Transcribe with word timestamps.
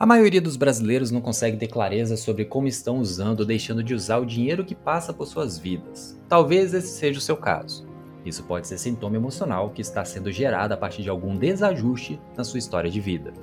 A 0.00 0.06
maioria 0.06 0.40
dos 0.40 0.56
brasileiros 0.56 1.10
não 1.10 1.20
consegue 1.20 1.58
ter 1.58 1.68
clareza 1.68 2.16
sobre 2.16 2.46
como 2.46 2.66
estão 2.66 3.00
usando 3.00 3.40
ou 3.40 3.46
deixando 3.46 3.82
de 3.82 3.92
usar 3.92 4.16
o 4.16 4.24
dinheiro 4.24 4.64
que 4.64 4.74
passa 4.74 5.12
por 5.12 5.26
suas 5.26 5.58
vidas. 5.58 6.18
Talvez 6.26 6.72
esse 6.72 6.88
seja 6.88 7.18
o 7.18 7.22
seu 7.22 7.36
caso. 7.36 7.86
Isso 8.24 8.42
pode 8.44 8.66
ser 8.66 8.78
sintoma 8.78 9.16
emocional 9.16 9.68
que 9.68 9.82
está 9.82 10.02
sendo 10.02 10.32
gerado 10.32 10.72
a 10.72 10.76
partir 10.78 11.02
de 11.02 11.10
algum 11.10 11.36
desajuste 11.36 12.18
na 12.34 12.42
sua 12.42 12.58
história 12.58 12.90
de 12.90 12.98
vida. 12.98 13.34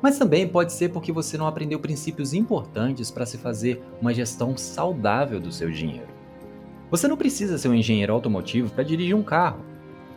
Mas 0.00 0.16
também 0.16 0.46
pode 0.46 0.72
ser 0.72 0.90
porque 0.90 1.10
você 1.10 1.36
não 1.36 1.48
aprendeu 1.48 1.80
princípios 1.80 2.32
importantes 2.32 3.10
para 3.10 3.26
se 3.26 3.36
fazer 3.36 3.82
uma 4.00 4.14
gestão 4.14 4.56
saudável 4.56 5.40
do 5.40 5.50
seu 5.50 5.72
dinheiro. 5.72 6.14
Você 6.88 7.08
não 7.08 7.16
precisa 7.16 7.58
ser 7.58 7.66
um 7.66 7.74
engenheiro 7.74 8.12
automotivo 8.12 8.70
para 8.70 8.84
dirigir 8.84 9.16
um 9.16 9.24
carro. 9.24 9.64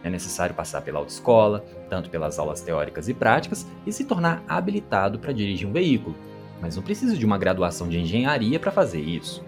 É 0.04 0.10
necessário 0.10 0.56
passar 0.56 0.82
pela 0.82 1.00
autoescola, 1.00 1.64
tanto 1.90 2.10
pelas 2.10 2.40
aulas 2.40 2.62
teóricas 2.62 3.10
e 3.10 3.14
práticas, 3.14 3.68
e 3.86 3.92
se 3.92 4.06
tornar 4.06 4.44
habilitado 4.48 5.20
para 5.20 5.34
dirigir 5.34 5.68
um 5.68 5.74
veículo, 5.74 6.16
mas 6.62 6.76
não 6.76 6.84
precisa 6.84 7.18
de 7.18 7.26
uma 7.26 7.38
graduação 7.38 7.88
de 7.88 8.00
engenharia 8.00 8.60
para 8.60 8.72
fazer 8.72 9.02
isso. 9.02 9.44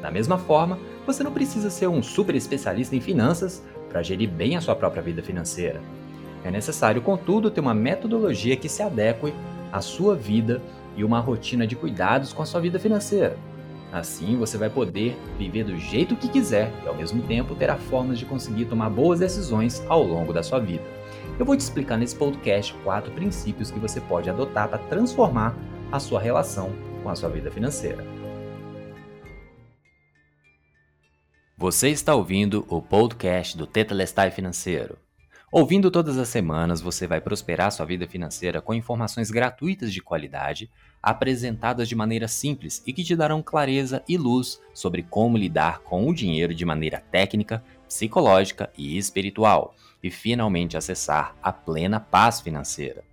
Da 0.00 0.10
mesma 0.10 0.38
forma, 0.38 0.78
você 1.06 1.22
não 1.22 1.32
precisa 1.32 1.68
ser 1.68 1.86
um 1.86 2.02
super 2.02 2.34
especialista 2.34 2.96
em 2.96 3.00
finanças 3.00 3.62
para 3.88 4.02
gerir 4.02 4.30
bem 4.30 4.56
a 4.56 4.60
sua 4.60 4.74
própria 4.74 5.02
vida 5.02 5.22
financeira. 5.22 5.80
É 6.42 6.50
necessário, 6.50 7.02
contudo, 7.02 7.50
ter 7.50 7.60
uma 7.60 7.74
metodologia 7.74 8.56
que 8.56 8.68
se 8.68 8.82
adeque 8.82 9.34
à 9.70 9.80
sua 9.82 10.16
vida 10.16 10.62
e 10.96 11.04
uma 11.04 11.20
rotina 11.20 11.66
de 11.66 11.76
cuidados 11.76 12.32
com 12.32 12.42
a 12.42 12.46
sua 12.46 12.60
vida 12.60 12.78
financeira. 12.78 13.36
Assim, 13.92 14.36
você 14.36 14.56
vai 14.56 14.70
poder 14.70 15.16
viver 15.36 15.64
do 15.64 15.76
jeito 15.76 16.14
que 16.14 16.28
quiser 16.28 16.72
e, 16.84 16.88
ao 16.88 16.94
mesmo 16.94 17.22
tempo, 17.22 17.56
terá 17.56 17.76
formas 17.76 18.18
de 18.18 18.24
conseguir 18.24 18.66
tomar 18.66 18.88
boas 18.88 19.18
decisões 19.18 19.82
ao 19.88 20.04
longo 20.04 20.32
da 20.32 20.42
sua 20.42 20.60
vida. 20.60 20.84
Eu 21.38 21.44
vou 21.44 21.56
te 21.56 21.60
explicar 21.60 21.96
nesse 21.96 22.14
podcast 22.14 22.72
quatro 22.84 23.10
princípios 23.10 23.70
que 23.70 23.80
você 23.80 24.00
pode 24.00 24.30
adotar 24.30 24.68
para 24.68 24.78
transformar 24.78 25.56
a 25.90 25.98
sua 25.98 26.20
relação 26.20 26.70
com 27.02 27.08
a 27.08 27.16
sua 27.16 27.28
vida 27.28 27.50
financeira. 27.50 28.04
Você 31.56 31.88
está 31.88 32.14
ouvindo 32.14 32.64
o 32.68 32.80
podcast 32.80 33.56
do 33.56 33.66
Tetelestai 33.66 34.30
Financeiro. 34.30 34.96
Ouvindo 35.52 35.90
todas 35.90 36.16
as 36.16 36.28
semanas, 36.28 36.80
você 36.80 37.08
vai 37.08 37.20
prosperar 37.20 37.72
sua 37.72 37.84
vida 37.84 38.06
financeira 38.06 38.62
com 38.62 38.72
informações 38.72 39.32
gratuitas 39.32 39.92
de 39.92 40.00
qualidade, 40.00 40.70
apresentadas 41.02 41.88
de 41.88 41.94
maneira 41.94 42.28
simples 42.28 42.82
e 42.86 42.92
que 42.92 43.02
te 43.02 43.16
darão 43.16 43.42
clareza 43.42 44.02
e 44.08 44.16
luz 44.16 44.60
sobre 44.74 45.02
como 45.02 45.36
lidar 45.36 45.80
com 45.80 46.08
o 46.08 46.14
dinheiro 46.14 46.54
de 46.54 46.64
maneira 46.64 47.02
técnica, 47.10 47.62
psicológica 47.88 48.70
e 48.76 48.96
espiritual, 48.96 49.74
e 50.02 50.10
finalmente 50.10 50.76
acessar 50.76 51.34
a 51.42 51.52
plena 51.52 52.00
paz 52.00 52.40
financeira. 52.40 53.04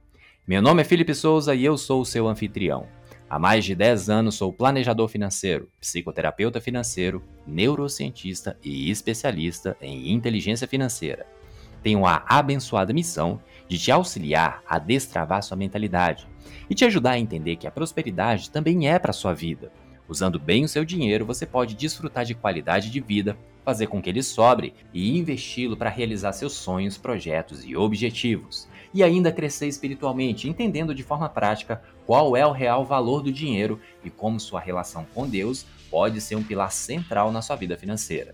Meu 0.48 0.62
nome 0.62 0.82
é 0.82 0.86
Felipe 0.86 1.14
Souza 1.14 1.54
e 1.54 1.66
eu 1.66 1.78
sou 1.78 2.02
o 2.02 2.06
seu 2.06 2.28
anfitrião. 2.28 2.88
Há 3.30 3.38
mais 3.38 3.66
de 3.66 3.76
10 3.76 4.10
anos 4.10 4.36
sou 4.36 4.54
planejador 4.54 5.10
financeiro, 5.10 5.70
psicoterapeuta 5.82 6.62
financeiro, 6.62 7.22
neurocientista 7.46 8.58
e 8.64 8.90
especialista 8.90 9.76
em 9.82 10.14
inteligência 10.14 10.66
financeira 10.66 11.26
tenho 11.88 12.06
a 12.06 12.22
abençoada 12.28 12.92
missão 12.92 13.40
de 13.68 13.78
te 13.78 13.92
auxiliar 13.92 14.62
a 14.68 14.78
destravar 14.78 15.42
sua 15.42 15.56
mentalidade 15.56 16.28
e 16.70 16.76
te 16.76 16.86
ajudar 16.86 17.12
a 17.12 17.20
entender 17.20 17.56
que 17.56 17.68
a 17.68 17.72
prosperidade 17.72 18.50
também 18.50 18.90
é 18.90 18.98
para 19.00 19.14
sua 19.14 19.34
vida. 19.34 19.72
Usando 20.08 20.40
bem 20.40 20.64
o 20.64 20.70
seu 20.70 20.86
dinheiro, 20.86 21.26
você 21.26 21.46
pode 21.46 21.76
desfrutar 21.76 22.24
de 22.24 22.34
qualidade 22.34 22.90
de 22.90 23.00
vida, 23.02 23.38
fazer 23.66 23.88
com 23.88 24.02
que 24.02 24.10
ele 24.10 24.24
sobre 24.24 24.74
e 24.94 25.18
investi-lo 25.18 25.76
para 25.76 25.90
realizar 25.90 26.32
seus 26.32 26.54
sonhos, 26.54 26.98
projetos 26.98 27.66
e 27.66 27.76
objetivos. 27.76 28.68
E 28.94 29.04
ainda 29.04 29.32
crescer 29.32 29.68
espiritualmente, 29.68 30.48
entendendo 30.48 30.96
de 30.96 31.04
forma 31.04 31.28
prática 31.28 31.82
qual 32.06 32.38
é 32.38 32.46
o 32.46 32.54
real 32.54 32.86
valor 32.86 33.22
do 33.22 33.32
dinheiro 33.34 33.82
e 34.04 34.10
como 34.10 34.40
sua 34.40 34.62
relação 34.62 35.06
com 35.14 35.28
Deus 35.28 35.66
pode 35.92 36.22
ser 36.22 36.36
um 36.36 36.44
pilar 36.44 36.72
central 36.72 37.32
na 37.32 37.42
sua 37.42 37.58
vida 37.58 37.78
financeira. 37.78 38.34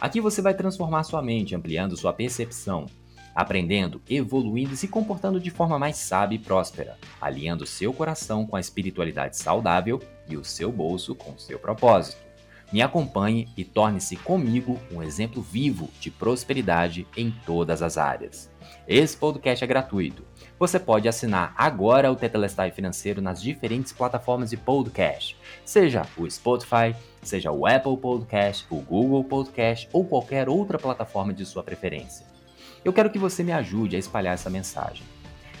Aqui 0.00 0.20
você 0.20 0.42
vai 0.42 0.54
transformar 0.54 1.04
sua 1.04 1.22
mente, 1.22 1.54
ampliando 1.54 1.96
sua 1.96 2.12
percepção, 2.12 2.86
aprendendo, 3.34 4.00
evoluindo 4.08 4.74
e 4.74 4.76
se 4.76 4.88
comportando 4.88 5.40
de 5.40 5.50
forma 5.50 5.78
mais 5.78 5.96
sábia 5.96 6.36
e 6.36 6.38
próspera, 6.38 6.96
alinhando 7.20 7.66
seu 7.66 7.92
coração 7.92 8.46
com 8.46 8.56
a 8.56 8.60
espiritualidade 8.60 9.36
saudável 9.36 10.00
e 10.28 10.36
o 10.36 10.44
seu 10.44 10.70
bolso 10.70 11.14
com 11.14 11.32
o 11.32 11.38
seu 11.38 11.58
propósito. 11.58 12.32
Me 12.72 12.80
acompanhe 12.80 13.48
e 13.54 13.64
torne-se 13.64 14.16
comigo 14.16 14.78
um 14.90 15.02
exemplo 15.02 15.42
vivo 15.42 15.90
de 16.00 16.10
prosperidade 16.10 17.06
em 17.14 17.30
todas 17.44 17.82
as 17.82 17.98
áreas. 17.98 18.50
Esse 18.88 19.14
podcast 19.14 19.62
é 19.62 19.66
gratuito. 19.66 20.24
Você 20.58 20.78
pode 20.78 21.06
assinar 21.06 21.54
agora 21.56 22.10
o 22.10 22.16
Tetelestai 22.16 22.70
Financeiro 22.70 23.20
nas 23.20 23.42
diferentes 23.42 23.92
plataformas 23.92 24.50
de 24.50 24.56
podcast, 24.56 25.36
seja 25.64 26.06
o 26.16 26.30
Spotify, 26.30 26.94
seja 27.20 27.52
o 27.52 27.66
Apple 27.66 27.96
Podcast, 27.96 28.66
o 28.70 28.76
Google 28.76 29.24
Podcast 29.24 29.88
ou 29.92 30.04
qualquer 30.04 30.48
outra 30.48 30.78
plataforma 30.78 31.34
de 31.34 31.44
sua 31.44 31.62
preferência. 31.62 32.31
Eu 32.84 32.92
quero 32.92 33.10
que 33.10 33.18
você 33.18 33.44
me 33.44 33.52
ajude 33.52 33.94
a 33.94 33.98
espalhar 33.98 34.34
essa 34.34 34.50
mensagem. 34.50 35.04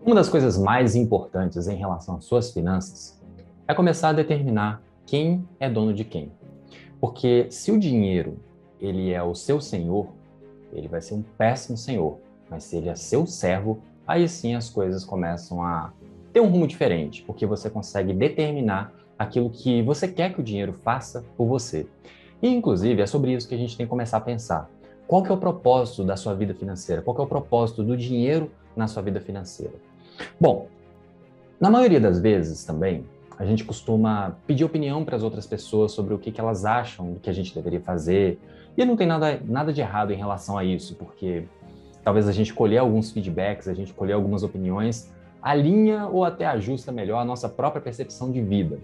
Uma 0.00 0.14
das 0.14 0.28
coisas 0.28 0.56
mais 0.56 0.94
importantes 0.94 1.66
em 1.66 1.74
relação 1.74 2.16
às 2.16 2.24
suas 2.24 2.52
finanças 2.52 3.19
é 3.70 3.74
começar 3.74 4.08
a 4.08 4.12
determinar 4.12 4.82
quem 5.06 5.46
é 5.60 5.70
dono 5.70 5.94
de 5.94 6.04
quem. 6.04 6.32
Porque 7.00 7.46
se 7.50 7.70
o 7.70 7.78
dinheiro 7.78 8.36
ele 8.80 9.12
é 9.12 9.22
o 9.22 9.32
seu 9.32 9.60
senhor, 9.60 10.08
ele 10.72 10.88
vai 10.88 11.00
ser 11.00 11.14
um 11.14 11.22
péssimo 11.22 11.78
senhor. 11.78 12.18
Mas 12.50 12.64
se 12.64 12.76
ele 12.76 12.88
é 12.88 12.96
seu 12.96 13.26
servo, 13.26 13.80
aí 14.04 14.28
sim 14.28 14.56
as 14.56 14.68
coisas 14.68 15.04
começam 15.04 15.62
a 15.62 15.92
ter 16.32 16.40
um 16.40 16.48
rumo 16.48 16.66
diferente, 16.66 17.22
porque 17.22 17.46
você 17.46 17.70
consegue 17.70 18.12
determinar 18.12 18.92
aquilo 19.16 19.48
que 19.48 19.82
você 19.82 20.08
quer 20.08 20.34
que 20.34 20.40
o 20.40 20.44
dinheiro 20.44 20.72
faça 20.72 21.24
por 21.36 21.46
você. 21.46 21.86
E 22.42 22.48
inclusive 22.48 23.00
é 23.00 23.06
sobre 23.06 23.34
isso 23.34 23.48
que 23.48 23.54
a 23.54 23.58
gente 23.58 23.76
tem 23.76 23.86
que 23.86 23.90
começar 23.90 24.16
a 24.16 24.20
pensar. 24.20 24.68
Qual 25.06 25.22
que 25.22 25.30
é 25.30 25.34
o 25.34 25.38
propósito 25.38 26.02
da 26.02 26.16
sua 26.16 26.34
vida 26.34 26.54
financeira? 26.54 27.02
Qual 27.02 27.14
que 27.14 27.20
é 27.20 27.24
o 27.24 27.28
propósito 27.28 27.84
do 27.84 27.96
dinheiro 27.96 28.50
na 28.74 28.88
sua 28.88 29.02
vida 29.02 29.20
financeira? 29.20 29.74
Bom, 30.40 30.66
na 31.60 31.70
maioria 31.70 32.00
das 32.00 32.18
vezes 32.18 32.64
também, 32.64 33.04
a 33.40 33.46
gente 33.46 33.64
costuma 33.64 34.36
pedir 34.46 34.66
opinião 34.66 35.02
para 35.02 35.16
as 35.16 35.22
outras 35.22 35.46
pessoas 35.46 35.92
sobre 35.92 36.12
o 36.12 36.18
que, 36.18 36.30
que 36.30 36.38
elas 36.38 36.66
acham 36.66 37.14
do 37.14 37.20
que 37.20 37.30
a 37.30 37.32
gente 37.32 37.54
deveria 37.54 37.80
fazer. 37.80 38.38
E 38.76 38.84
não 38.84 38.96
tem 38.96 39.06
nada, 39.06 39.40
nada 39.42 39.72
de 39.72 39.80
errado 39.80 40.12
em 40.12 40.16
relação 40.16 40.58
a 40.58 40.62
isso, 40.62 40.94
porque 40.94 41.44
talvez 42.04 42.28
a 42.28 42.32
gente 42.32 42.52
colher 42.52 42.76
alguns 42.76 43.10
feedbacks, 43.10 43.66
a 43.66 43.72
gente 43.72 43.94
colher 43.94 44.12
algumas 44.12 44.42
opiniões, 44.42 45.10
alinha 45.40 46.06
ou 46.06 46.22
até 46.22 46.44
ajusta 46.44 46.92
melhor 46.92 47.18
a 47.18 47.24
nossa 47.24 47.48
própria 47.48 47.80
percepção 47.80 48.30
de 48.30 48.42
vida. 48.42 48.78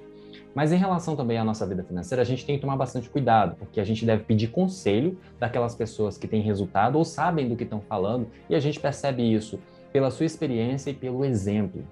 Mas 0.55 0.73
em 0.73 0.76
relação 0.76 1.14
também 1.14 1.37
à 1.37 1.44
nossa 1.44 1.67
vida 1.67 1.85
financeira, 1.85 2.23
a 2.23 2.25
gente 2.25 2.47
tem 2.47 2.55
que 2.55 2.62
tomar 2.62 2.76
bastante 2.76 3.11
cuidado, 3.11 3.56
porque 3.56 3.79
a 3.79 3.85
gente 3.85 4.06
deve 4.06 4.25
pedir 4.25 4.47
conselho 4.47 5.19
daquelas 5.38 5.75
pessoas 5.75 6.17
que 6.17 6.26
têm 6.26 6.41
resultado 6.41 6.97
ou 6.97 7.05
sabem 7.05 7.47
do 7.47 7.56
que 7.56 7.64
estão 7.64 7.82
falando, 7.82 8.26
e 8.49 8.55
a 8.55 8.59
gente 8.59 8.81
percebe 8.81 9.23
isso 9.23 9.59
pela 9.93 10.11
sua 10.11 10.25
experiência 10.25 10.88
e 10.88 10.94
pelo 10.94 11.26
exemplo. 11.26 11.85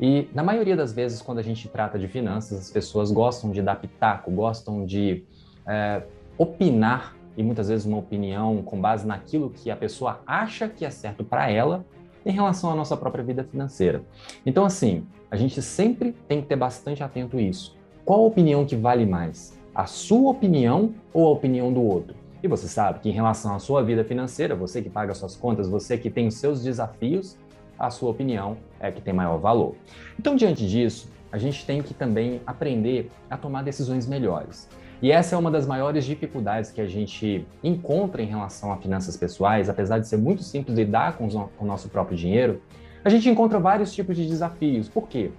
E 0.00 0.28
na 0.32 0.42
maioria 0.42 0.74
das 0.74 0.92
vezes, 0.92 1.20
quando 1.20 1.38
a 1.38 1.42
gente 1.42 1.68
trata 1.68 1.98
de 1.98 2.08
finanças, 2.08 2.58
as 2.58 2.70
pessoas 2.70 3.12
gostam 3.12 3.50
de 3.50 3.60
dar 3.60 3.76
pitaco, 3.76 4.30
gostam 4.30 4.86
de 4.86 5.24
é, 5.66 6.02
opinar, 6.38 7.14
e 7.36 7.42
muitas 7.42 7.68
vezes 7.68 7.86
uma 7.86 7.98
opinião 7.98 8.62
com 8.62 8.80
base 8.80 9.06
naquilo 9.06 9.50
que 9.50 9.70
a 9.70 9.76
pessoa 9.76 10.20
acha 10.26 10.68
que 10.68 10.84
é 10.84 10.90
certo 10.90 11.22
para 11.22 11.50
ela 11.50 11.84
em 12.24 12.32
relação 12.32 12.70
à 12.70 12.74
nossa 12.74 12.96
própria 12.96 13.22
vida 13.22 13.44
financeira. 13.44 14.02
Então, 14.44 14.64
assim, 14.64 15.06
a 15.30 15.36
gente 15.36 15.60
sempre 15.62 16.12
tem 16.26 16.40
que 16.40 16.48
ter 16.48 16.56
bastante 16.56 17.02
atento 17.02 17.38
isso. 17.38 17.76
Qual 18.04 18.20
a 18.20 18.26
opinião 18.26 18.64
que 18.64 18.76
vale 18.76 19.06
mais? 19.06 19.58
A 19.74 19.86
sua 19.86 20.30
opinião 20.30 20.94
ou 21.12 21.28
a 21.28 21.30
opinião 21.30 21.72
do 21.72 21.82
outro? 21.82 22.16
E 22.42 22.48
você 22.48 22.66
sabe 22.66 23.00
que 23.00 23.08
em 23.08 23.12
relação 23.12 23.54
à 23.54 23.58
sua 23.58 23.82
vida 23.82 24.02
financeira, 24.02 24.56
você 24.56 24.80
que 24.82 24.88
paga 24.88 25.14
suas 25.14 25.36
contas, 25.36 25.68
você 25.68 25.96
que 25.98 26.10
tem 26.10 26.26
os 26.26 26.34
seus 26.34 26.62
desafios, 26.62 27.38
a 27.80 27.88
sua 27.88 28.10
opinião 28.10 28.58
é 28.78 28.92
que 28.92 29.00
tem 29.00 29.14
maior 29.14 29.38
valor. 29.38 29.74
Então, 30.18 30.36
diante 30.36 30.68
disso, 30.68 31.10
a 31.32 31.38
gente 31.38 31.64
tem 31.64 31.82
que 31.82 31.94
também 31.94 32.42
aprender 32.46 33.10
a 33.30 33.36
tomar 33.38 33.62
decisões 33.62 34.06
melhores. 34.06 34.68
E 35.00 35.10
essa 35.10 35.34
é 35.34 35.38
uma 35.38 35.50
das 35.50 35.66
maiores 35.66 36.04
dificuldades 36.04 36.70
que 36.70 36.80
a 36.80 36.86
gente 36.86 37.46
encontra 37.64 38.20
em 38.20 38.26
relação 38.26 38.70
a 38.70 38.76
finanças 38.76 39.16
pessoais, 39.16 39.70
apesar 39.70 39.98
de 39.98 40.06
ser 40.06 40.18
muito 40.18 40.42
simples 40.42 40.76
lidar 40.76 41.16
com 41.16 41.26
o 41.58 41.64
nosso 41.64 41.88
próprio 41.88 42.18
dinheiro, 42.18 42.60
a 43.02 43.08
gente 43.08 43.26
encontra 43.30 43.58
vários 43.58 43.94
tipos 43.94 44.14
de 44.14 44.26
desafios. 44.26 44.90
Por 44.90 45.08
quê? 45.08 45.30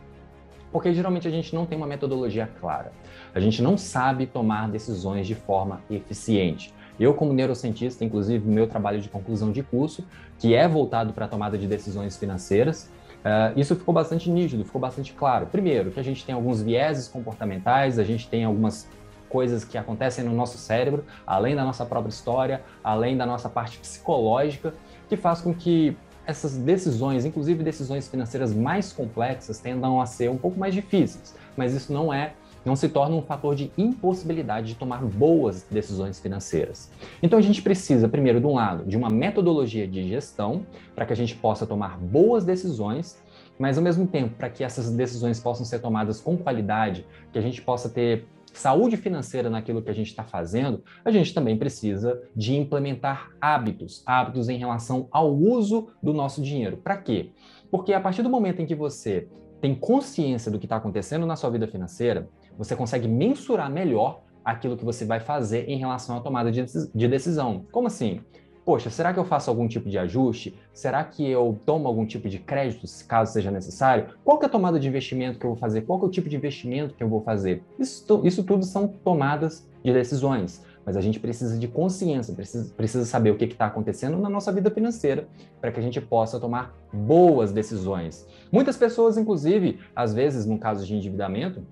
Porque 0.71 0.91
geralmente 0.93 1.27
a 1.27 1.31
gente 1.31 1.53
não 1.53 1.67
tem 1.67 1.77
uma 1.77 1.85
metodologia 1.85 2.49
clara. 2.59 2.91
A 3.35 3.39
gente 3.39 3.61
não 3.61 3.77
sabe 3.77 4.25
tomar 4.25 4.67
decisões 4.67 5.27
de 5.27 5.35
forma 5.35 5.79
eficiente. 5.91 6.73
Eu, 6.99 7.13
como 7.13 7.33
neurocientista, 7.33 8.03
inclusive, 8.03 8.47
meu 8.47 8.67
trabalho 8.67 8.99
de 8.99 9.09
conclusão 9.09 9.51
de 9.51 9.63
curso, 9.63 10.05
que 10.39 10.53
é 10.53 10.67
voltado 10.67 11.13
para 11.13 11.25
a 11.25 11.27
tomada 11.27 11.57
de 11.57 11.67
decisões 11.67 12.17
financeiras, 12.17 12.89
uh, 13.19 13.59
isso 13.59 13.75
ficou 13.75 13.93
bastante 13.93 14.29
nítido, 14.29 14.63
ficou 14.63 14.79
bastante 14.79 15.13
claro. 15.13 15.47
Primeiro, 15.47 15.91
que 15.91 15.99
a 15.99 16.03
gente 16.03 16.25
tem 16.25 16.35
alguns 16.35 16.61
vieses 16.61 17.07
comportamentais, 17.07 17.97
a 17.97 18.03
gente 18.03 18.27
tem 18.27 18.43
algumas 18.43 18.88
coisas 19.29 19.63
que 19.63 19.77
acontecem 19.77 20.25
no 20.25 20.33
nosso 20.33 20.57
cérebro, 20.57 21.05
além 21.25 21.55
da 21.55 21.63
nossa 21.63 21.85
própria 21.85 22.09
história, 22.09 22.61
além 22.83 23.15
da 23.15 23.25
nossa 23.25 23.47
parte 23.47 23.79
psicológica, 23.79 24.73
que 25.07 25.15
faz 25.15 25.41
com 25.41 25.53
que 25.53 25.95
essas 26.25 26.57
decisões, 26.57 27.25
inclusive 27.25 27.63
decisões 27.63 28.07
financeiras 28.07 28.53
mais 28.53 28.93
complexas, 28.93 29.59
tendam 29.59 29.99
a 29.99 30.05
ser 30.05 30.29
um 30.29 30.38
pouco 30.38 30.59
mais 30.59 30.73
difíceis. 30.73 31.35
Mas 31.55 31.73
isso 31.73 31.91
não 31.91 32.13
é 32.13 32.33
não 32.65 32.75
se 32.75 32.89
torna 32.89 33.15
um 33.15 33.21
fator 33.21 33.55
de 33.55 33.71
impossibilidade 33.77 34.67
de 34.67 34.75
tomar 34.75 35.03
boas 35.03 35.65
decisões 35.69 36.19
financeiras. 36.19 36.91
Então 37.21 37.37
a 37.39 37.41
gente 37.41 37.61
precisa, 37.61 38.07
primeiro, 38.07 38.39
de 38.39 38.45
um 38.45 38.53
lado, 38.53 38.85
de 38.85 38.95
uma 38.97 39.09
metodologia 39.09 39.87
de 39.87 40.07
gestão 40.07 40.65
para 40.95 41.05
que 41.05 41.13
a 41.13 41.15
gente 41.15 41.35
possa 41.35 41.65
tomar 41.65 41.97
boas 41.97 42.45
decisões, 42.45 43.21
mas 43.57 43.77
ao 43.77 43.83
mesmo 43.83 44.07
tempo, 44.07 44.35
para 44.35 44.49
que 44.49 44.63
essas 44.63 44.91
decisões 44.91 45.39
possam 45.39 45.65
ser 45.65 45.79
tomadas 45.79 46.19
com 46.19 46.37
qualidade, 46.37 47.05
que 47.31 47.39
a 47.39 47.41
gente 47.41 47.61
possa 47.61 47.89
ter 47.89 48.25
saúde 48.53 48.97
financeira 48.97 49.49
naquilo 49.49 49.81
que 49.81 49.89
a 49.89 49.93
gente 49.93 50.07
está 50.07 50.23
fazendo, 50.23 50.83
a 51.05 51.11
gente 51.11 51.33
também 51.33 51.57
precisa 51.57 52.21
de 52.35 52.55
implementar 52.55 53.31
hábitos, 53.39 54.03
hábitos 54.05 54.49
em 54.49 54.57
relação 54.57 55.07
ao 55.11 55.33
uso 55.33 55.89
do 56.03 56.13
nosso 56.13 56.41
dinheiro. 56.41 56.77
Para 56.77 56.97
quê? 56.97 57.31
Porque 57.69 57.93
a 57.93 58.01
partir 58.01 58.21
do 58.21 58.29
momento 58.29 58.61
em 58.61 58.65
que 58.65 58.75
você 58.75 59.27
tem 59.61 59.75
consciência 59.75 60.51
do 60.51 60.59
que 60.59 60.65
está 60.65 60.75
acontecendo 60.75 61.25
na 61.25 61.35
sua 61.35 61.49
vida 61.49 61.67
financeira, 61.67 62.27
você 62.61 62.75
consegue 62.75 63.07
mensurar 63.07 63.71
melhor 63.71 64.21
aquilo 64.45 64.77
que 64.77 64.85
você 64.85 65.03
vai 65.05 65.19
fazer 65.19 65.67
em 65.67 65.77
relação 65.77 66.17
à 66.17 66.21
tomada 66.21 66.51
de 66.51 67.07
decisão. 67.07 67.65
Como 67.71 67.87
assim? 67.87 68.21
poxa, 68.65 68.89
será 68.89 69.13
que 69.13 69.19
eu 69.19 69.25
faço 69.25 69.49
algum 69.49 69.67
tipo 69.67 69.89
de 69.89 69.97
ajuste? 69.97 70.57
Será 70.73 71.03
que 71.03 71.27
eu 71.27 71.59
tomo 71.65 71.87
algum 71.87 72.05
tipo 72.05 72.29
de 72.29 72.39
crédito, 72.39 72.85
caso 73.07 73.33
seja 73.33 73.51
necessário? 73.51 74.13
Qual 74.23 74.41
é 74.41 74.45
a 74.45 74.49
tomada 74.49 74.79
de 74.79 74.87
investimento 74.87 75.39
que 75.39 75.45
eu 75.45 75.51
vou 75.51 75.59
fazer? 75.59 75.81
Qual 75.81 75.99
é 76.01 76.05
o 76.05 76.09
tipo 76.09 76.29
de 76.29 76.35
investimento 76.35 76.95
que 76.95 77.03
eu 77.03 77.09
vou 77.09 77.21
fazer? 77.21 77.63
Isso, 77.79 78.21
isso 78.23 78.43
tudo 78.43 78.63
são 78.63 78.87
tomadas 78.87 79.67
de 79.83 79.91
decisões, 79.91 80.63
mas 80.85 80.95
a 80.95 81.01
gente 81.01 81.19
precisa 81.19 81.57
de 81.57 81.67
consciência, 81.67 82.33
precisa, 82.33 82.73
precisa 82.73 83.05
saber 83.05 83.31
o 83.31 83.35
que 83.35 83.45
está 83.45 83.65
acontecendo 83.65 84.17
na 84.17 84.29
nossa 84.29 84.51
vida 84.51 84.69
financeira 84.69 85.27
para 85.59 85.71
que 85.71 85.79
a 85.79 85.83
gente 85.83 85.99
possa 85.99 86.39
tomar 86.39 86.73
boas 86.93 87.51
decisões. 87.51 88.27
Muitas 88.51 88.77
pessoas, 88.77 89.17
inclusive, 89.17 89.79
às 89.95 90.13
vezes, 90.13 90.45
no 90.45 90.57
caso 90.57 90.85
de 90.85 90.95
endividamento, 90.95 91.65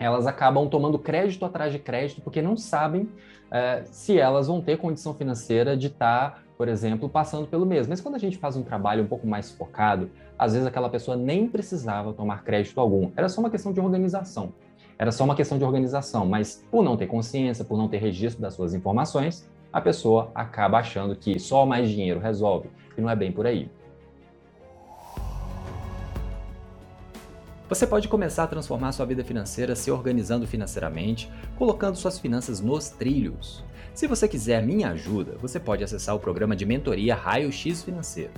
elas 0.00 0.26
acabam 0.26 0.66
tomando 0.66 0.98
crédito 0.98 1.44
atrás 1.44 1.72
de 1.72 1.78
crédito 1.78 2.22
porque 2.22 2.40
não 2.40 2.56
sabem 2.56 3.02
uh, 3.02 3.84
se 3.84 4.18
elas 4.18 4.46
vão 4.46 4.60
ter 4.62 4.78
condição 4.78 5.12
financeira 5.12 5.76
de 5.76 5.88
estar, 5.88 6.30
tá, 6.30 6.38
por 6.56 6.68
exemplo, 6.68 7.08
passando 7.08 7.46
pelo 7.46 7.66
mesmo. 7.66 7.90
Mas 7.90 8.00
quando 8.00 8.14
a 8.14 8.18
gente 8.18 8.38
faz 8.38 8.56
um 8.56 8.62
trabalho 8.62 9.04
um 9.04 9.06
pouco 9.06 9.26
mais 9.26 9.50
focado, 9.50 10.10
às 10.38 10.54
vezes 10.54 10.66
aquela 10.66 10.88
pessoa 10.88 11.16
nem 11.18 11.46
precisava 11.46 12.14
tomar 12.14 12.42
crédito 12.42 12.80
algum. 12.80 13.10
Era 13.14 13.28
só 13.28 13.40
uma 13.40 13.50
questão 13.50 13.72
de 13.74 13.80
organização. 13.80 14.54
Era 14.98 15.12
só 15.12 15.24
uma 15.24 15.34
questão 15.34 15.58
de 15.58 15.64
organização, 15.64 16.26
mas 16.26 16.64
por 16.70 16.82
não 16.82 16.96
ter 16.96 17.06
consciência, 17.06 17.64
por 17.64 17.76
não 17.76 17.88
ter 17.88 17.98
registro 17.98 18.40
das 18.40 18.54
suas 18.54 18.74
informações, 18.74 19.50
a 19.72 19.80
pessoa 19.80 20.30
acaba 20.34 20.78
achando 20.78 21.14
que 21.14 21.38
só 21.38 21.64
mais 21.64 21.88
dinheiro 21.88 22.20
resolve, 22.20 22.70
e 22.96 23.00
não 23.00 23.08
é 23.08 23.16
bem 23.16 23.32
por 23.32 23.46
aí. 23.46 23.70
Você 27.70 27.86
pode 27.86 28.08
começar 28.08 28.42
a 28.42 28.48
transformar 28.48 28.90
sua 28.90 29.06
vida 29.06 29.22
financeira 29.22 29.76
se 29.76 29.92
organizando 29.92 30.44
financeiramente, 30.44 31.30
colocando 31.56 31.94
suas 31.94 32.18
finanças 32.18 32.60
nos 32.60 32.88
trilhos. 32.88 33.64
Se 33.94 34.08
você 34.08 34.26
quiser 34.26 34.60
minha 34.60 34.90
ajuda, 34.90 35.38
você 35.38 35.60
pode 35.60 35.84
acessar 35.84 36.16
o 36.16 36.18
programa 36.18 36.56
de 36.56 36.66
mentoria 36.66 37.14
Raio 37.14 37.52
X 37.52 37.84
Financeiro. 37.84 38.32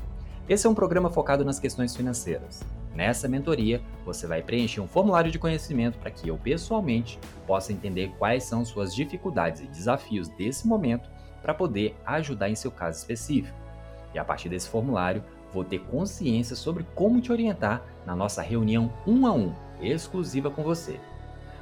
Esse 0.47 0.67
é 0.67 0.71
um 0.71 0.75
programa 0.75 1.09
focado 1.09 1.47
nas 1.47 1.59
questões 1.59 1.97
financeiras. 1.97 2.63
Nessa 2.95 3.27
mentoria, 3.27 3.81
você 4.05 4.27
vai 4.27 4.43
preencher 4.43 4.83
um 4.83 4.87
formulário 4.87 5.33
de 5.33 5.39
conhecimento 5.39 5.99
para 5.99 6.11
que 6.11 6.29
eu 6.29 6.37
pessoalmente 6.37 7.19
possa 7.47 7.73
entender 7.73 8.13
quais 8.19 8.45
são 8.45 8.67
suas 8.67 8.95
dificuldades 8.95 9.63
e 9.63 9.67
desafios 9.67 10.29
desse 10.29 10.69
momento 10.69 11.09
para 11.41 11.55
poder 11.55 11.97
ajudar 12.05 12.51
em 12.51 12.55
seu 12.55 12.71
caso 12.71 12.99
específico. 12.99 13.57
E 14.13 14.19
a 14.19 14.25
partir 14.27 14.51
desse 14.51 14.69
formulário, 14.69 15.25
vou 15.53 15.65
ter 15.65 15.79
consciência 15.81 16.57
sobre 16.57 16.87
como 16.95 17.21
te 17.21 17.31
orientar 17.31 17.83
na 18.07 18.17
nossa 18.17 18.43
reunião 18.43 18.93
um 19.07 19.27
a 19.27 19.33
um, 19.33 19.53
exclusiva 19.81 20.51
com 20.51 20.63
você. 20.63 20.99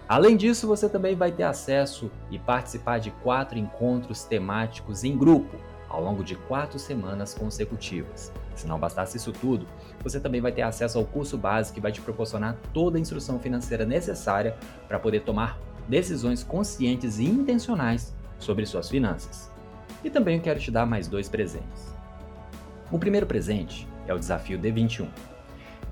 Além 0.09 0.37
disso, 0.37 0.67
você 0.67 0.89
também 0.89 1.15
vai 1.15 1.31
ter 1.31 1.45
acesso 1.45 2.11
e 2.31 2.39
participar 2.39 2.99
de 2.99 3.11
quatro 3.23 3.59
encontros 3.59 4.25
temáticos 4.25 5.05
em 5.05 5.17
grupo 5.17 5.57
ao 5.89 6.03
longo 6.03 6.23
de 6.23 6.37
quatro 6.37 6.79
semanas 6.79 7.35
consecutivas. 7.35 8.33
Se 8.55 8.67
não 8.67 8.79
bastasse 8.79 9.17
isso 9.17 9.33
tudo, 9.33 9.67
você 10.03 10.21
também 10.21 10.41
vai 10.41 10.53
ter 10.53 10.63
acesso 10.63 10.99
ao 10.99 11.05
curso 11.05 11.37
base 11.37 11.73
que 11.73 11.81
vai 11.81 11.93
te 11.93 12.01
proporcionar 12.01 12.57
toda 12.73 12.97
a 12.97 13.01
instrução 13.01 13.39
financeira 13.39 13.85
necessária 13.85 14.57
para 14.87 14.99
poder 14.99 15.21
tomar 15.21 15.59
decisões 15.89 16.45
conscientes 16.45 17.19
e 17.19 17.25
intencionais 17.25 18.15
sobre 18.39 18.67
suas 18.67 18.89
finanças. 18.89 19.51
E 20.05 20.11
também 20.11 20.41
quero 20.41 20.61
te 20.61 20.71
dar 20.71 20.87
mais 20.87 21.09
dois 21.09 21.29
presentes. 21.29 22.00
O 22.93 22.99
primeiro 22.99 23.25
presente 23.25 23.87
é 24.09 24.13
o 24.13 24.19
Desafio 24.19 24.59
D21, 24.59 25.07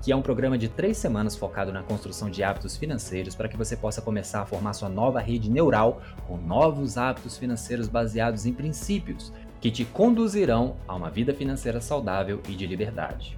que 0.01 0.11
é 0.11 0.15
um 0.15 0.21
programa 0.21 0.57
de 0.57 0.67
três 0.67 0.97
semanas 0.97 1.33
focado 1.33 1.71
na 1.71 1.81
construção 1.81 2.29
de 2.29 2.43
hábitos 2.43 2.75
financeiros 2.75 3.35
para 3.35 3.47
que 3.47 3.55
você 3.55 3.77
possa 3.77 4.01
começar 4.01 4.41
a 4.41 4.45
formar 4.45 4.73
sua 4.73 4.89
nova 4.89 5.21
rede 5.21 5.49
neural 5.49 6.01
com 6.27 6.35
novos 6.35 6.97
hábitos 6.97 7.37
financeiros 7.37 7.87
baseados 7.87 8.45
em 8.45 8.51
princípios 8.51 9.31
que 9.61 9.71
te 9.71 9.85
conduzirão 9.85 10.75
a 10.85 10.93
uma 10.93 11.09
vida 11.09 11.33
financeira 11.33 11.79
saudável 11.79 12.41
e 12.49 12.51
de 12.53 12.67
liberdade. 12.67 13.37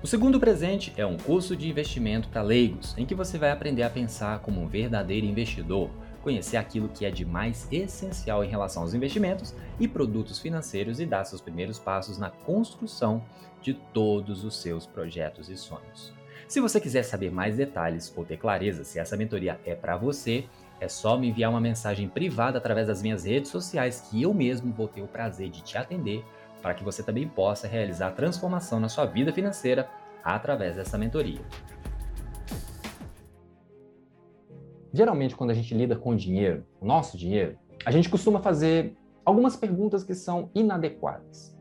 O 0.00 0.06
segundo 0.06 0.38
presente 0.38 0.92
é 0.96 1.04
um 1.04 1.16
curso 1.16 1.56
de 1.56 1.68
investimento 1.68 2.28
para 2.28 2.42
leigos, 2.42 2.94
em 2.96 3.04
que 3.04 3.14
você 3.14 3.38
vai 3.38 3.50
aprender 3.50 3.82
a 3.82 3.90
pensar 3.90 4.38
como 4.38 4.62
um 4.62 4.68
verdadeiro 4.68 5.26
investidor 5.26 5.90
conhecer 6.22 6.56
aquilo 6.56 6.88
que 6.88 7.04
é 7.04 7.10
de 7.10 7.24
mais 7.24 7.66
essencial 7.70 8.44
em 8.44 8.48
relação 8.48 8.82
aos 8.82 8.94
investimentos 8.94 9.54
e 9.78 9.88
produtos 9.88 10.38
financeiros 10.38 11.00
e 11.00 11.06
dar 11.06 11.24
seus 11.24 11.40
primeiros 11.40 11.78
passos 11.78 12.18
na 12.18 12.30
construção 12.30 13.22
de 13.62 13.74
todos 13.74 14.44
os 14.44 14.56
seus 14.56 14.86
projetos 14.86 15.48
e 15.48 15.56
sonhos. 15.56 16.12
Se 16.48 16.60
você 16.60 16.80
quiser 16.80 17.04
saber 17.04 17.30
mais 17.30 17.56
detalhes 17.56 18.12
ou 18.16 18.24
ter 18.24 18.36
clareza 18.36 18.82
se 18.84 18.98
essa 18.98 19.16
mentoria 19.16 19.60
é 19.64 19.74
para 19.74 19.96
você, 19.96 20.46
é 20.80 20.88
só 20.88 21.16
me 21.16 21.28
enviar 21.28 21.50
uma 21.50 21.60
mensagem 21.60 22.08
privada 22.08 22.58
através 22.58 22.88
das 22.88 23.02
minhas 23.02 23.24
redes 23.24 23.50
sociais 23.50 24.08
que 24.10 24.22
eu 24.22 24.34
mesmo 24.34 24.72
vou 24.72 24.88
ter 24.88 25.02
o 25.02 25.06
prazer 25.06 25.50
de 25.50 25.62
te 25.62 25.76
atender 25.76 26.24
para 26.60 26.74
que 26.74 26.82
você 26.82 27.02
também 27.02 27.28
possa 27.28 27.68
realizar 27.68 28.08
a 28.08 28.12
transformação 28.12 28.80
na 28.80 28.88
sua 28.88 29.06
vida 29.06 29.32
financeira 29.32 29.88
através 30.24 30.76
dessa 30.76 30.98
mentoria. 30.98 31.40
Geralmente, 34.92 35.36
quando 35.36 35.50
a 35.50 35.54
gente 35.54 35.74
lida 35.74 35.94
com 35.96 36.14
dinheiro, 36.16 36.64
o 36.80 36.84
nosso 36.84 37.16
dinheiro, 37.16 37.56
a 37.84 37.90
gente 37.90 38.08
costuma 38.08 38.40
fazer 38.40 38.96
algumas 39.24 39.56
perguntas 39.56 40.02
que 40.02 40.14
são 40.14 40.50
inadequadas. 40.54 41.56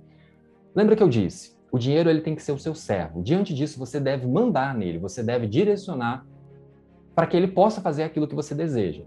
Lembra 0.76 0.96
que 0.96 1.04
eu 1.04 1.10
disse? 1.10 1.58
O 1.72 1.78
dinheiro 1.78 2.10
ele 2.10 2.22
tem 2.22 2.36
que 2.36 2.42
ser 2.42 2.52
o 2.52 2.60
seu 2.60 2.74
servo. 2.74 3.22
Diante 3.22 3.54
disso, 3.54 3.78
você 3.78 4.00
deve 4.00 4.26
mandar 4.26 4.74
nele, 4.74 4.98
você 4.98 5.22
deve 5.22 5.48
direcionar 5.48 6.26
para 7.14 7.28
que 7.28 7.38
ele 7.38 7.48
possa 7.48 7.82
fazer 7.82 8.04
aquilo 8.04 8.28
que 8.28 8.36
você 8.36 8.56
deseja. 8.56 9.04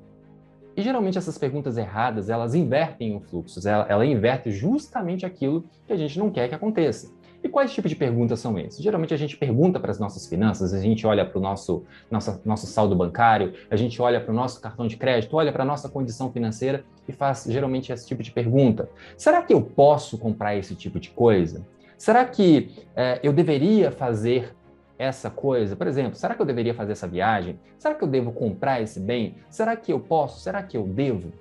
E 0.76 0.82
geralmente 0.82 1.18
essas 1.18 1.36
perguntas 1.36 1.76
erradas, 1.76 2.30
elas 2.30 2.54
invertem 2.54 3.16
o 3.16 3.20
fluxo, 3.20 3.66
ela, 3.68 3.86
ela 3.88 4.06
inverte 4.06 4.50
justamente 4.50 5.26
aquilo 5.26 5.64
que 5.86 5.92
a 5.92 5.96
gente 5.96 6.18
não 6.18 6.30
quer 6.30 6.48
que 6.48 6.54
aconteça. 6.54 7.12
E 7.42 7.48
quais 7.48 7.72
tipos 7.72 7.90
de 7.90 7.96
perguntas 7.96 8.38
são 8.38 8.56
esses? 8.56 8.80
Geralmente 8.80 9.12
a 9.12 9.16
gente 9.16 9.36
pergunta 9.36 9.80
para 9.80 9.90
as 9.90 9.98
nossas 9.98 10.26
finanças, 10.26 10.72
a 10.72 10.80
gente 10.80 11.04
olha 11.06 11.24
para 11.24 11.38
o 11.38 11.42
nosso, 11.42 11.84
nosso, 12.10 12.66
saldo 12.66 12.94
bancário, 12.94 13.52
a 13.68 13.74
gente 13.74 14.00
olha 14.00 14.20
para 14.20 14.30
o 14.30 14.34
nosso 14.34 14.60
cartão 14.60 14.86
de 14.86 14.96
crédito, 14.96 15.36
olha 15.36 15.50
para 15.50 15.64
a 15.64 15.66
nossa 15.66 15.88
condição 15.88 16.30
financeira 16.30 16.84
e 17.08 17.12
faz 17.12 17.44
geralmente 17.48 17.92
esse 17.92 18.06
tipo 18.06 18.22
de 18.22 18.30
pergunta. 18.30 18.88
Será 19.16 19.42
que 19.42 19.52
eu 19.52 19.60
posso 19.60 20.16
comprar 20.16 20.54
esse 20.56 20.76
tipo 20.76 21.00
de 21.00 21.10
coisa? 21.10 21.66
Será 21.98 22.24
que 22.24 22.70
é, 22.94 23.18
eu 23.24 23.32
deveria 23.32 23.90
fazer 23.90 24.54
essa 24.96 25.28
coisa? 25.28 25.74
Por 25.74 25.88
exemplo, 25.88 26.14
será 26.14 26.34
que 26.34 26.42
eu 26.42 26.46
deveria 26.46 26.74
fazer 26.74 26.92
essa 26.92 27.08
viagem? 27.08 27.58
Será 27.76 27.94
que 27.94 28.04
eu 28.04 28.08
devo 28.08 28.30
comprar 28.30 28.80
esse 28.80 29.00
bem? 29.00 29.34
Será 29.50 29.74
que 29.74 29.92
eu 29.92 29.98
posso? 29.98 30.40
Será 30.40 30.62
que 30.62 30.76
eu 30.76 30.86
devo? 30.86 31.32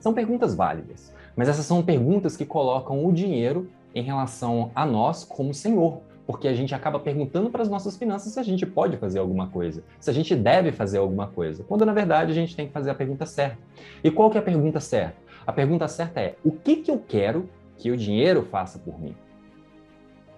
São 0.00 0.12
perguntas 0.12 0.54
válidas. 0.54 1.14
Mas 1.34 1.48
essas 1.48 1.64
são 1.64 1.82
perguntas 1.82 2.36
que 2.36 2.44
colocam 2.44 3.06
o 3.06 3.12
dinheiro 3.12 3.70
em 3.94 4.02
relação 4.02 4.70
a 4.74 4.84
nós 4.84 5.24
como 5.24 5.52
senhor, 5.54 6.00
porque 6.26 6.46
a 6.46 6.54
gente 6.54 6.74
acaba 6.74 7.00
perguntando 7.00 7.50
para 7.50 7.62
as 7.62 7.68
nossas 7.68 7.96
finanças 7.96 8.32
se 8.32 8.38
a 8.40 8.42
gente 8.42 8.66
pode 8.66 8.96
fazer 8.98 9.18
alguma 9.18 9.48
coisa, 9.48 9.82
se 9.98 10.10
a 10.10 10.12
gente 10.12 10.34
deve 10.34 10.72
fazer 10.72 10.98
alguma 10.98 11.26
coisa, 11.26 11.64
quando 11.64 11.86
na 11.86 11.92
verdade 11.92 12.32
a 12.32 12.34
gente 12.34 12.54
tem 12.54 12.66
que 12.66 12.72
fazer 12.72 12.90
a 12.90 12.94
pergunta 12.94 13.24
certa. 13.24 13.58
E 14.04 14.10
qual 14.10 14.30
que 14.30 14.36
é 14.36 14.40
a 14.40 14.44
pergunta 14.44 14.78
certa? 14.78 15.16
A 15.46 15.52
pergunta 15.52 15.88
certa 15.88 16.20
é: 16.20 16.36
o 16.44 16.52
que, 16.52 16.76
que 16.76 16.90
eu 16.90 16.98
quero 16.98 17.48
que 17.78 17.90
o 17.90 17.96
dinheiro 17.96 18.42
faça 18.42 18.78
por 18.78 19.00
mim? 19.00 19.16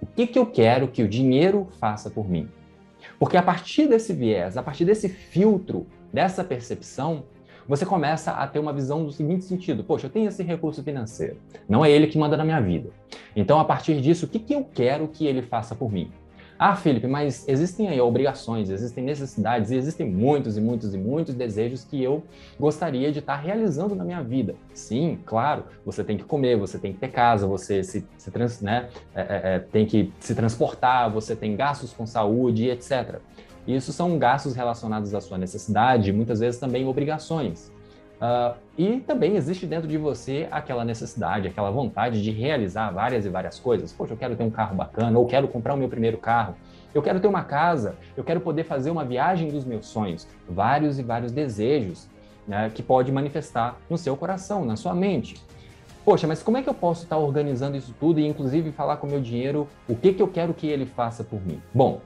O 0.00 0.06
que, 0.06 0.26
que 0.26 0.38
eu 0.38 0.46
quero 0.46 0.88
que 0.88 1.02
o 1.02 1.08
dinheiro 1.08 1.66
faça 1.80 2.08
por 2.08 2.28
mim? 2.28 2.48
Porque 3.18 3.36
a 3.36 3.42
partir 3.42 3.88
desse 3.88 4.12
viés, 4.12 4.56
a 4.56 4.62
partir 4.62 4.84
desse 4.84 5.08
filtro, 5.08 5.86
dessa 6.12 6.44
percepção, 6.44 7.24
você 7.70 7.86
começa 7.86 8.32
a 8.32 8.48
ter 8.48 8.58
uma 8.58 8.72
visão 8.72 9.04
do 9.04 9.12
seguinte 9.12 9.44
sentido: 9.44 9.84
poxa, 9.84 10.06
eu 10.06 10.10
tenho 10.10 10.28
esse 10.28 10.42
recurso 10.42 10.82
financeiro, 10.82 11.36
não 11.68 11.84
é 11.84 11.90
ele 11.90 12.08
que 12.08 12.18
manda 12.18 12.36
na 12.36 12.44
minha 12.44 12.60
vida. 12.60 12.90
Então, 13.36 13.60
a 13.60 13.64
partir 13.64 14.00
disso, 14.00 14.26
o 14.26 14.28
que, 14.28 14.40
que 14.40 14.52
eu 14.52 14.64
quero 14.64 15.06
que 15.06 15.24
ele 15.24 15.40
faça 15.40 15.72
por 15.72 15.92
mim? 15.92 16.10
Ah, 16.58 16.74
Felipe, 16.74 17.06
mas 17.06 17.48
existem 17.48 17.88
aí 17.88 17.98
obrigações, 18.00 18.68
existem 18.68 19.02
necessidades 19.02 19.70
e 19.70 19.76
existem 19.76 20.06
muitos 20.06 20.58
e 20.58 20.60
muitos 20.60 20.94
e 20.94 20.98
muitos 20.98 21.34
desejos 21.34 21.84
que 21.84 22.02
eu 22.02 22.22
gostaria 22.58 23.10
de 23.10 23.20
estar 23.20 23.36
realizando 23.36 23.94
na 23.94 24.04
minha 24.04 24.22
vida. 24.22 24.54
Sim, 24.74 25.18
claro, 25.24 25.64
você 25.86 26.04
tem 26.04 26.18
que 26.18 26.24
comer, 26.24 26.58
você 26.58 26.78
tem 26.78 26.92
que 26.92 26.98
ter 26.98 27.08
casa, 27.08 27.46
você 27.46 27.82
se, 27.82 28.04
se 28.18 28.30
trans, 28.30 28.60
né, 28.60 28.90
é, 29.14 29.20
é, 29.20 29.54
é 29.54 29.58
tem 29.60 29.86
que 29.86 30.12
se 30.20 30.34
transportar, 30.34 31.10
você 31.10 31.34
tem 31.34 31.56
gastos 31.56 31.94
com 31.94 32.04
saúde, 32.04 32.68
etc. 32.68 33.20
Isso 33.66 33.92
são 33.92 34.18
gastos 34.18 34.54
relacionados 34.54 35.14
à 35.14 35.20
sua 35.20 35.38
necessidade, 35.38 36.12
muitas 36.12 36.40
vezes 36.40 36.58
também 36.58 36.86
obrigações. 36.86 37.72
Uh, 38.20 38.54
e 38.76 39.00
também 39.00 39.36
existe 39.36 39.66
dentro 39.66 39.88
de 39.88 39.96
você 39.96 40.46
aquela 40.50 40.84
necessidade, 40.84 41.48
aquela 41.48 41.70
vontade 41.70 42.22
de 42.22 42.30
realizar 42.30 42.90
várias 42.90 43.24
e 43.24 43.30
várias 43.30 43.58
coisas. 43.58 43.92
Poxa, 43.92 44.12
eu 44.12 44.16
quero 44.16 44.36
ter 44.36 44.42
um 44.42 44.50
carro 44.50 44.76
bacana, 44.76 45.18
ou 45.18 45.26
quero 45.26 45.48
comprar 45.48 45.72
o 45.74 45.76
meu 45.76 45.88
primeiro 45.88 46.18
carro, 46.18 46.54
eu 46.94 47.00
quero 47.00 47.18
ter 47.18 47.28
uma 47.28 47.44
casa, 47.44 47.94
eu 48.16 48.22
quero 48.22 48.40
poder 48.40 48.64
fazer 48.64 48.90
uma 48.90 49.04
viagem 49.04 49.48
dos 49.48 49.64
meus 49.64 49.86
sonhos. 49.86 50.26
Vários 50.48 50.98
e 50.98 51.02
vários 51.02 51.32
desejos 51.32 52.08
né, 52.46 52.70
que 52.74 52.82
pode 52.82 53.10
manifestar 53.10 53.78
no 53.88 53.96
seu 53.96 54.16
coração, 54.16 54.64
na 54.64 54.76
sua 54.76 54.94
mente. 54.94 55.40
Poxa, 56.04 56.26
mas 56.26 56.42
como 56.42 56.56
é 56.56 56.62
que 56.62 56.68
eu 56.68 56.74
posso 56.74 57.04
estar 57.04 57.16
organizando 57.16 57.76
isso 57.76 57.94
tudo 57.98 58.20
e, 58.20 58.26
inclusive, 58.26 58.72
falar 58.72 58.96
com 58.96 59.06
o 59.06 59.10
meu 59.10 59.20
dinheiro 59.20 59.68
o 59.88 59.94
que, 59.94 60.12
que 60.12 60.22
eu 60.22 60.28
quero 60.28 60.52
que 60.52 60.66
ele 60.66 60.84
faça 60.84 61.22
por 61.22 61.40
mim? 61.46 61.60
Bom, 61.72 62.00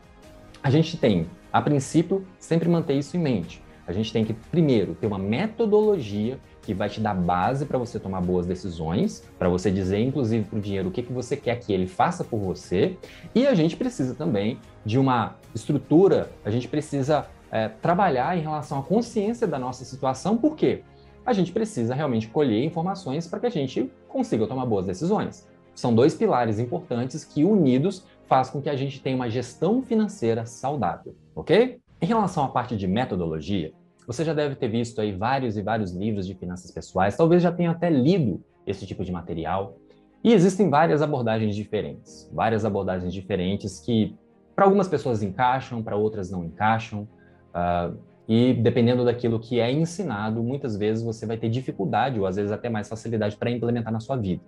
a 0.62 0.70
gente 0.70 0.96
tem, 0.96 1.26
a 1.54 1.62
princípio, 1.62 2.26
sempre 2.36 2.68
manter 2.68 2.94
isso 2.94 3.16
em 3.16 3.20
mente. 3.20 3.62
A 3.86 3.92
gente 3.92 4.12
tem 4.12 4.24
que, 4.24 4.32
primeiro, 4.32 4.92
ter 4.96 5.06
uma 5.06 5.20
metodologia 5.20 6.36
que 6.62 6.74
vai 6.74 6.88
te 6.88 7.00
dar 7.00 7.14
base 7.14 7.64
para 7.64 7.78
você 7.78 8.00
tomar 8.00 8.20
boas 8.22 8.44
decisões, 8.44 9.22
para 9.38 9.48
você 9.48 9.70
dizer, 9.70 10.00
inclusive, 10.00 10.44
para 10.46 10.58
o 10.58 10.60
dinheiro 10.60 10.88
o 10.88 10.90
que, 10.90 11.00
que 11.00 11.12
você 11.12 11.36
quer 11.36 11.60
que 11.60 11.72
ele 11.72 11.86
faça 11.86 12.24
por 12.24 12.40
você. 12.40 12.96
E 13.32 13.46
a 13.46 13.54
gente 13.54 13.76
precisa 13.76 14.16
também 14.16 14.58
de 14.84 14.98
uma 14.98 15.36
estrutura, 15.54 16.28
a 16.44 16.50
gente 16.50 16.66
precisa 16.66 17.28
é, 17.52 17.68
trabalhar 17.68 18.36
em 18.36 18.40
relação 18.40 18.80
à 18.80 18.82
consciência 18.82 19.46
da 19.46 19.58
nossa 19.58 19.84
situação, 19.84 20.36
por 20.36 20.56
quê? 20.56 20.82
A 21.24 21.32
gente 21.32 21.52
precisa 21.52 21.94
realmente 21.94 22.26
colher 22.26 22.64
informações 22.64 23.28
para 23.28 23.38
que 23.38 23.46
a 23.46 23.50
gente 23.50 23.88
consiga 24.08 24.44
tomar 24.48 24.66
boas 24.66 24.86
decisões. 24.86 25.46
São 25.74 25.94
dois 25.94 26.14
pilares 26.14 26.58
importantes 26.58 27.24
que, 27.24 27.44
unidos, 27.44 28.04
faz 28.26 28.50
com 28.50 28.60
que 28.60 28.68
a 28.68 28.76
gente 28.76 29.00
tenha 29.00 29.16
uma 29.16 29.28
gestão 29.28 29.82
financeira 29.82 30.46
saudável, 30.46 31.14
ok? 31.34 31.78
Em 32.00 32.06
relação 32.06 32.44
à 32.44 32.48
parte 32.48 32.76
de 32.76 32.86
metodologia, 32.86 33.72
você 34.06 34.24
já 34.24 34.34
deve 34.34 34.54
ter 34.54 34.68
visto 34.68 35.00
aí 35.00 35.12
vários 35.12 35.56
e 35.56 35.62
vários 35.62 35.92
livros 35.92 36.26
de 36.26 36.34
finanças 36.34 36.70
pessoais, 36.70 37.16
talvez 37.16 37.42
já 37.42 37.50
tenha 37.50 37.70
até 37.70 37.88
lido 37.88 38.42
esse 38.66 38.86
tipo 38.86 39.04
de 39.04 39.12
material. 39.12 39.76
E 40.22 40.32
existem 40.32 40.70
várias 40.70 41.02
abordagens 41.02 41.54
diferentes, 41.54 42.30
várias 42.32 42.64
abordagens 42.64 43.12
diferentes 43.12 43.78
que 43.80 44.14
para 44.54 44.64
algumas 44.64 44.88
pessoas 44.88 45.22
encaixam, 45.22 45.82
para 45.82 45.96
outras 45.96 46.30
não 46.30 46.44
encaixam. 46.44 47.08
Uh, 47.54 47.96
e 48.26 48.54
dependendo 48.54 49.04
daquilo 49.04 49.38
que 49.38 49.60
é 49.60 49.70
ensinado, 49.70 50.42
muitas 50.42 50.76
vezes 50.76 51.04
você 51.04 51.26
vai 51.26 51.36
ter 51.36 51.50
dificuldade 51.50 52.18
ou 52.18 52.26
às 52.26 52.36
vezes 52.36 52.50
até 52.50 52.70
mais 52.70 52.88
facilidade 52.88 53.36
para 53.36 53.50
implementar 53.50 53.92
na 53.92 54.00
sua 54.00 54.16
vida. 54.16 54.42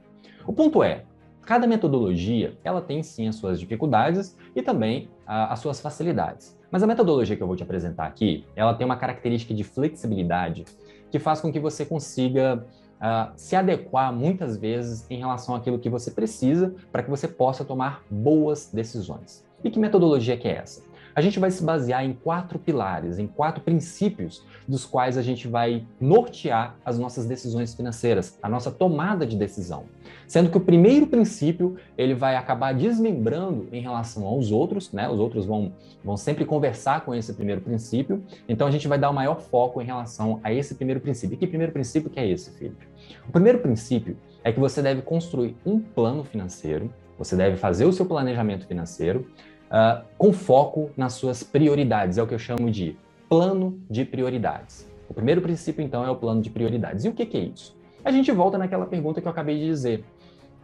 O 0.47 0.53
ponto 0.53 0.83
é, 0.83 1.05
Cada 1.47 1.65
metodologia, 1.65 2.59
ela 2.65 2.83
tem 2.83 3.05
sim 3.05 3.29
as 3.29 3.37
suas 3.37 3.61
dificuldades 3.61 4.37
e 4.55 4.61
também 4.61 5.09
ah, 5.25 5.53
as 5.53 5.61
suas 5.61 5.81
facilidades. 5.81 6.59
Mas 6.73 6.83
a 6.83 6.89
metodologia 6.89 7.37
que 7.37 7.43
eu 7.43 7.47
vou 7.47 7.55
te 7.55 7.63
apresentar 7.63 8.05
aqui, 8.05 8.45
ela 8.57 8.75
tem 8.75 8.85
uma 8.85 8.97
característica 8.97 9.55
de 9.55 9.63
flexibilidade 9.63 10.65
que 11.09 11.21
faz 11.21 11.41
com 11.41 11.53
que 11.53 11.61
você 11.61 11.87
consiga 11.87 12.67
uh, 12.97 13.33
se 13.37 13.55
adequar 13.55 14.13
muitas 14.13 14.57
vezes 14.57 15.07
em 15.09 15.19
relação 15.19 15.55
àquilo 15.55 15.79
que 15.79 15.89
você 15.89 16.11
precisa 16.11 16.75
para 16.91 17.05
que 17.05 17.09
você 17.09 17.29
possa 17.29 17.65
tomar 17.65 18.03
boas 18.11 18.69
decisões. 18.73 19.47
E 19.63 19.71
que 19.71 19.79
metodologia 19.79 20.37
que 20.37 20.49
é 20.49 20.57
essa? 20.57 20.83
A 21.15 21.21
gente 21.21 21.39
vai 21.39 21.51
se 21.51 21.63
basear 21.63 22.05
em 22.05 22.13
quatro 22.13 22.59
pilares, 22.59 23.19
em 23.19 23.27
quatro 23.27 23.63
princípios 23.63 24.45
dos 24.67 24.85
quais 24.85 25.17
a 25.17 25.23
gente 25.23 25.49
vai 25.49 25.87
nortear 26.01 26.75
as 26.85 26.99
nossas 26.99 27.25
decisões 27.25 27.73
financeiras, 27.73 28.37
a 28.43 28.49
nossa 28.49 28.71
tomada 28.71 29.25
de 29.25 29.37
decisão. 29.37 29.85
Sendo 30.27 30.51
que 30.51 30.57
o 30.57 30.61
primeiro 30.61 31.07
princípio, 31.07 31.77
ele 31.97 32.15
vai 32.15 32.37
acabar 32.37 32.75
desmembrando 32.75 33.69
em 33.73 33.81
relação 33.81 34.27
aos 34.27 34.51
outros, 34.51 34.93
né? 34.93 35.09
Os 35.09 35.21
outros 35.21 35.47
vão, 35.47 35.73
vão 36.05 36.17
sempre 36.17 36.45
conversar 36.45 37.05
com 37.05 37.15
esse 37.15 37.33
primeiro 37.33 37.61
princípio. 37.61 38.23
Então 38.49 38.67
a 38.67 38.71
gente 38.71 38.89
vai 38.89 38.99
dar 38.99 39.11
o 39.11 39.15
maior 39.15 39.41
foco 39.41 39.81
em 39.81 39.85
relação 39.85 40.41
a 40.43 40.53
esse 40.53 40.75
primeiro 40.75 41.01
princípio. 41.01 41.35
E 41.35 41.37
que 41.37 41.47
primeiro 41.47 41.73
princípio 41.73 42.11
que 42.11 42.19
é 42.19 42.29
esse, 42.29 42.51
Felipe? 42.59 42.87
O 43.29 43.33
primeiro 43.33 43.61
princípio 43.61 44.17
é 44.43 44.53
que 44.53 44.59
você 44.59 44.83
deve 44.83 45.03
construir 45.03 45.57
um 45.65 45.79
plano 45.79 46.25
financeiro, 46.25 46.93
você 47.19 47.37
deve 47.37 47.57
fazer 47.57 47.85
o 47.85 47.93
seu 47.93 48.05
planejamento 48.05 48.67
financeiro, 48.67 49.27
uh, 49.67 50.05
com 50.19 50.33
foco 50.33 50.91
nas 50.97 51.15
suas 51.15 51.43
prioridades. 51.43 52.19
É 52.19 52.23
o 52.23 52.27
que 52.27 52.35
eu 52.35 52.39
chamo 52.39 52.71
de 52.71 52.97
plano 53.29 53.81
de 53.91 54.05
prioridades. 54.05 54.89
O 55.09 55.15
primeiro 55.15 55.41
princípio, 55.41 55.85
então, 55.85 56.05
é 56.05 56.11
o 56.11 56.17
plano 56.17 56.43
de 56.43 56.51
prioridades. 56.51 57.05
E 57.05 57.09
o 57.09 57.13
que, 57.13 57.27
que 57.27 57.37
é 57.37 57.41
isso? 57.41 57.77
A 58.05 58.11
gente 58.11 58.31
volta 58.31 58.57
naquela 58.57 58.87
pergunta 58.87 59.21
que 59.21 59.27
eu 59.27 59.31
acabei 59.31 59.59
de 59.59 59.67
dizer. 59.67 60.05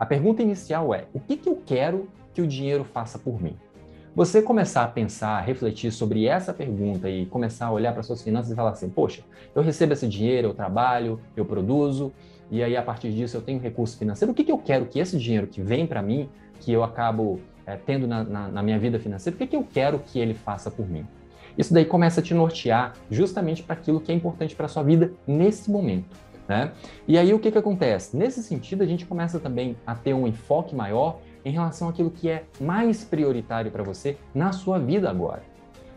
A 0.03 0.05
pergunta 0.05 0.43
inicial 0.43 0.93
é: 0.93 1.05
o 1.15 1.21
que, 1.21 1.37
que 1.37 1.49
eu 1.49 1.63
quero 1.65 2.09
que 2.35 2.43
o 2.43 2.47
dinheiro 2.47 2.83
faça 2.83 3.21
por 3.21 3.41
mim? 3.41 3.57
Você 4.17 4.43
começar 4.43 4.83
a 4.83 4.89
pensar, 4.89 5.39
a 5.39 5.41
refletir 5.41 5.93
sobre 5.93 6.27
essa 6.27 6.53
pergunta 6.53 7.09
e 7.09 7.25
começar 7.27 7.67
a 7.67 7.71
olhar 7.71 7.93
para 7.93 8.03
suas 8.03 8.21
finanças 8.21 8.51
e 8.51 8.57
falar 8.57 8.71
assim: 8.71 8.89
poxa, 8.89 9.23
eu 9.55 9.63
recebo 9.63 9.93
esse 9.93 10.09
dinheiro, 10.09 10.49
eu 10.49 10.55
trabalho, 10.55 11.21
eu 11.37 11.45
produzo, 11.45 12.13
e 12.51 12.65
aí 12.65 12.77
a 12.77 12.83
partir 12.83 13.13
disso 13.13 13.37
eu 13.37 13.43
tenho 13.43 13.61
recurso 13.61 13.97
financeiro. 13.97 14.33
O 14.33 14.35
que, 14.35 14.43
que 14.43 14.51
eu 14.51 14.59
quero 14.59 14.87
que 14.87 14.99
esse 14.99 15.17
dinheiro 15.17 15.47
que 15.47 15.63
vem 15.63 15.87
para 15.87 16.03
mim, 16.03 16.29
que 16.59 16.73
eu 16.73 16.83
acabo 16.83 17.39
é, 17.65 17.77
tendo 17.77 18.05
na, 18.05 18.25
na, 18.25 18.49
na, 18.49 18.61
minha 18.61 18.81
vida 18.81 18.99
financeira, 18.99 19.37
o 19.37 19.39
que, 19.39 19.47
que 19.47 19.55
eu 19.55 19.65
quero 19.73 20.01
que 20.01 20.19
ele 20.19 20.35
faça 20.35 20.69
por 20.69 20.89
mim? 20.89 21.07
Isso 21.57 21.73
daí 21.73 21.85
começa 21.85 22.19
a 22.19 22.25
te 22.25 22.35
nortear 22.35 22.95
justamente 23.09 23.63
para 23.63 23.75
aquilo 23.75 24.01
que 24.01 24.11
é 24.11 24.15
importante 24.17 24.57
para 24.57 24.67
a 24.67 24.69
sua 24.69 24.83
vida 24.83 25.13
nesse 25.29 25.71
momento. 25.71 26.09
Né? 26.53 26.73
E 27.09 27.17
aí 27.17 27.33
o 27.33 27.39
que, 27.39 27.51
que 27.51 27.57
acontece? 27.57 28.15
Nesse 28.15 28.43
sentido, 28.43 28.83
a 28.83 28.87
gente 28.87 29.07
começa 29.07 29.41
também 29.41 29.75
a 29.87 29.95
ter 29.95 30.13
um 30.13 30.27
enfoque 30.27 30.75
maior 30.75 31.21
em 31.47 31.51
relação 31.51 31.89
àquilo 31.89 32.11
que 32.11 32.29
é 32.29 32.45
mais 32.61 33.03
prioritário 33.03 33.71
para 33.71 33.83
você 33.83 34.19
na 34.35 34.53
sua 34.53 34.79
vida 34.79 35.09
agora. 35.09 35.43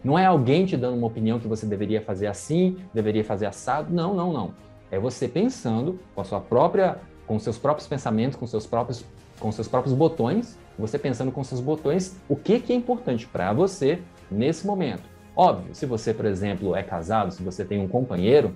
Não 0.01 0.17
é 0.17 0.25
alguém 0.25 0.65
te 0.65 0.77
dando 0.77 0.97
uma 0.97 1.07
opinião 1.07 1.39
que 1.39 1.47
você 1.47 1.65
deveria 1.65 2.01
fazer 2.01 2.27
assim, 2.27 2.77
deveria 2.93 3.23
fazer 3.23 3.47
assado. 3.47 3.93
Não, 3.93 4.13
não, 4.13 4.31
não. 4.31 4.53
É 4.89 4.97
você 4.97 5.27
pensando 5.27 5.99
com 6.13 6.21
a 6.21 6.23
sua 6.23 6.39
própria, 6.39 6.99
com 7.27 7.37
seus 7.37 7.57
próprios 7.57 7.85
pensamentos, 7.85 8.37
com 8.37 8.47
seus 8.47 8.65
próprios, 8.65 9.03
com 9.37 9.51
seus 9.51 9.67
próprios 9.67 9.93
botões, 9.93 10.57
você 10.79 10.97
pensando 10.97 11.33
com 11.33 11.43
seus 11.43 11.59
botões 11.59 12.15
o 12.29 12.35
que, 12.35 12.61
que 12.61 12.71
é 12.71 12.75
importante 12.77 13.27
para 13.27 13.51
você 13.51 13.99
nesse 14.31 14.65
momento. 14.65 15.03
Óbvio, 15.35 15.75
se 15.75 15.85
você, 15.85 16.13
por 16.13 16.25
exemplo, 16.25 16.73
é 16.77 16.81
casado, 16.81 17.31
se 17.31 17.43
você 17.43 17.65
tem 17.65 17.81
um 17.81 17.89
companheiro, 17.89 18.55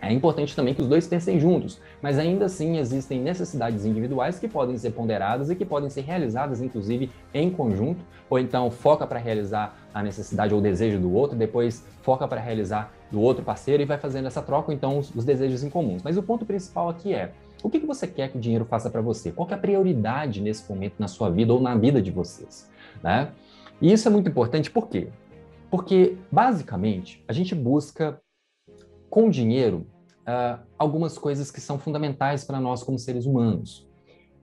é 0.00 0.12
importante 0.12 0.54
também 0.54 0.74
que 0.74 0.82
os 0.82 0.88
dois 0.88 1.06
pensem 1.06 1.40
juntos, 1.40 1.80
mas 2.00 2.18
ainda 2.18 2.44
assim 2.44 2.78
existem 2.78 3.20
necessidades 3.20 3.84
individuais 3.84 4.38
que 4.38 4.46
podem 4.46 4.76
ser 4.78 4.90
ponderadas 4.90 5.50
e 5.50 5.56
que 5.56 5.64
podem 5.64 5.90
ser 5.90 6.02
realizadas, 6.02 6.62
inclusive, 6.62 7.10
em 7.34 7.50
conjunto, 7.50 8.04
ou 8.30 8.38
então 8.38 8.70
foca 8.70 9.06
para 9.06 9.18
realizar 9.18 9.76
a 9.92 10.02
necessidade 10.02 10.54
ou 10.54 10.60
desejo 10.60 11.00
do 11.00 11.12
outro, 11.12 11.36
depois 11.36 11.84
foca 12.02 12.28
para 12.28 12.40
realizar 12.40 12.92
do 13.10 13.20
outro 13.20 13.44
parceiro 13.44 13.82
e 13.82 13.86
vai 13.86 13.98
fazendo 13.98 14.26
essa 14.26 14.42
troca, 14.42 14.72
então, 14.72 14.98
os, 14.98 15.12
os 15.14 15.24
desejos 15.24 15.64
em 15.64 15.70
comuns. 15.70 16.02
Mas 16.02 16.16
o 16.16 16.22
ponto 16.22 16.46
principal 16.46 16.88
aqui 16.88 17.12
é, 17.12 17.32
o 17.62 17.68
que, 17.68 17.80
que 17.80 17.86
você 17.86 18.06
quer 18.06 18.30
que 18.30 18.38
o 18.38 18.40
dinheiro 18.40 18.64
faça 18.64 18.88
para 18.88 19.00
você? 19.00 19.32
Qual 19.32 19.48
é 19.50 19.54
a 19.54 19.58
prioridade 19.58 20.40
nesse 20.40 20.70
momento 20.70 20.94
na 20.98 21.08
sua 21.08 21.28
vida 21.28 21.52
ou 21.52 21.60
na 21.60 21.74
vida 21.74 22.00
de 22.00 22.10
vocês? 22.10 22.70
Né? 23.02 23.32
E 23.80 23.92
isso 23.92 24.06
é 24.06 24.10
muito 24.10 24.28
importante, 24.28 24.70
por 24.70 24.88
quê? 24.88 25.08
Porque, 25.70 26.16
basicamente, 26.30 27.22
a 27.26 27.32
gente 27.32 27.54
busca 27.54 28.20
com 29.08 29.30
dinheiro 29.30 29.86
uh, 30.26 30.58
algumas 30.78 31.16
coisas 31.16 31.50
que 31.50 31.60
são 31.60 31.78
fundamentais 31.78 32.44
para 32.44 32.60
nós 32.60 32.82
como 32.82 32.98
seres 32.98 33.26
humanos. 33.26 33.88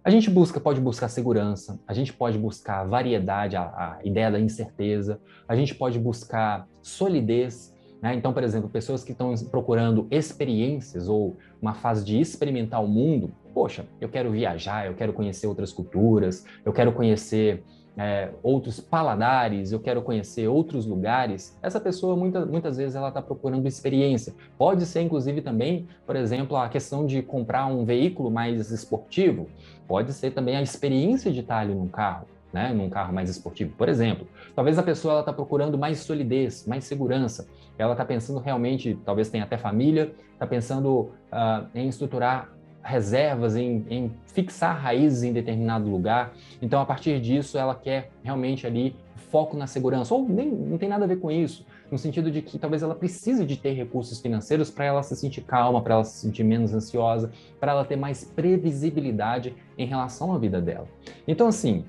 A 0.04 0.10
gente 0.12 0.30
busca, 0.30 0.60
pode 0.60 0.80
buscar 0.80 1.08
segurança, 1.08 1.80
a 1.88 1.94
gente 1.94 2.14
pode 2.14 2.38
buscar 2.38 2.84
variedade, 2.84 3.56
a, 3.56 3.64
a 3.64 4.00
ideia 4.04 4.30
da 4.30 4.40
incerteza, 4.40 5.20
a 5.48 5.56
gente 5.56 5.74
pode 5.74 5.98
buscar 5.98 6.68
solidez, 6.82 7.74
Né? 8.02 8.14
Então, 8.14 8.32
por 8.34 8.44
exemplo, 8.44 8.70
pessoas 8.70 9.04
que 9.04 9.14
estão 9.14 9.34
procurando 9.50 10.08
experiências 10.12 11.10
ou 11.10 11.36
uma 11.60 11.74
fase 11.74 12.06
de 12.06 12.20
experimentar 12.20 12.84
o 12.84 12.88
mundo, 12.88 13.32
poxa, 13.52 13.88
eu 14.00 14.08
quero 14.08 14.30
viajar, 14.32 14.86
eu 14.86 14.94
quero 14.94 15.12
conhecer 15.12 15.48
outras 15.48 15.74
culturas, 15.74 16.46
eu 16.64 16.72
quero 16.72 16.92
conhecer 16.94 17.64
é, 17.98 18.30
outros 18.44 18.80
paladares, 18.80 19.72
eu 19.72 19.80
quero 19.80 20.02
conhecer 20.02 20.48
outros 20.48 20.86
lugares, 20.86 21.58
essa 21.62 21.80
pessoa 21.80 22.16
muita, 22.16 22.46
muitas 22.46 22.78
vezes 22.78 22.96
ela 22.96 23.08
está 23.08 23.22
procurando 23.22 23.68
experiência. 23.68 24.34
Pode 24.58 24.86
ser, 24.86 25.02
inclusive, 25.02 25.42
também, 25.42 25.88
por 26.06 26.16
exemplo, 26.16 26.58
a 26.58 26.68
questão 26.68 27.06
de 27.06 27.22
comprar 27.22 27.66
um 27.68 27.86
veículo 27.86 28.30
mais 28.30 28.72
esportivo, 28.72 29.48
pode 29.88 30.12
ser 30.14 30.32
também 30.32 30.58
a 30.58 30.62
experiência 30.62 31.32
de 31.32 31.40
estar 31.40 31.60
ali 31.60 31.74
num 31.74 31.88
carro. 31.88 32.28
Né, 32.54 32.72
num 32.72 32.90
carro 32.90 33.12
mais 33.14 33.30
esportivo, 33.30 33.74
por 33.78 33.90
exemplo. 33.90 34.26
Talvez 34.56 34.80
a 34.80 34.84
pessoa 34.84 35.20
está 35.20 35.34
procurando 35.34 35.78
mais 35.78 36.00
solidez, 36.00 36.66
mais 36.66 36.86
segurança. 36.86 37.50
Ela 37.78 37.92
está 37.92 38.06
pensando 38.06 38.40
realmente, 38.40 38.98
talvez 39.04 39.30
tenha 39.30 39.44
até 39.44 39.58
família, 39.58 40.14
está 40.32 40.48
pensando 40.48 41.12
uh, 41.34 41.68
em 41.76 41.90
estruturar 41.90 42.56
reservas, 42.86 43.56
em, 43.56 43.84
em, 43.90 44.12
fixar 44.28 44.80
raízes 44.80 45.24
em 45.24 45.34
determinado 45.34 45.90
lugar. 45.90 46.34
Então, 46.62 46.80
a 46.80 46.86
partir 46.86 47.20
disso, 47.20 47.58
ela 47.58 47.74
quer 47.74 48.12
realmente 48.24 48.68
ali 48.68 48.96
foco 49.32 49.58
na 49.58 49.66
segurança, 49.66 50.14
ou 50.14 50.30
nem 50.30 50.50
não 50.50 50.78
tem 50.78 50.88
nada 50.88 51.04
a 51.04 51.08
ver 51.08 51.18
com 51.18 51.32
isso, 51.32 51.66
no 51.92 51.98
sentido 51.98 52.32
de 52.32 52.42
que 52.42 52.60
talvez 52.60 52.84
ela 52.84 52.96
precise 52.96 53.44
de 53.44 53.58
ter 53.58 53.74
recursos 53.74 54.22
financeiros 54.22 54.70
para 54.70 54.86
ela 54.86 55.04
se 55.04 55.16
sentir 55.16 55.42
calma, 55.42 55.82
para 55.82 55.96
ela 55.96 56.04
se 56.04 56.20
sentir 56.20 56.44
menos 56.44 56.74
ansiosa, 56.74 57.32
para 57.60 57.72
ela 57.72 57.84
ter 57.84 57.96
mais 57.96 58.24
previsibilidade 58.24 59.56
em 59.78 59.88
relação 59.88 60.34
à 60.34 60.38
vida 60.38 60.62
dela. 60.62 60.88
Então, 61.28 61.48
assim, 61.48 61.84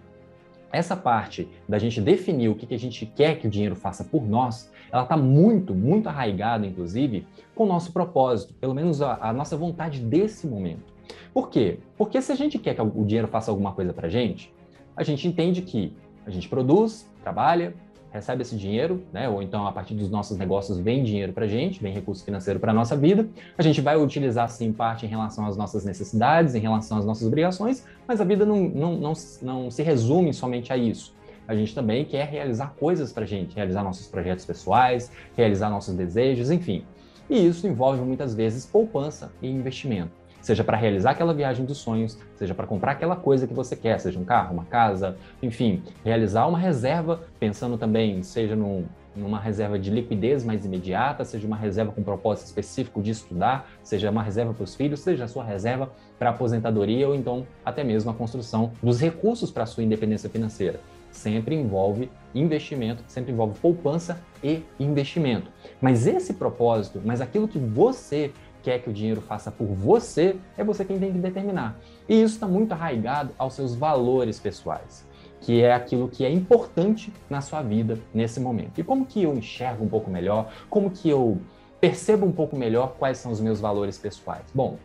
essa 0.73 0.97
parte 0.97 1.49
da 1.69 1.79
gente 1.79 2.01
definir 2.01 2.49
o 2.49 2.55
que, 2.55 2.67
que 2.67 2.75
a 2.75 2.79
gente 2.79 3.07
quer 3.07 3.39
que 3.39 3.47
o 3.47 3.51
dinheiro 3.51 3.77
faça 3.77 4.03
por 4.03 4.27
nós, 4.27 4.71
ela 4.91 5.03
está 5.03 5.17
muito, 5.17 5.75
muito 5.75 6.09
arraigada, 6.09 6.67
inclusive, 6.67 7.27
com 7.55 7.65
o 7.65 7.67
nosso 7.67 7.93
propósito, 7.93 8.55
pelo 8.55 8.75
menos 8.75 9.03
a, 9.03 9.19
a, 9.21 9.33
nossa 9.33 9.57
vontade 9.57 10.01
desse 10.01 10.47
momento. 10.47 10.95
Por 11.33 11.51
quê? 11.51 11.79
Porque 11.97 12.21
se 12.21 12.33
a 12.33 12.35
gente 12.35 12.59
quer 12.59 12.75
que 12.75 12.83
o 12.83 13.05
dinheiro 13.05 13.29
faça 13.29 13.51
alguma 13.51 13.73
coisa 13.73 13.93
para 13.93 14.07
a 14.07 14.11
gente, 14.11 14.53
a 14.97 15.03
gente 15.03 15.27
entende 15.29 15.63
que 15.63 15.93
a 16.27 16.31
gente 16.31 16.49
produz, 16.49 17.09
trabalha, 17.23 17.75
recebe 18.17 18.43
esse 18.43 18.57
dinheiro, 18.57 19.03
né? 19.13 19.29
ou 19.29 19.43
então 19.43 19.67
a 19.67 19.73
partir 19.73 19.95
dos 19.95 20.11
nossos 20.11 20.37
negócios 20.37 20.79
vem 20.79 21.05
dinheiro 21.05 21.33
para 21.33 21.45
a 21.45 21.49
gente, 21.49 21.81
vem 21.81 21.93
recurso 21.93 22.25
financeiro 22.25 22.59
para 22.59 22.73
a 22.73 22.75
nossa 22.75 22.97
vida. 22.97 23.29
A 23.57 23.63
gente 23.63 23.81
vai 23.81 23.97
utilizar, 23.97 24.49
sim, 24.49 24.73
parte 24.73 25.07
em 25.07 25.09
relação 25.09 25.47
às 25.47 25.57
nossas 25.57 25.85
necessidades, 25.85 26.55
em 26.55 26.61
relação 26.61 26.99
às 26.99 27.05
nossas 27.05 27.27
obrigações, 27.27 27.87
mas 28.09 28.21
a 28.21 28.25
vida 28.25 28.45
não, 28.45 28.69
não, 28.69 28.97
não, 28.97 29.13
não 29.43 29.71
se 29.71 29.83
resume 29.83 30.33
somente 30.33 30.73
a 30.73 30.77
isso. 30.77 31.15
A 31.47 31.55
gente 31.55 31.75
também 31.75 32.05
quer 32.05 32.27
realizar 32.27 32.75
coisas 32.79 33.13
para 33.13 33.25
a 33.25 33.27
gente, 33.27 33.55
realizar 33.55 33.83
nossos 33.83 34.07
projetos 34.07 34.45
pessoais, 34.45 35.11
realizar 35.37 35.71
nossos 35.71 35.95
desejos, 35.95 36.51
enfim. 36.51 36.85
E 37.29 37.47
isso 37.47 37.67
envolve 37.67 38.01
muitas 38.03 38.35
vezes 38.35 38.65
poupança 38.67 39.33
e 39.43 39.49
investimento 39.49 40.27
seja 40.47 40.63
para 40.63 40.77
realizar 40.77 41.11
aquela 41.11 41.35
viagem 41.35 41.67
dos 41.67 41.79
sonhos, 41.79 42.17
seja 42.37 42.55
para 42.55 42.69
comprar 42.69 42.93
aquela 42.93 43.17
coisa 43.17 43.49
que 43.49 43.53
você 43.53 43.75
quer, 43.75 43.99
seja 43.99 44.17
um 44.17 44.25
carro, 44.25 44.55
uma 44.55 44.65
casa, 44.65 45.17
enfim, 45.43 45.83
realizar 46.05 46.47
uma 46.47 46.57
reserva, 46.57 47.23
pensando 47.41 47.77
também, 47.77 48.23
seja 48.23 48.55
num, 48.55 48.85
numa 49.17 49.41
reserva 49.41 49.77
de 49.77 49.91
liquidez 49.91 50.45
mais 50.45 50.65
imediata, 50.65 51.25
seja 51.25 51.45
uma 51.49 51.57
reserva 51.57 51.91
com 51.91 52.01
propósito 52.01 52.47
específico 52.47 53.03
de 53.03 53.11
estudar, 53.11 53.69
seja 53.83 54.09
uma 54.09 54.23
reserva 54.23 54.55
para 54.55 54.63
os 54.63 54.77
filhos, 54.77 55.01
seja 55.01 55.25
a 55.25 55.29
sua 55.29 55.43
reserva 55.43 55.91
para 56.17 56.31
aposentadoria 56.31 57.09
ou 57.09 57.15
então 57.17 57.45
até 57.65 57.83
mesmo 57.83 58.13
a 58.13 58.15
construção 58.15 58.71
dos 58.81 59.01
recursos 59.01 59.51
para 59.51 59.65
a 59.65 59.67
sua 59.67 59.83
independência 59.83 60.31
financeira. 60.31 60.79
Sempre 61.17 61.55
envolve 61.55 62.11
investimento, 62.35 63.03
sempre 63.09 63.33
envolve 63.33 63.59
poupança 63.59 64.21
e 64.45 64.63
investimento. 64.79 65.51
Mas 65.81 66.07
esse 66.07 66.35
propósito, 66.35 67.01
mas 67.03 67.23
aquilo 67.23 67.49
que 67.49 67.59
você 67.59 68.31
quer 68.63 68.83
que 68.83 68.91
o 68.91 68.93
dinheiro 68.93 69.23
faça 69.23 69.51
por 69.51 69.67
você, 69.67 70.37
é 70.59 70.63
você 70.63 70.85
quem 70.85 70.99
tem 70.99 71.11
que 71.11 71.19
determinar. 71.19 71.79
E 72.07 72.21
isso 72.21 72.35
está 72.35 72.47
muito 72.47 72.73
arraigado 72.73 73.31
aos 73.39 73.55
seus 73.55 73.75
valores 73.75 74.39
pessoais, 74.39 75.07
que 75.41 75.63
é 75.63 75.73
aquilo 75.73 76.07
que 76.07 76.23
é 76.23 76.31
importante 76.31 77.11
na 77.31 77.41
sua 77.41 77.63
vida 77.63 77.99
nesse 78.13 78.39
momento. 78.39 78.79
E 78.79 78.85
como 78.85 79.07
que 79.07 79.23
eu 79.23 79.33
enxergo 79.33 79.83
um 79.83 79.89
pouco 79.89 80.11
melhor? 80.11 80.53
Como 80.69 80.91
que 80.91 81.09
eu 81.09 81.41
percebo 81.81 82.27
um 82.27 82.33
pouco 82.33 82.57
melhor 82.57 82.95
quais 82.99 83.17
são 83.17 83.33
os 83.33 83.41
meus 83.41 83.59
valores 83.59 83.97
pessoais? 83.97 84.45
Bom, 84.55 84.77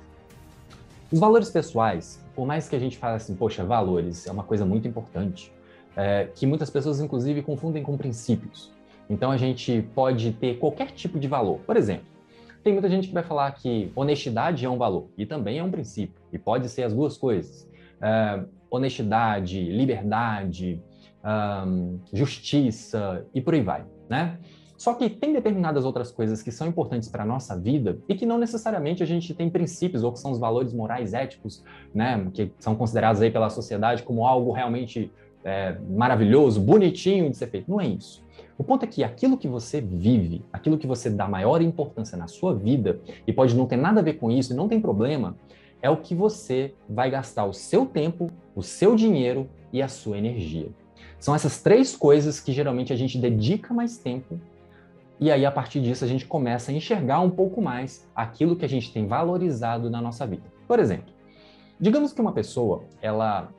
os 1.12 1.20
valores 1.20 1.50
pessoais, 1.50 2.24
por 2.34 2.48
mais 2.48 2.70
que 2.70 2.76
a 2.78 2.80
gente 2.80 2.98
fale 2.98 3.17
assim, 3.17 3.36
poxa, 3.36 3.65
valores 3.65 4.28
é 4.28 4.32
uma 4.32 4.44
coisa 4.44 4.65
muito 4.65 4.88
importante, 4.88 5.52
é, 5.95 6.30
que 6.34 6.45
muitas 6.45 6.69
pessoas 6.69 6.99
inclusive 6.99 7.41
confundem 7.41 7.84
com 7.84 7.97
princípios. 7.97 8.71
Então 9.10 9.32
a 9.32 9.38
gente 9.38 9.82
pode 9.93 10.32
ter 10.34 10.58
qualquer 10.58 10.91
tipo 10.91 11.19
de 11.19 11.27
valor. 11.27 11.60
Por 11.60 11.75
exemplo, 11.75 12.06
tem 12.63 12.73
muita 12.73 12.89
gente 12.89 13.08
que 13.08 13.13
vai 13.13 13.23
falar 13.23 13.51
que 13.51 13.91
honestidade 13.95 14.65
é 14.65 14.69
um 14.69 14.77
valor 14.77 15.10
e 15.17 15.25
também 15.25 15.58
é 15.58 15.63
um 15.63 15.71
princípio, 15.71 16.15
e 16.32 16.38
pode 16.38 16.69
ser 16.69 16.84
as 16.84 16.93
duas 16.93 17.17
coisas. 17.17 17.67
Uh, 17.97 18.47
honestidade, 18.69 19.62
liberdade, 19.63 20.82
um, 21.23 21.99
justiça 22.13 23.25
e 23.34 23.41
por 23.41 23.54
aí 23.54 23.62
vai, 23.62 23.86
né? 24.10 24.39
Só 24.77 24.95
que 24.95 25.08
tem 25.10 25.32
determinadas 25.32 25.86
outras 25.86 26.12
coisas 26.12 26.41
que 26.41 26.51
são 26.51 26.65
importantes 26.65 27.08
para 27.08 27.21
a 27.21 27.25
nossa 27.25 27.56
vida 27.56 27.99
e 28.10 28.15
que 28.15 28.25
não 28.25 28.39
necessariamente 28.39 29.04
a 29.04 29.06
gente 29.06 29.32
tem 29.36 29.47
princípios 29.47 30.04
ou 30.04 30.12
que 30.12 30.17
são 30.17 30.32
os 30.32 30.39
valores 30.39 30.73
morais 30.73 31.13
éticos, 31.13 31.63
né? 31.93 32.27
Que 32.34 32.51
são 32.58 32.75
considerados 32.75 33.21
aí 33.21 33.30
pela 33.30 33.51
sociedade 33.51 34.01
como 34.01 34.25
algo 34.25 34.51
realmente 34.51 35.12
é, 35.43 35.77
maravilhoso, 35.89 36.60
bonitinho 36.62 37.30
de 37.30 37.38
ser 37.38 37.47
feito. 37.47 37.69
Não 37.69 37.80
é 37.80 37.88
isso. 37.88 38.23
O 38.58 38.63
ponto 38.63 38.84
é 38.84 38.88
que 38.88 39.04
aquilo 39.04 39.38
que 39.38 39.47
você 39.47 39.82
vive, 39.82 40.45
aquilo 40.54 40.77
que 40.77 40.86
você 40.86 41.10
dá 41.10 41.27
maior 41.27 41.62
importância 41.62 42.17
na 42.17 42.27
sua 42.27 42.54
vida, 42.54 42.99
e 43.25 43.34
pode 43.34 43.56
não 43.56 43.65
ter 43.65 43.77
nada 43.77 44.01
a 44.01 44.04
ver 44.04 44.13
com 44.13 44.30
isso, 44.30 44.56
não 44.56 44.67
tem 44.67 44.80
problema, 44.80 45.36
é 45.82 45.89
o 45.89 45.97
que 45.97 46.13
você 46.13 46.75
vai 46.88 47.10
gastar 47.10 47.45
o 47.45 47.54
seu 47.54 47.86
tempo, 47.88 48.27
o 48.56 48.62
seu 48.62 48.95
dinheiro 48.95 49.49
e 49.73 49.82
a 49.82 49.88
sua 49.88 50.17
energia. 50.17 50.69
São 51.19 51.34
essas 51.34 51.62
três 51.62 51.95
coisas 51.95 52.39
que 52.39 52.51
geralmente 52.51 52.93
a 52.93 52.95
gente 52.95 53.17
dedica 53.17 53.73
mais 53.73 53.97
tempo, 53.97 54.39
e 55.19 55.32
aí 55.32 55.45
a 55.45 55.51
partir 55.51 55.82
disso 55.82 56.04
a 56.04 56.08
gente 56.08 56.25
começa 56.25 56.71
a 56.71 56.73
enxergar 56.73 57.19
um 57.21 57.30
pouco 57.30 57.62
mais 57.62 58.08
aquilo 58.15 58.56
que 58.56 58.65
a 58.65 58.69
gente 58.69 58.91
tem 58.93 59.08
valorizado 59.08 59.89
na 59.89 60.01
nossa 60.01 60.25
vida. 60.27 60.43
Por 60.67 60.80
exemplo, 60.80 61.13
digamos 61.80 62.13
que 62.13 62.21
uma 62.21 62.32
pessoa, 62.32 62.84
ela 63.01 63.51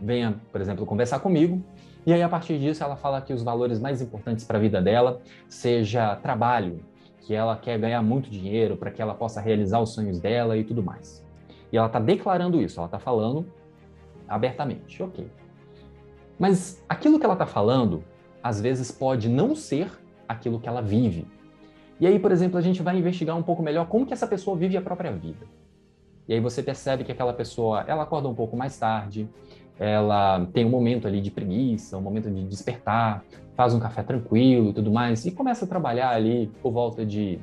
venha, 0.00 0.34
por 0.50 0.60
exemplo, 0.60 0.86
conversar 0.86 1.20
comigo 1.20 1.62
e 2.06 2.12
aí, 2.12 2.22
a 2.22 2.28
partir 2.28 2.58
disso, 2.58 2.82
ela 2.82 2.96
fala 2.96 3.20
que 3.20 3.32
os 3.32 3.42
valores 3.42 3.78
mais 3.78 4.00
importantes 4.00 4.44
para 4.44 4.56
a 4.56 4.60
vida 4.60 4.80
dela 4.80 5.20
seja 5.48 6.16
trabalho, 6.16 6.80
que 7.20 7.34
ela 7.34 7.56
quer 7.56 7.78
ganhar 7.78 8.02
muito 8.02 8.30
dinheiro 8.30 8.76
para 8.76 8.90
que 8.90 9.02
ela 9.02 9.14
possa 9.14 9.40
realizar 9.40 9.80
os 9.80 9.92
sonhos 9.92 10.18
dela 10.18 10.56
e 10.56 10.64
tudo 10.64 10.82
mais. 10.82 11.24
E 11.70 11.76
ela 11.76 11.86
está 11.86 11.98
declarando 11.98 12.60
isso, 12.60 12.80
ela 12.80 12.86
está 12.86 12.98
falando 12.98 13.46
abertamente, 14.26 15.02
ok. 15.02 15.30
Mas 16.38 16.82
aquilo 16.88 17.18
que 17.18 17.24
ela 17.24 17.34
está 17.34 17.46
falando, 17.46 18.02
às 18.42 18.60
vezes 18.60 18.90
pode 18.90 19.28
não 19.28 19.54
ser 19.54 19.90
aquilo 20.26 20.58
que 20.58 20.68
ela 20.68 20.80
vive. 20.80 21.26
E 22.00 22.06
aí, 22.06 22.18
por 22.18 22.32
exemplo, 22.32 22.56
a 22.56 22.62
gente 22.62 22.82
vai 22.82 22.96
investigar 22.96 23.36
um 23.36 23.42
pouco 23.42 23.62
melhor 23.62 23.86
como 23.88 24.06
que 24.06 24.14
essa 24.14 24.26
pessoa 24.26 24.56
vive 24.56 24.74
a 24.76 24.80
própria 24.80 25.12
vida. 25.12 25.46
E 26.26 26.32
aí 26.32 26.40
você 26.40 26.62
percebe 26.62 27.04
que 27.04 27.12
aquela 27.12 27.34
pessoa, 27.34 27.84
ela 27.86 28.04
acorda 28.04 28.26
um 28.28 28.34
pouco 28.34 28.56
mais 28.56 28.78
tarde, 28.78 29.28
ela 29.80 30.46
tem 30.52 30.66
um 30.66 30.68
momento 30.68 31.08
ali 31.08 31.22
de 31.22 31.30
preguiça, 31.30 31.96
um 31.96 32.02
momento 32.02 32.30
de 32.30 32.44
despertar, 32.44 33.24
faz 33.56 33.72
um 33.72 33.80
café 33.80 34.02
tranquilo 34.02 34.68
e 34.68 34.72
tudo 34.74 34.92
mais, 34.92 35.24
e 35.24 35.30
começa 35.30 35.64
a 35.64 35.68
trabalhar 35.68 36.10
ali 36.10 36.52
por 36.62 36.70
volta 36.70 37.04
de 37.04 37.40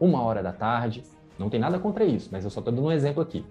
uma 0.00 0.22
hora 0.22 0.42
da 0.42 0.52
tarde. 0.52 1.02
Não 1.38 1.50
tem 1.50 1.60
nada 1.60 1.78
contra 1.78 2.02
isso, 2.02 2.30
mas 2.32 2.44
eu 2.44 2.50
só 2.50 2.60
estou 2.60 2.72
dando 2.72 2.86
um 2.86 2.90
exemplo 2.90 3.22
aqui. 3.22 3.44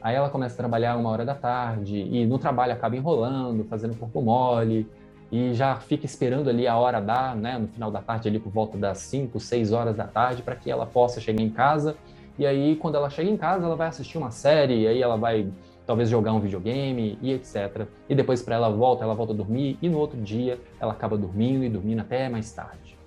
Aí 0.00 0.14
ela 0.14 0.30
começa 0.30 0.54
a 0.54 0.56
trabalhar 0.56 0.96
uma 0.96 1.10
hora 1.10 1.24
da 1.24 1.34
tarde 1.34 1.98
e 1.98 2.24
no 2.24 2.38
trabalho 2.38 2.72
acaba 2.72 2.96
enrolando, 2.96 3.64
fazendo 3.64 3.96
corpo 3.96 4.22
mole 4.22 4.88
e 5.32 5.52
já 5.52 5.74
fica 5.74 6.06
esperando 6.06 6.48
ali 6.48 6.68
a 6.68 6.76
hora 6.76 7.00
dar, 7.00 7.34
né, 7.34 7.58
no 7.58 7.66
final 7.66 7.90
da 7.90 8.00
tarde 8.00 8.28
ali 8.28 8.38
por 8.38 8.52
volta 8.52 8.78
das 8.78 8.98
5, 8.98 9.40
6 9.40 9.72
horas 9.72 9.96
da 9.96 10.06
tarde 10.06 10.42
para 10.42 10.54
que 10.54 10.70
ela 10.70 10.86
possa 10.86 11.20
chegar 11.20 11.42
em 11.42 11.50
casa. 11.50 11.96
E 12.38 12.46
aí 12.46 12.76
quando 12.76 12.94
ela 12.94 13.10
chega 13.10 13.28
em 13.28 13.36
casa, 13.36 13.66
ela 13.66 13.74
vai 13.74 13.88
assistir 13.88 14.16
uma 14.16 14.30
série, 14.30 14.86
aí 14.86 15.02
ela 15.02 15.16
vai 15.16 15.50
talvez 15.88 16.10
jogar 16.10 16.34
um 16.34 16.38
videogame 16.38 17.18
e 17.22 17.32
etc. 17.32 17.86
E 18.10 18.14
depois 18.14 18.42
para 18.42 18.54
ela 18.54 18.68
volta, 18.68 19.04
ela 19.04 19.14
volta 19.14 19.32
a 19.32 19.36
dormir 19.36 19.78
e 19.80 19.88
no 19.88 19.96
outro 19.96 20.20
dia 20.20 20.60
ela 20.78 20.92
acaba 20.92 21.16
dormindo 21.16 21.64
e 21.64 21.68
dormindo 21.70 22.00
até 22.00 22.28
mais 22.28 22.52
tarde. 22.52 22.98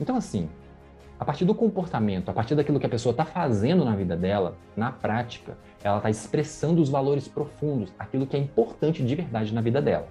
Então 0.00 0.16
assim, 0.16 0.48
a 1.20 1.26
partir 1.26 1.44
do 1.44 1.54
comportamento, 1.54 2.30
a 2.30 2.32
partir 2.32 2.54
daquilo 2.54 2.80
que 2.80 2.86
a 2.86 2.88
pessoa 2.88 3.10
está 3.10 3.26
fazendo 3.26 3.84
na 3.84 3.94
vida 3.94 4.16
dela, 4.16 4.56
na 4.74 4.90
prática, 4.90 5.58
ela 5.84 5.98
está 5.98 6.08
expressando 6.08 6.80
os 6.80 6.88
valores 6.88 7.28
profundos, 7.28 7.92
aquilo 7.98 8.26
que 8.26 8.34
é 8.34 8.40
importante 8.40 9.04
de 9.04 9.14
verdade 9.14 9.52
na 9.52 9.60
vida 9.60 9.82
dela. 9.82 10.08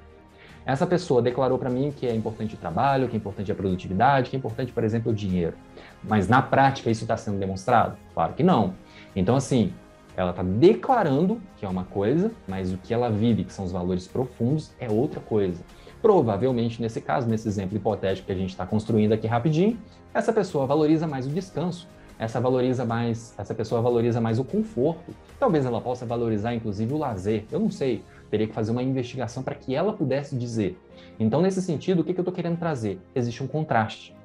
Essa 0.64 0.86
pessoa 0.86 1.24
declarou 1.24 1.58
para 1.58 1.72
mim 1.72 1.92
que 1.92 2.06
é 2.06 2.14
importante 2.14 2.54
o 2.54 2.58
trabalho, 2.58 3.08
que 3.08 3.16
é 3.16 3.18
importante 3.18 3.52
a 3.52 3.56
produtividade, 3.56 4.30
que 4.30 4.36
é 4.36 4.40
importante, 4.40 4.72
por 4.72 4.84
exemplo, 4.84 5.12
o 5.12 5.16
dinheiro. 5.16 5.56
Mas 6.04 6.28
na 6.28 6.42
prática 6.44 6.92
isso 6.92 7.04
está 7.04 7.18
sendo 7.18 7.40
demonstrado? 7.40 7.98
Claro 8.14 8.34
que 8.34 8.44
não. 8.44 8.76
Então, 9.16 9.36
assim, 9.36 9.74
ela 10.18 10.32
está 10.32 10.44
declarando 10.44 11.42
que 11.58 11.66
é 11.66 11.70
uma 11.70 11.84
coisa, 11.84 12.32
mas 12.48 12.72
o 12.72 12.78
que 12.78 12.94
ela 12.94 13.10
vive, 13.10 13.44
que 13.44 13.54
são 13.54 13.66
os 13.66 13.72
valores 13.72 14.08
profundos, 14.08 14.72
é 14.80 14.90
outra 14.90 15.20
coisa. 15.20 15.62
Provavelmente, 16.02 16.82
nesse 16.82 17.02
caso, 17.02 17.28
nesse 17.28 17.48
exemplo 17.48 17.76
hipotético 17.76 18.28
que 18.28 18.32
a 18.32 18.36
gente 18.36 18.52
está 18.52 18.66
construindo 18.66 19.14
aqui 19.14 19.28
rapidinho, 19.28 19.78
essa 20.14 20.32
pessoa 20.32 20.66
valoriza 20.66 21.08
mais 21.08 21.26
o 21.26 21.30
descanso, 21.30 21.88
essa 22.18 22.40
valoriza 22.40 22.86
mais, 22.86 23.34
essa 23.38 23.54
pessoa 23.54 23.82
valoriza 23.82 24.22
mais 24.22 24.40
o 24.40 24.44
conforto. 24.44 25.14
Talvez 25.40 25.66
ela 25.66 25.82
possa 25.82 26.06
valorizar 26.06 26.54
inclusive 26.54 26.94
o 26.94 26.98
lazer. 26.98 27.44
Eu 27.52 27.60
não 27.60 27.70
sei, 27.70 28.04
teria 28.30 28.48
que 28.48 28.54
fazer 28.54 28.72
uma 28.72 28.84
investigação 28.84 29.44
para 29.44 29.56
que 29.56 29.76
ela 29.76 29.92
pudesse 29.92 30.36
dizer. 30.36 30.80
Então, 31.20 31.42
nesse 31.42 31.62
sentido, 31.62 32.00
o 32.00 32.04
que, 32.04 32.14
que 32.14 32.20
eu 32.20 32.24
estou 32.24 32.34
querendo 32.34 32.58
trazer? 32.58 33.00
Existe 33.14 33.44
um 33.44 33.48
contraste. 33.48 34.16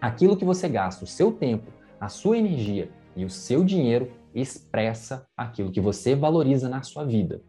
Aquilo 0.00 0.36
que 0.36 0.44
você 0.44 0.68
gasta, 0.68 1.04
o 1.04 1.08
seu 1.08 1.32
tempo, 1.32 1.70
a 2.00 2.08
sua 2.08 2.38
energia 2.38 2.88
e 3.16 3.24
o 3.24 3.30
seu 3.30 3.64
dinheiro 3.64 4.10
expressa 4.40 5.26
aquilo 5.36 5.70
que 5.70 5.80
você 5.80 6.14
valoriza 6.14 6.68
na 6.68 6.82
sua 6.82 7.04
vida. 7.04 7.40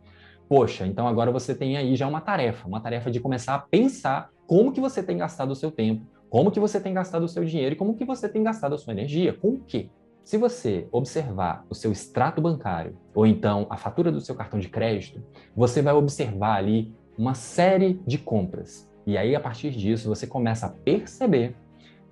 Poxa, 0.47 0.87
então 0.87 1.07
agora 1.07 1.31
você 1.31 1.53
tem 1.53 1.77
aí 1.77 1.95
já 1.95 2.07
uma 2.07 2.21
tarefa, 2.21 2.67
uma 2.67 2.81
tarefa 2.81 3.11
de 3.11 3.19
começar 3.19 3.55
a 3.55 3.59
pensar 3.59 4.29
como 4.47 4.71
que 4.71 4.81
você 4.81 5.03
tem 5.03 5.17
gastado 5.17 5.51
o 5.51 5.55
seu 5.55 5.69
tempo, 5.69 6.05
como 6.29 6.51
que 6.51 6.59
você 6.59 6.79
tem 6.79 6.93
gastado 6.93 7.23
o 7.23 7.27
seu 7.27 7.45
dinheiro 7.45 7.73
e 7.73 7.77
como 7.77 7.95
que 7.95 8.03
você 8.03 8.27
tem 8.27 8.41
gastado 8.41 8.73
a 8.73 8.77
sua 8.77 8.93
energia, 8.93 9.33
com 9.33 9.49
o 9.49 9.59
quê? 9.59 9.89
Se 10.23 10.37
você 10.37 10.87
observar 10.91 11.65
o 11.69 11.75
seu 11.75 11.91
extrato 11.91 12.41
bancário 12.41 12.97
ou 13.15 13.25
então 13.25 13.65
a 13.69 13.77
fatura 13.77 14.11
do 14.11 14.21
seu 14.21 14.35
cartão 14.35 14.59
de 14.59 14.69
crédito, 14.69 15.23
você 15.55 15.81
vai 15.81 15.93
observar 15.93 16.55
ali 16.55 16.93
uma 17.17 17.33
série 17.33 17.99
de 18.05 18.17
compras. 18.17 18.89
E 19.05 19.17
aí, 19.17 19.35
a 19.35 19.39
partir 19.39 19.71
disso, 19.71 20.07
você 20.07 20.27
começa 20.27 20.67
a 20.67 20.69
perceber 20.69 21.55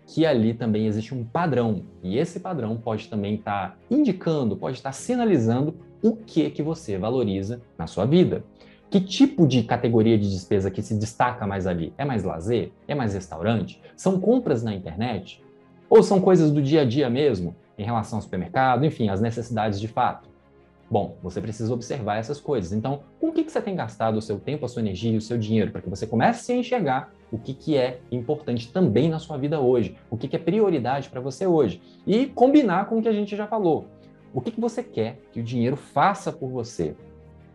que 0.08 0.26
ali 0.26 0.54
também 0.54 0.88
existe 0.88 1.13
um 1.13 1.24
padrão. 1.24 1.84
E 2.02 2.17
esse 2.17 2.39
padrão 2.39 2.78
pode 2.78 3.10
também 3.10 3.36
estar 3.36 3.72
tá 3.72 3.78
indicando, 3.91 4.56
pode 4.56 4.78
estar 4.78 4.89
tá 4.89 4.93
sinalizando 4.93 5.76
o 6.02 6.15
que 6.15 6.50
que 6.50 6.63
você 6.63 6.98
valoriza 6.98 7.62
na 7.78 7.86
sua 7.86 8.06
vida. 8.06 8.43
Que 8.89 9.02
tipo 9.02 9.46
de 9.46 9.63
categoria 9.63 10.17
de 10.17 10.32
despesa 10.32 10.72
que 10.72 10.82
se 10.82 10.96
destaca 10.96 11.46
mais 11.46 11.67
ali? 11.67 11.93
É 11.98 12.06
mais 12.06 12.24
lazer? 12.24 12.72
É 12.88 12.96
mais 12.96 13.13
restaurante? 13.13 13.82
São 13.98 14.17
compras 14.17 14.63
na 14.63 14.74
internet? 14.74 15.43
Ou 15.89 16.02
são 16.02 16.22
coisas 16.22 16.52
do 16.52 16.62
dia 16.62 16.82
a 16.82 16.86
dia 16.86 17.10
mesmo, 17.10 17.54
em 17.78 17.84
relação 17.84 18.17
ao 18.17 18.24
supermercado, 18.24 18.86
enfim, 18.86 19.10
as 19.10 19.20
necessidades 19.20 19.78
de 19.80 19.89
fato? 19.89 20.30
Bom, 20.89 21.17
você 21.22 21.41
precisa 21.41 21.74
observar 21.74 22.15
essas 22.15 22.39
coisas. 22.39 22.72
Então, 22.72 23.02
com 23.20 23.28
o 23.28 23.34
que, 23.34 23.43
que 23.43 23.52
você 23.52 23.62
tem 23.62 23.76
gastado 23.76 24.17
o 24.17 24.22
seu 24.22 24.39
tempo, 24.39 24.65
a 24.65 24.70
sua 24.70 24.82
energia 24.82 25.12
e 25.12 25.17
o 25.17 25.22
seu 25.22 25.38
dinheiro 25.38 25.70
para 25.70 25.82
que 25.82 25.89
você 25.89 26.08
comece 26.08 26.54
a 26.54 26.56
enxergar 26.56 27.12
o 27.32 27.38
que, 27.38 27.54
que 27.54 27.78
é 27.78 28.00
importante 28.12 28.72
também 28.72 29.10
na 29.10 29.20
sua 29.20 29.38
vida 29.38 29.60
hoje, 29.60 29.96
o 30.10 30.18
que, 30.18 30.28
que 30.28 30.36
é 30.36 30.40
prioridade 30.40 31.10
para 31.10 31.22
você 31.22 31.46
hoje 31.46 31.82
e 32.06 32.26
combinar 32.28 32.86
com 32.86 32.98
o 32.98 33.02
que 33.02 33.10
a 33.10 33.13
gente 33.13 33.36
já 33.36 33.48
falou. 33.48 33.86
O 34.34 34.42
que, 34.42 34.52
que 34.52 34.62
você 34.62 34.84
quer 34.84 35.20
que 35.32 35.40
o 35.40 35.44
dinheiro 35.44 35.76
faça 35.76 36.32
por 36.32 36.50
você? 36.50 36.96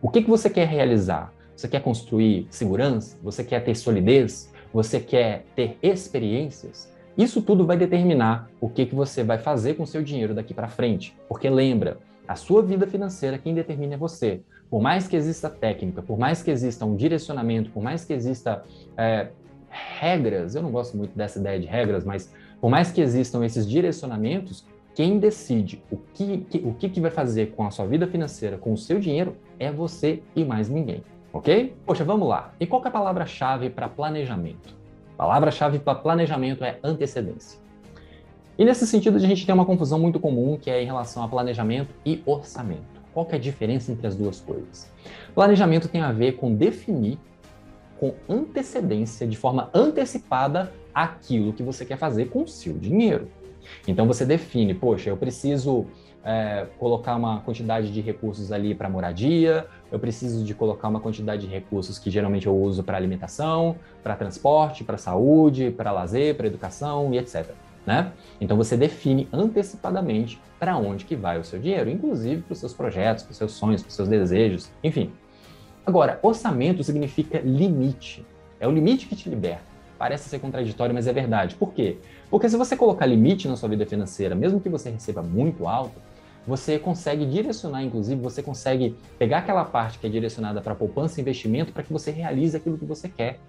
O 0.01 0.09
que, 0.09 0.21
que 0.21 0.29
você 0.29 0.49
quer 0.49 0.67
realizar? 0.67 1.33
Você 1.55 1.67
quer 1.67 1.81
construir 1.81 2.47
segurança? 2.49 3.17
Você 3.23 3.43
quer 3.43 3.63
ter 3.63 3.75
solidez? 3.75 4.51
Você 4.73 4.99
quer 4.99 5.45
ter 5.55 5.77
experiências? 5.81 6.91
Isso 7.17 7.41
tudo 7.41 7.65
vai 7.65 7.77
determinar 7.77 8.49
o 8.59 8.67
que, 8.67 8.87
que 8.87 8.95
você 8.95 9.23
vai 9.23 9.37
fazer 9.37 9.75
com 9.75 9.85
seu 9.85 10.01
dinheiro 10.01 10.33
daqui 10.33 10.53
para 10.53 10.67
frente. 10.67 11.15
Porque 11.29 11.49
lembra, 11.49 11.99
a 12.27 12.35
sua 12.35 12.63
vida 12.63 12.87
financeira 12.87 13.37
quem 13.37 13.53
determina 13.53 13.93
é 13.93 13.97
você. 13.97 14.41
Por 14.69 14.81
mais 14.81 15.07
que 15.07 15.15
exista 15.15 15.49
técnica, 15.49 16.01
por 16.01 16.17
mais 16.17 16.41
que 16.41 16.49
exista 16.49 16.85
um 16.85 16.95
direcionamento, 16.95 17.69
por 17.69 17.83
mais 17.83 18.03
que 18.03 18.13
exista 18.13 18.63
é, 18.97 19.27
regras, 19.73 20.55
eu 20.55 20.61
não 20.61 20.71
gosto 20.71 20.95
muito 20.95 21.17
dessa 21.17 21.39
ideia 21.39 21.59
de 21.59 21.65
regras, 21.65 22.05
mas 22.05 22.33
por 22.61 22.69
mais 22.69 22.91
que 22.91 23.01
existam 23.01 23.43
esses 23.43 23.67
direcionamentos, 23.67 24.65
quem 24.95 25.17
decide 25.17 25.83
o 25.91 25.97
que, 25.97 26.37
que, 26.49 26.57
o 26.59 26.73
que, 26.73 26.89
que 26.89 27.01
vai 27.01 27.11
fazer 27.11 27.51
com 27.55 27.65
a 27.65 27.71
sua 27.71 27.85
vida 27.85 28.07
financeira, 28.07 28.57
com 28.57 28.73
o 28.73 28.77
seu 28.77 28.99
dinheiro, 28.99 29.35
é 29.59 29.71
você 29.71 30.21
e 30.35 30.45
mais 30.45 30.69
ninguém. 30.69 31.03
Ok? 31.33 31.75
Poxa, 31.85 32.03
vamos 32.03 32.27
lá. 32.27 32.53
E 32.59 32.67
qual 32.67 32.83
é 32.85 32.87
a 32.87 32.91
palavra-chave 32.91 33.69
para 33.69 33.89
planejamento? 33.89 34.75
Palavra-chave 35.17 35.79
para 35.79 35.95
planejamento 35.95 36.63
é 36.63 36.77
antecedência. 36.83 37.59
E 38.57 38.63
nesse 38.63 38.85
sentido, 38.85 39.17
a 39.17 39.19
gente 39.19 39.45
tem 39.45 39.53
uma 39.53 39.65
confusão 39.65 39.97
muito 39.97 40.19
comum 40.19 40.57
que 40.61 40.69
é 40.69 40.81
em 40.81 40.85
relação 40.85 41.23
a 41.23 41.27
planejamento 41.27 41.89
e 42.05 42.21
orçamento. 42.23 43.01
Qual 43.13 43.27
é 43.31 43.35
a 43.35 43.39
diferença 43.39 43.91
entre 43.91 44.05
as 44.05 44.15
duas 44.15 44.39
coisas? 44.39 44.91
Planejamento 45.33 45.87
tem 45.87 46.01
a 46.01 46.11
ver 46.11 46.33
com 46.33 46.53
definir 46.53 47.17
com 48.03 48.13
antecedência, 48.27 49.25
de 49.25 49.37
forma 49.37 49.69
antecipada, 49.73 50.73
aquilo 50.93 51.53
que 51.53 51.63
você 51.63 51.85
quer 51.85 51.97
fazer 51.97 52.25
com 52.25 52.43
o 52.43 52.47
seu 52.47 52.73
dinheiro. 52.73 53.29
Então 53.87 54.05
você 54.05 54.25
define, 54.25 54.73
poxa, 54.73 55.09
eu 55.09 55.15
preciso 55.15 55.85
é, 56.21 56.67
colocar 56.77 57.15
uma 57.15 57.39
quantidade 57.39 57.93
de 57.93 58.01
recursos 58.01 58.51
ali 58.51 58.75
para 58.75 58.89
moradia, 58.89 59.67
eu 59.89 59.97
preciso 59.97 60.43
de 60.43 60.53
colocar 60.53 60.89
uma 60.89 60.99
quantidade 60.99 61.47
de 61.47 61.53
recursos 61.53 61.97
que 61.97 62.09
geralmente 62.09 62.45
eu 62.45 62.57
uso 62.57 62.83
para 62.83 62.97
alimentação, 62.97 63.77
para 64.03 64.17
transporte, 64.17 64.83
para 64.83 64.97
saúde, 64.97 65.71
para 65.71 65.93
lazer, 65.93 66.35
para 66.35 66.47
educação 66.47 67.13
e 67.13 67.17
etc. 67.17 67.51
Né? 67.85 68.11
Então 68.41 68.57
você 68.57 68.75
define 68.75 69.29
antecipadamente 69.31 70.41
para 70.59 70.75
onde 70.75 71.05
que 71.05 71.15
vai 71.15 71.39
o 71.39 71.43
seu 71.43 71.57
dinheiro, 71.57 71.89
inclusive 71.89 72.41
para 72.41 72.51
os 72.51 72.59
seus 72.59 72.73
projetos, 72.73 73.23
para 73.23 73.31
os 73.31 73.37
seus 73.37 73.53
sonhos, 73.53 73.81
para 73.81 73.89
os 73.89 73.95
seus 73.95 74.09
desejos, 74.09 74.69
enfim. 74.83 75.09
Agora, 75.85 76.19
orçamento 76.21 76.83
significa 76.83 77.39
limite. 77.39 78.25
É 78.59 78.67
o 78.67 78.71
limite 78.71 79.05
que 79.05 79.15
te 79.15 79.29
liberta. 79.29 79.63
Parece 79.97 80.29
ser 80.29 80.39
contraditório, 80.39 80.95
mas 80.95 81.07
é 81.07 81.13
verdade. 81.13 81.55
Por 81.55 81.73
quê? 81.73 81.97
Porque 82.29 82.49
se 82.49 82.57
você 82.57 82.75
colocar 82.75 83.05
limite 83.05 83.47
na 83.47 83.55
sua 83.55 83.69
vida 83.69 83.85
financeira, 83.85 84.33
mesmo 84.33 84.59
que 84.61 84.69
você 84.69 84.89
receba 84.89 85.21
muito 85.21 85.67
alto, 85.67 85.99
você 86.47 86.77
consegue 86.77 87.25
direcionar, 87.25 87.83
inclusive, 87.83 88.21
você 88.21 88.41
consegue 88.41 88.95
pegar 89.17 89.39
aquela 89.39 89.63
parte 89.63 89.99
que 89.99 90.07
é 90.07 90.09
direcionada 90.09 90.61
para 90.61 90.75
poupança 90.75 91.19
e 91.19 91.21
investimento 91.21 91.71
para 91.71 91.83
que 91.83 91.91
você 91.91 92.11
realize 92.11 92.55
aquilo 92.55 92.77
que 92.77 92.85
você 92.85 93.07
quer, 93.07 93.39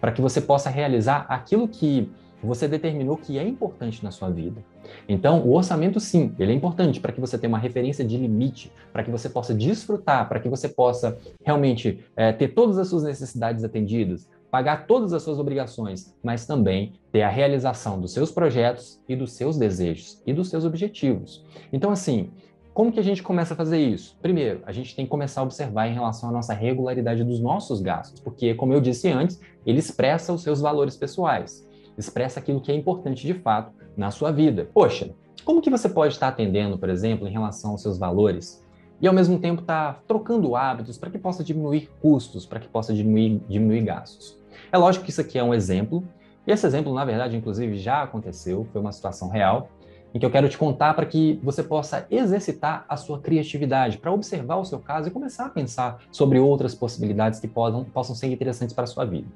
para 0.00 0.12
que 0.12 0.20
você 0.20 0.40
possa 0.40 0.70
realizar 0.70 1.26
aquilo 1.28 1.66
que 1.66 2.12
você 2.44 2.68
determinou 2.68 3.16
que 3.16 3.38
é 3.38 3.46
importante 3.46 4.02
na 4.04 4.10
sua 4.10 4.30
vida. 4.30 4.62
Então, 5.08 5.40
o 5.40 5.54
orçamento, 5.54 5.98
sim, 5.98 6.34
ele 6.38 6.52
é 6.52 6.54
importante 6.54 7.00
para 7.00 7.12
que 7.12 7.20
você 7.20 7.38
tenha 7.38 7.48
uma 7.48 7.58
referência 7.58 8.04
de 8.04 8.16
limite, 8.16 8.70
para 8.92 9.02
que 9.02 9.10
você 9.10 9.28
possa 9.28 9.54
desfrutar, 9.54 10.28
para 10.28 10.40
que 10.40 10.48
você 10.48 10.68
possa 10.68 11.18
realmente 11.42 12.04
é, 12.16 12.32
ter 12.32 12.48
todas 12.48 12.78
as 12.78 12.88
suas 12.88 13.02
necessidades 13.02 13.64
atendidas, 13.64 14.28
pagar 14.50 14.86
todas 14.86 15.12
as 15.12 15.22
suas 15.22 15.38
obrigações, 15.38 16.14
mas 16.22 16.46
também 16.46 16.92
ter 17.10 17.22
a 17.22 17.28
realização 17.28 18.00
dos 18.00 18.12
seus 18.12 18.30
projetos 18.30 19.00
e 19.08 19.16
dos 19.16 19.32
seus 19.32 19.58
desejos 19.58 20.22
e 20.24 20.32
dos 20.32 20.48
seus 20.48 20.64
objetivos. 20.64 21.44
Então, 21.72 21.90
assim, 21.90 22.30
como 22.74 22.90
que 22.90 22.98
a 22.98 23.04
gente 23.04 23.22
começa 23.22 23.54
a 23.54 23.56
fazer 23.56 23.78
isso? 23.78 24.18
Primeiro, 24.20 24.60
a 24.66 24.72
gente 24.72 24.96
tem 24.96 25.06
que 25.06 25.10
começar 25.10 25.40
a 25.40 25.44
observar 25.44 25.86
em 25.86 25.94
relação 25.94 26.28
à 26.28 26.32
nossa 26.32 26.52
regularidade 26.52 27.22
dos 27.22 27.38
nossos 27.40 27.80
gastos, 27.80 28.20
porque, 28.20 28.52
como 28.54 28.72
eu 28.72 28.80
disse 28.80 29.08
antes, 29.08 29.40
ele 29.64 29.78
expressa 29.78 30.32
os 30.32 30.42
seus 30.42 30.60
valores 30.60 30.96
pessoais, 30.96 31.64
expressa 31.96 32.40
aquilo 32.40 32.60
que 32.60 32.72
é 32.72 32.74
importante 32.74 33.26
de 33.26 33.34
fato 33.34 33.72
na 33.96 34.10
sua 34.10 34.30
vida. 34.30 34.68
Poxa, 34.72 35.10
como 35.44 35.60
que 35.60 35.70
você 35.70 35.88
pode 35.88 36.14
estar 36.14 36.28
atendendo, 36.28 36.78
por 36.78 36.88
exemplo, 36.88 37.28
em 37.28 37.30
relação 37.30 37.72
aos 37.72 37.82
seus 37.82 37.98
valores 37.98 38.64
e 39.00 39.06
ao 39.06 39.12
mesmo 39.12 39.38
tempo 39.38 39.60
estar 39.60 40.02
trocando 40.06 40.56
hábitos 40.56 40.96
para 40.96 41.10
que 41.10 41.18
possa 41.18 41.44
diminuir 41.44 41.90
custos, 42.00 42.46
para 42.46 42.60
que 42.60 42.68
possa 42.68 42.94
diminuir, 42.94 43.42
diminuir 43.48 43.82
gastos? 43.82 44.38
É 44.72 44.78
lógico 44.78 45.04
que 45.04 45.10
isso 45.10 45.20
aqui 45.20 45.38
é 45.38 45.44
um 45.44 45.52
exemplo, 45.52 46.02
e 46.46 46.52
esse 46.52 46.66
exemplo, 46.66 46.92
na 46.94 47.04
verdade, 47.04 47.36
inclusive, 47.36 47.76
já 47.78 48.02
aconteceu, 48.02 48.66
foi 48.72 48.80
uma 48.80 48.92
situação 48.92 49.28
real, 49.28 49.68
em 50.14 50.18
que 50.18 50.24
eu 50.24 50.30
quero 50.30 50.48
te 50.48 50.56
contar 50.56 50.94
para 50.94 51.04
que 51.04 51.40
você 51.42 51.62
possa 51.62 52.06
exercitar 52.08 52.84
a 52.88 52.96
sua 52.96 53.18
criatividade, 53.18 53.98
para 53.98 54.12
observar 54.12 54.56
o 54.56 54.64
seu 54.64 54.78
caso 54.78 55.08
e 55.08 55.10
começar 55.10 55.46
a 55.46 55.50
pensar 55.50 55.98
sobre 56.12 56.38
outras 56.38 56.74
possibilidades 56.74 57.40
que 57.40 57.48
podam, 57.48 57.84
possam 57.84 58.14
ser 58.14 58.28
interessantes 58.28 58.74
para 58.74 58.84
a 58.84 58.86
sua 58.86 59.04
vida. 59.04 59.26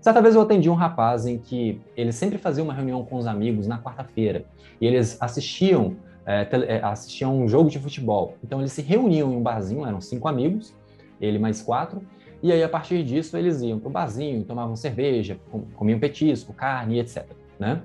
Certa 0.00 0.20
vez 0.20 0.34
eu 0.34 0.42
atendi 0.42 0.68
um 0.68 0.74
rapaz 0.74 1.26
em 1.26 1.38
que 1.38 1.80
ele 1.96 2.12
sempre 2.12 2.38
fazia 2.38 2.62
uma 2.62 2.74
reunião 2.74 3.04
com 3.04 3.16
os 3.16 3.26
amigos 3.26 3.66
na 3.66 3.78
quarta-feira 3.78 4.44
e 4.80 4.86
eles 4.86 5.16
assistiam, 5.20 5.96
é, 6.26 6.46
é, 6.68 6.84
assistiam 6.84 7.38
um 7.38 7.48
jogo 7.48 7.70
de 7.70 7.78
futebol. 7.78 8.36
Então 8.42 8.60
eles 8.60 8.72
se 8.72 8.82
reuniam 8.82 9.32
em 9.32 9.36
um 9.36 9.42
barzinho, 9.42 9.86
eram 9.86 10.00
cinco 10.00 10.28
amigos, 10.28 10.74
ele 11.20 11.38
mais 11.38 11.62
quatro, 11.62 12.02
e 12.42 12.50
aí, 12.50 12.62
a 12.62 12.68
partir 12.68 13.04
disso, 13.04 13.36
eles 13.36 13.60
iam 13.60 13.78
para 13.78 13.88
o 13.88 13.90
barzinho, 13.90 14.42
tomavam 14.44 14.74
cerveja, 14.74 15.38
comiam 15.74 15.98
petisco, 15.98 16.54
carne, 16.54 16.98
etc. 16.98 17.26
Né? 17.58 17.82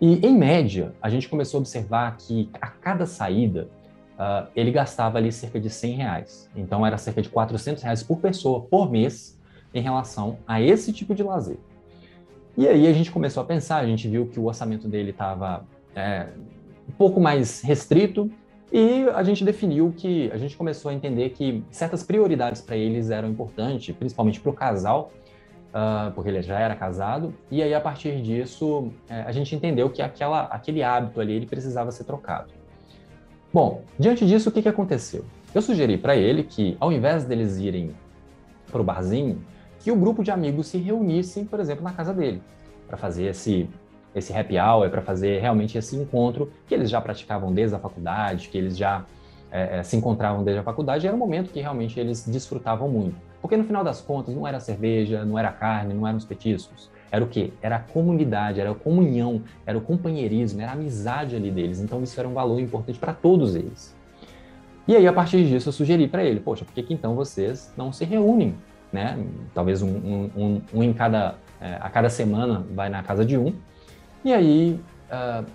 E, 0.00 0.26
em 0.26 0.36
média, 0.36 0.92
a 1.00 1.08
gente 1.08 1.28
começou 1.28 1.58
a 1.58 1.60
observar 1.60 2.16
que 2.16 2.50
a 2.60 2.66
cada 2.66 3.06
saída, 3.06 3.68
uh, 4.14 4.48
ele 4.56 4.72
gastava 4.72 5.18
ali 5.18 5.30
cerca 5.30 5.60
de 5.60 5.70
100 5.70 5.94
reais. 5.94 6.50
Então, 6.56 6.84
era 6.84 6.98
cerca 6.98 7.22
de 7.22 7.28
400 7.28 7.80
reais 7.80 8.02
por 8.02 8.18
pessoa, 8.18 8.62
por 8.62 8.90
mês, 8.90 9.38
em 9.74 9.80
relação 9.80 10.38
a 10.46 10.60
esse 10.60 10.92
tipo 10.92 11.14
de 11.14 11.22
lazer. 11.22 11.58
E 12.56 12.68
aí 12.68 12.86
a 12.86 12.92
gente 12.92 13.10
começou 13.10 13.42
a 13.42 13.46
pensar, 13.46 13.78
a 13.78 13.86
gente 13.86 14.06
viu 14.08 14.26
que 14.26 14.38
o 14.38 14.44
orçamento 14.44 14.86
dele 14.86 15.10
estava 15.10 15.64
é, 15.94 16.28
um 16.88 16.92
pouco 16.92 17.20
mais 17.20 17.62
restrito, 17.62 18.30
e 18.72 19.06
a 19.14 19.22
gente 19.22 19.44
definiu 19.44 19.92
que 19.94 20.30
a 20.32 20.38
gente 20.38 20.56
começou 20.56 20.90
a 20.90 20.94
entender 20.94 21.28
que 21.30 21.62
certas 21.70 22.02
prioridades 22.02 22.62
para 22.62 22.74
eles 22.74 23.10
eram 23.10 23.28
importantes, 23.28 23.94
principalmente 23.94 24.40
para 24.40 24.50
o 24.50 24.54
casal, 24.54 25.12
uh, 25.68 26.10
porque 26.12 26.30
ele 26.30 26.40
já 26.40 26.58
era 26.58 26.74
casado. 26.74 27.34
E 27.50 27.62
aí 27.62 27.74
a 27.74 27.80
partir 27.80 28.22
disso 28.22 28.90
é, 29.10 29.20
a 29.22 29.30
gente 29.30 29.54
entendeu 29.54 29.90
que 29.90 30.00
aquela, 30.00 30.44
aquele 30.44 30.82
hábito 30.82 31.20
ali 31.20 31.34
ele 31.34 31.44
precisava 31.44 31.90
ser 31.90 32.04
trocado. 32.04 32.50
Bom, 33.52 33.82
diante 33.98 34.26
disso 34.26 34.48
o 34.48 34.52
que, 34.52 34.62
que 34.62 34.68
aconteceu? 34.70 35.22
Eu 35.54 35.60
sugeri 35.60 35.98
para 35.98 36.16
ele 36.16 36.42
que 36.42 36.74
ao 36.80 36.90
invés 36.90 37.26
deles 37.26 37.58
irem 37.58 37.94
para 38.70 38.80
o 38.80 38.84
barzinho, 38.84 39.44
que 39.82 39.90
o 39.90 39.96
grupo 39.96 40.22
de 40.22 40.30
amigos 40.30 40.68
se 40.68 40.78
reunissem, 40.78 41.44
por 41.44 41.60
exemplo, 41.60 41.82
na 41.82 41.92
casa 41.92 42.14
dele, 42.14 42.42
para 42.86 42.96
fazer 42.96 43.26
esse 43.26 43.68
esse 44.14 44.30
happy 44.30 44.58
hour, 44.58 44.90
para 44.90 45.00
fazer 45.00 45.40
realmente 45.40 45.78
esse 45.78 45.96
encontro 45.96 46.52
que 46.66 46.74
eles 46.74 46.90
já 46.90 47.00
praticavam 47.00 47.50
desde 47.50 47.74
a 47.74 47.78
faculdade, 47.78 48.48
que 48.50 48.58
eles 48.58 48.76
já 48.76 49.06
é, 49.50 49.78
é, 49.78 49.82
se 49.82 49.96
encontravam 49.96 50.44
desde 50.44 50.60
a 50.60 50.62
faculdade, 50.62 51.06
era 51.06 51.16
um 51.16 51.18
momento 51.18 51.50
que 51.50 51.60
realmente 51.60 51.98
eles 51.98 52.26
desfrutavam 52.26 52.88
muito. 52.88 53.16
Porque 53.40 53.56
no 53.56 53.64
final 53.64 53.82
das 53.82 54.00
contas 54.00 54.34
não 54.34 54.46
era 54.46 54.60
cerveja, 54.60 55.24
não 55.24 55.38
era 55.38 55.50
carne, 55.50 55.94
não 55.94 56.06
eram 56.06 56.18
os 56.18 56.24
petiscos. 56.24 56.90
Era 57.10 57.24
o 57.24 57.28
quê? 57.28 57.52
Era 57.60 57.76
a 57.76 57.78
comunidade, 57.78 58.60
era 58.60 58.70
a 58.70 58.74
comunhão, 58.74 59.42
era 59.66 59.76
o 59.76 59.80
companheirismo, 59.80 60.60
era 60.60 60.70
a 60.70 60.74
amizade 60.74 61.36
ali 61.36 61.50
deles. 61.50 61.80
Então 61.80 62.02
isso 62.02 62.18
era 62.18 62.28
um 62.28 62.32
valor 62.32 62.60
importante 62.60 62.98
para 62.98 63.12
todos 63.12 63.54
eles. 63.54 63.94
E 64.86 64.96
aí, 64.96 65.06
a 65.06 65.12
partir 65.12 65.46
disso, 65.46 65.68
eu 65.68 65.72
sugeri 65.72 66.08
para 66.08 66.24
ele, 66.24 66.40
poxa, 66.40 66.64
por 66.64 66.74
que, 66.74 66.82
que 66.82 66.94
então 66.94 67.14
vocês 67.14 67.72
não 67.76 67.92
se 67.92 68.04
reúnem? 68.04 68.54
Né? 68.92 69.24
Talvez 69.54 69.82
um, 69.82 69.88
um, 69.88 70.62
um, 70.74 70.82
em 70.82 70.92
cada, 70.92 71.36
é, 71.60 71.78
a 71.80 71.88
cada 71.88 72.10
semana 72.10 72.64
vai 72.74 72.88
na 72.88 73.02
casa 73.02 73.24
de 73.24 73.38
um. 73.38 73.54
E 74.24 74.32
aí, 74.32 74.80
uh, 75.10 75.46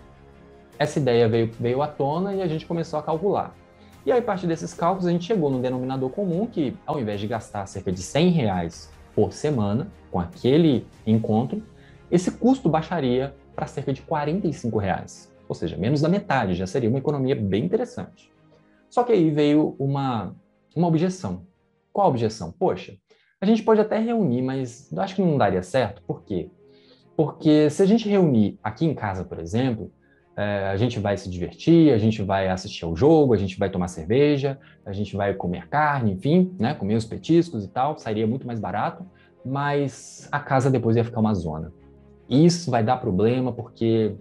essa 0.80 1.00
ideia 1.00 1.28
veio, 1.30 1.52
veio 1.60 1.82
à 1.82 1.88
tona 1.88 2.34
e 2.34 2.42
a 2.42 2.48
gente 2.48 2.66
começou 2.66 3.00
a 3.00 3.04
calcular. 3.04 3.56
E 4.06 4.12
aí, 4.12 4.20
a 4.20 4.24
partir 4.24 4.48
desses 4.48 4.74
cálculos, 4.74 5.06
a 5.06 5.12
gente 5.12 5.26
chegou 5.26 5.50
no 5.50 5.62
denominador 5.62 6.10
comum 6.10 6.48
que, 6.48 6.76
ao 6.86 7.00
invés 7.00 7.20
de 7.20 7.28
gastar 7.28 7.66
cerca 7.66 7.92
de 7.92 8.02
100 8.02 8.30
reais 8.30 8.92
por 9.14 9.34
semana 9.34 9.88
com 10.12 10.20
aquele 10.20 10.86
encontro, 11.06 11.62
esse 12.10 12.32
custo 12.32 12.70
baixaria 12.70 13.36
para 13.56 13.68
cerca 13.68 13.92
de 13.92 14.02
45 14.02 14.78
reais. 14.78 15.34
Ou 15.48 15.56
seja, 15.56 15.78
menos 15.78 16.02
da 16.02 16.10
metade, 16.10 16.54
já 16.54 16.66
seria 16.66 16.90
uma 16.90 17.00
economia 17.00 17.36
bem 17.36 17.66
interessante. 17.66 18.32
Só 18.90 19.04
que 19.04 19.12
aí 19.12 19.30
veio 19.30 19.76
uma, 19.78 20.36
uma 20.76 20.88
objeção. 20.88 21.46
Qual 21.92 22.08
a 22.08 22.10
objeção? 22.10 22.52
Poxa, 22.52 22.96
a 23.40 23.46
gente 23.46 23.64
pode 23.64 23.80
até 23.80 24.00
reunir, 24.00 24.42
mas 24.42 24.92
eu 24.92 25.02
acho 25.02 25.16
que 25.16 25.22
não 25.22 25.38
daria 25.38 25.62
certo. 25.62 26.02
Por 26.02 26.24
quê? 26.24 26.50
Porque 27.16 27.70
se 27.70 27.82
a 27.82 27.86
gente 27.86 28.08
reunir 28.10 28.58
aqui 28.64 28.86
em 28.86 28.94
casa, 28.94 29.24
por 29.24 29.40
exemplo, 29.40 29.92
é, 30.36 30.70
a 30.70 30.78
gente 30.78 31.00
vai 31.00 31.18
se 31.18 31.30
divertir, 31.30 31.94
a 31.94 31.98
gente 31.98 32.22
vai 32.22 32.48
assistir 32.48 32.86
ao 32.86 32.96
jogo, 32.96 33.34
a 33.34 33.38
gente 33.38 33.58
vai 33.58 33.70
tomar 33.70 33.88
cerveja, 33.88 34.60
a 34.86 34.92
gente 34.92 35.16
vai 35.16 35.34
comer 35.34 35.68
carne, 35.68 36.14
enfim, 36.14 36.56
né, 36.60 36.74
comer 36.74 36.96
os 36.96 37.06
petiscos 37.06 37.64
e 37.64 37.68
tal, 37.68 37.98
sairia 37.98 38.28
muito 38.28 38.46
mais 38.46 38.60
barato, 38.60 39.06
mas 39.46 40.28
a 40.32 40.40
casa 40.40 40.70
depois 40.70 40.96
ia 40.96 41.04
ficar 41.04 41.20
uma 41.20 41.34
zona. 41.34 41.72
Isso 42.30 42.70
vai 42.70 42.84
dar 42.84 42.98
problema 42.98 43.52
porque 43.52 44.16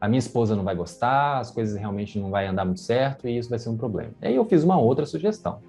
a 0.00 0.08
minha 0.08 0.18
esposa 0.18 0.56
não 0.56 0.64
vai 0.64 0.74
gostar, 0.74 1.38
as 1.38 1.50
coisas 1.50 1.78
realmente 1.78 2.18
não 2.18 2.30
vai 2.30 2.46
andar 2.46 2.64
muito 2.64 2.80
certo 2.80 3.28
e 3.28 3.36
isso 3.36 3.50
vai 3.50 3.58
ser 3.58 3.68
um 3.68 3.76
problema. 3.76 4.12
E 4.22 4.28
aí 4.28 4.36
eu 4.36 4.44
fiz 4.46 4.64
uma 4.64 4.78
outra 4.78 5.04
sugestão. 5.04 5.60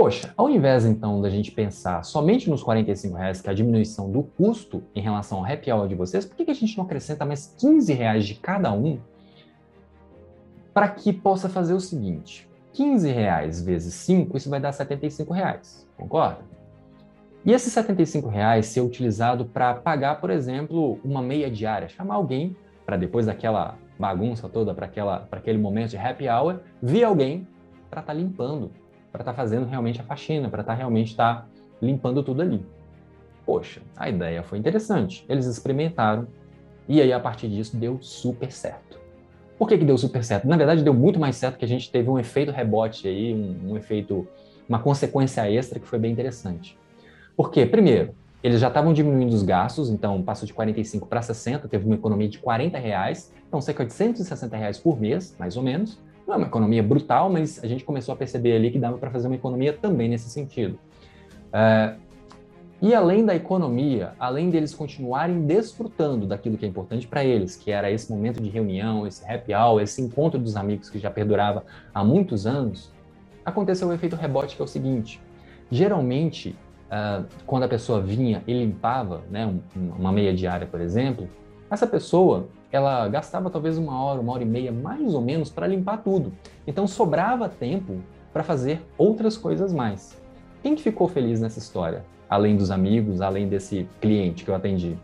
Poxa, 0.00 0.32
ao 0.34 0.48
invés 0.48 0.86
então 0.86 1.20
da 1.20 1.28
gente 1.28 1.50
pensar 1.50 2.02
somente 2.04 2.48
nos 2.48 2.62
45 2.62 3.14
reais, 3.14 3.42
que 3.42 3.50
é 3.50 3.52
a 3.52 3.54
diminuição 3.54 4.10
do 4.10 4.22
custo 4.22 4.82
em 4.94 5.02
relação 5.02 5.40
ao 5.40 5.44
happy 5.44 5.70
hour 5.70 5.86
de 5.86 5.94
vocês, 5.94 6.24
por 6.24 6.34
que, 6.38 6.46
que 6.46 6.50
a 6.50 6.54
gente 6.54 6.74
não 6.78 6.86
acrescenta 6.86 7.26
mais 7.26 7.54
15 7.58 7.92
reais 7.92 8.24
de 8.24 8.34
cada 8.34 8.72
um 8.72 8.98
para 10.72 10.88
que 10.88 11.12
possa 11.12 11.50
fazer 11.50 11.74
o 11.74 11.80
seguinte? 11.80 12.48
15 12.72 13.10
reais 13.10 13.60
vezes 13.60 13.92
5, 13.92 14.38
isso 14.38 14.48
vai 14.48 14.58
dar 14.58 14.72
75 14.72 15.34
reais, 15.34 15.86
concorda? 15.98 16.46
E 17.44 17.52
esses 17.52 17.70
75 17.70 18.26
reais 18.26 18.68
ser 18.68 18.80
utilizado 18.80 19.44
para 19.44 19.74
pagar, 19.74 20.18
por 20.18 20.30
exemplo, 20.30 20.98
uma 21.04 21.20
meia 21.20 21.50
diária, 21.50 21.90
chamar 21.90 22.14
alguém 22.14 22.56
para 22.86 22.96
depois 22.96 23.26
daquela 23.26 23.76
bagunça 23.98 24.48
toda, 24.48 24.72
para 24.72 24.86
aquele 25.32 25.58
momento 25.58 25.90
de 25.90 25.98
happy 25.98 26.26
hour, 26.26 26.60
vir 26.80 27.04
alguém 27.04 27.46
para 27.90 28.00
estar 28.00 28.14
tá 28.14 28.18
limpando 28.18 28.70
para 29.12 29.22
estar 29.22 29.32
tá 29.32 29.36
fazendo 29.36 29.66
realmente 29.66 30.00
a 30.00 30.04
faxina, 30.04 30.48
para 30.48 30.60
estar 30.60 30.72
tá 30.72 30.78
realmente 30.78 31.10
estar 31.10 31.42
tá 31.42 31.46
limpando 31.80 32.22
tudo 32.22 32.42
ali. 32.42 32.64
Poxa, 33.44 33.80
a 33.96 34.08
ideia 34.08 34.42
foi 34.42 34.58
interessante. 34.58 35.24
Eles 35.28 35.46
experimentaram 35.46 36.28
e 36.88 37.00
aí 37.00 37.12
a 37.12 37.20
partir 37.20 37.48
disso 37.48 37.76
deu 37.76 37.98
super 38.00 38.50
certo. 38.50 38.98
Por 39.58 39.68
que, 39.68 39.76
que 39.76 39.84
deu 39.84 39.98
super 39.98 40.24
certo? 40.24 40.48
Na 40.48 40.56
verdade, 40.56 40.82
deu 40.82 40.94
muito 40.94 41.18
mais 41.18 41.36
certo 41.36 41.58
que 41.58 41.64
a 41.64 41.68
gente 41.68 41.90
teve 41.90 42.08
um 42.08 42.18
efeito 42.18 42.50
rebote 42.50 43.06
aí, 43.06 43.34
um, 43.34 43.72
um 43.72 43.76
efeito, 43.76 44.26
uma 44.68 44.78
consequência 44.78 45.50
extra 45.50 45.78
que 45.78 45.86
foi 45.86 45.98
bem 45.98 46.12
interessante. 46.12 46.78
Por 47.36 47.50
quê? 47.50 47.66
Primeiro, 47.66 48.14
eles 48.42 48.58
já 48.58 48.68
estavam 48.68 48.92
diminuindo 48.92 49.34
os 49.34 49.42
gastos, 49.42 49.90
então 49.90 50.22
passou 50.22 50.46
de 50.46 50.54
45 50.54 51.06
para 51.06 51.20
60, 51.20 51.68
teve 51.68 51.84
uma 51.84 51.94
economia 51.94 52.28
de 52.28 52.38
40 52.38 52.78
reais, 52.78 53.32
então 53.46 53.60
cerca 53.60 53.84
de 53.84 53.92
160 53.92 54.56
reais 54.56 54.78
por 54.78 54.98
mês, 54.98 55.36
mais 55.38 55.56
ou 55.56 55.62
menos. 55.62 56.00
Não 56.30 56.34
é 56.34 56.38
uma 56.38 56.46
economia 56.46 56.80
brutal, 56.80 57.28
mas 57.28 57.58
a 57.60 57.66
gente 57.66 57.82
começou 57.82 58.14
a 58.14 58.16
perceber 58.16 58.54
ali 58.54 58.70
que 58.70 58.78
dava 58.78 58.96
para 58.96 59.10
fazer 59.10 59.26
uma 59.26 59.34
economia 59.34 59.72
também 59.72 60.08
nesse 60.08 60.30
sentido. 60.30 60.78
É, 61.52 61.96
e 62.80 62.94
além 62.94 63.26
da 63.26 63.34
economia, 63.34 64.12
além 64.16 64.48
deles 64.48 64.72
continuarem 64.72 65.44
desfrutando 65.44 66.28
daquilo 66.28 66.56
que 66.56 66.64
é 66.64 66.68
importante 66.68 67.08
para 67.08 67.24
eles, 67.24 67.56
que 67.56 67.72
era 67.72 67.90
esse 67.90 68.12
momento 68.12 68.40
de 68.40 68.48
reunião, 68.48 69.08
esse 69.08 69.28
happy 69.28 69.52
hour, 69.52 69.82
esse 69.82 70.00
encontro 70.00 70.38
dos 70.38 70.54
amigos 70.54 70.88
que 70.88 71.00
já 71.00 71.10
perdurava 71.10 71.64
há 71.92 72.04
muitos 72.04 72.46
anos, 72.46 72.92
aconteceu 73.44 73.88
o 73.88 73.92
efeito 73.92 74.14
rebote, 74.14 74.54
que 74.54 74.62
é 74.62 74.64
o 74.64 74.68
seguinte: 74.68 75.20
geralmente, 75.68 76.54
uh, 76.86 77.24
quando 77.44 77.64
a 77.64 77.68
pessoa 77.68 78.00
vinha 78.00 78.40
e 78.46 78.54
limpava, 78.54 79.22
né, 79.28 79.52
uma 79.74 80.12
meia 80.12 80.32
diária, 80.32 80.64
por 80.64 80.80
exemplo, 80.80 81.28
essa 81.68 81.88
pessoa 81.88 82.48
ela 82.72 83.08
gastava 83.08 83.50
talvez 83.50 83.76
uma 83.76 84.02
hora, 84.02 84.20
uma 84.20 84.32
hora 84.32 84.42
e 84.42 84.46
meia, 84.46 84.70
mais 84.70 85.14
ou 85.14 85.20
menos, 85.20 85.50
para 85.50 85.66
limpar 85.66 85.98
tudo. 85.98 86.32
Então 86.66 86.86
sobrava 86.86 87.48
tempo 87.48 88.00
para 88.32 88.42
fazer 88.42 88.80
outras 88.96 89.36
coisas 89.36 89.72
mais. 89.72 90.20
Quem 90.62 90.74
que 90.74 90.82
ficou 90.82 91.08
feliz 91.08 91.40
nessa 91.40 91.58
história? 91.58 92.04
Além 92.28 92.56
dos 92.56 92.70
amigos, 92.70 93.20
além 93.20 93.48
desse 93.48 93.88
cliente 94.00 94.44
que 94.44 94.50
eu 94.50 94.54
atendi? 94.54 94.96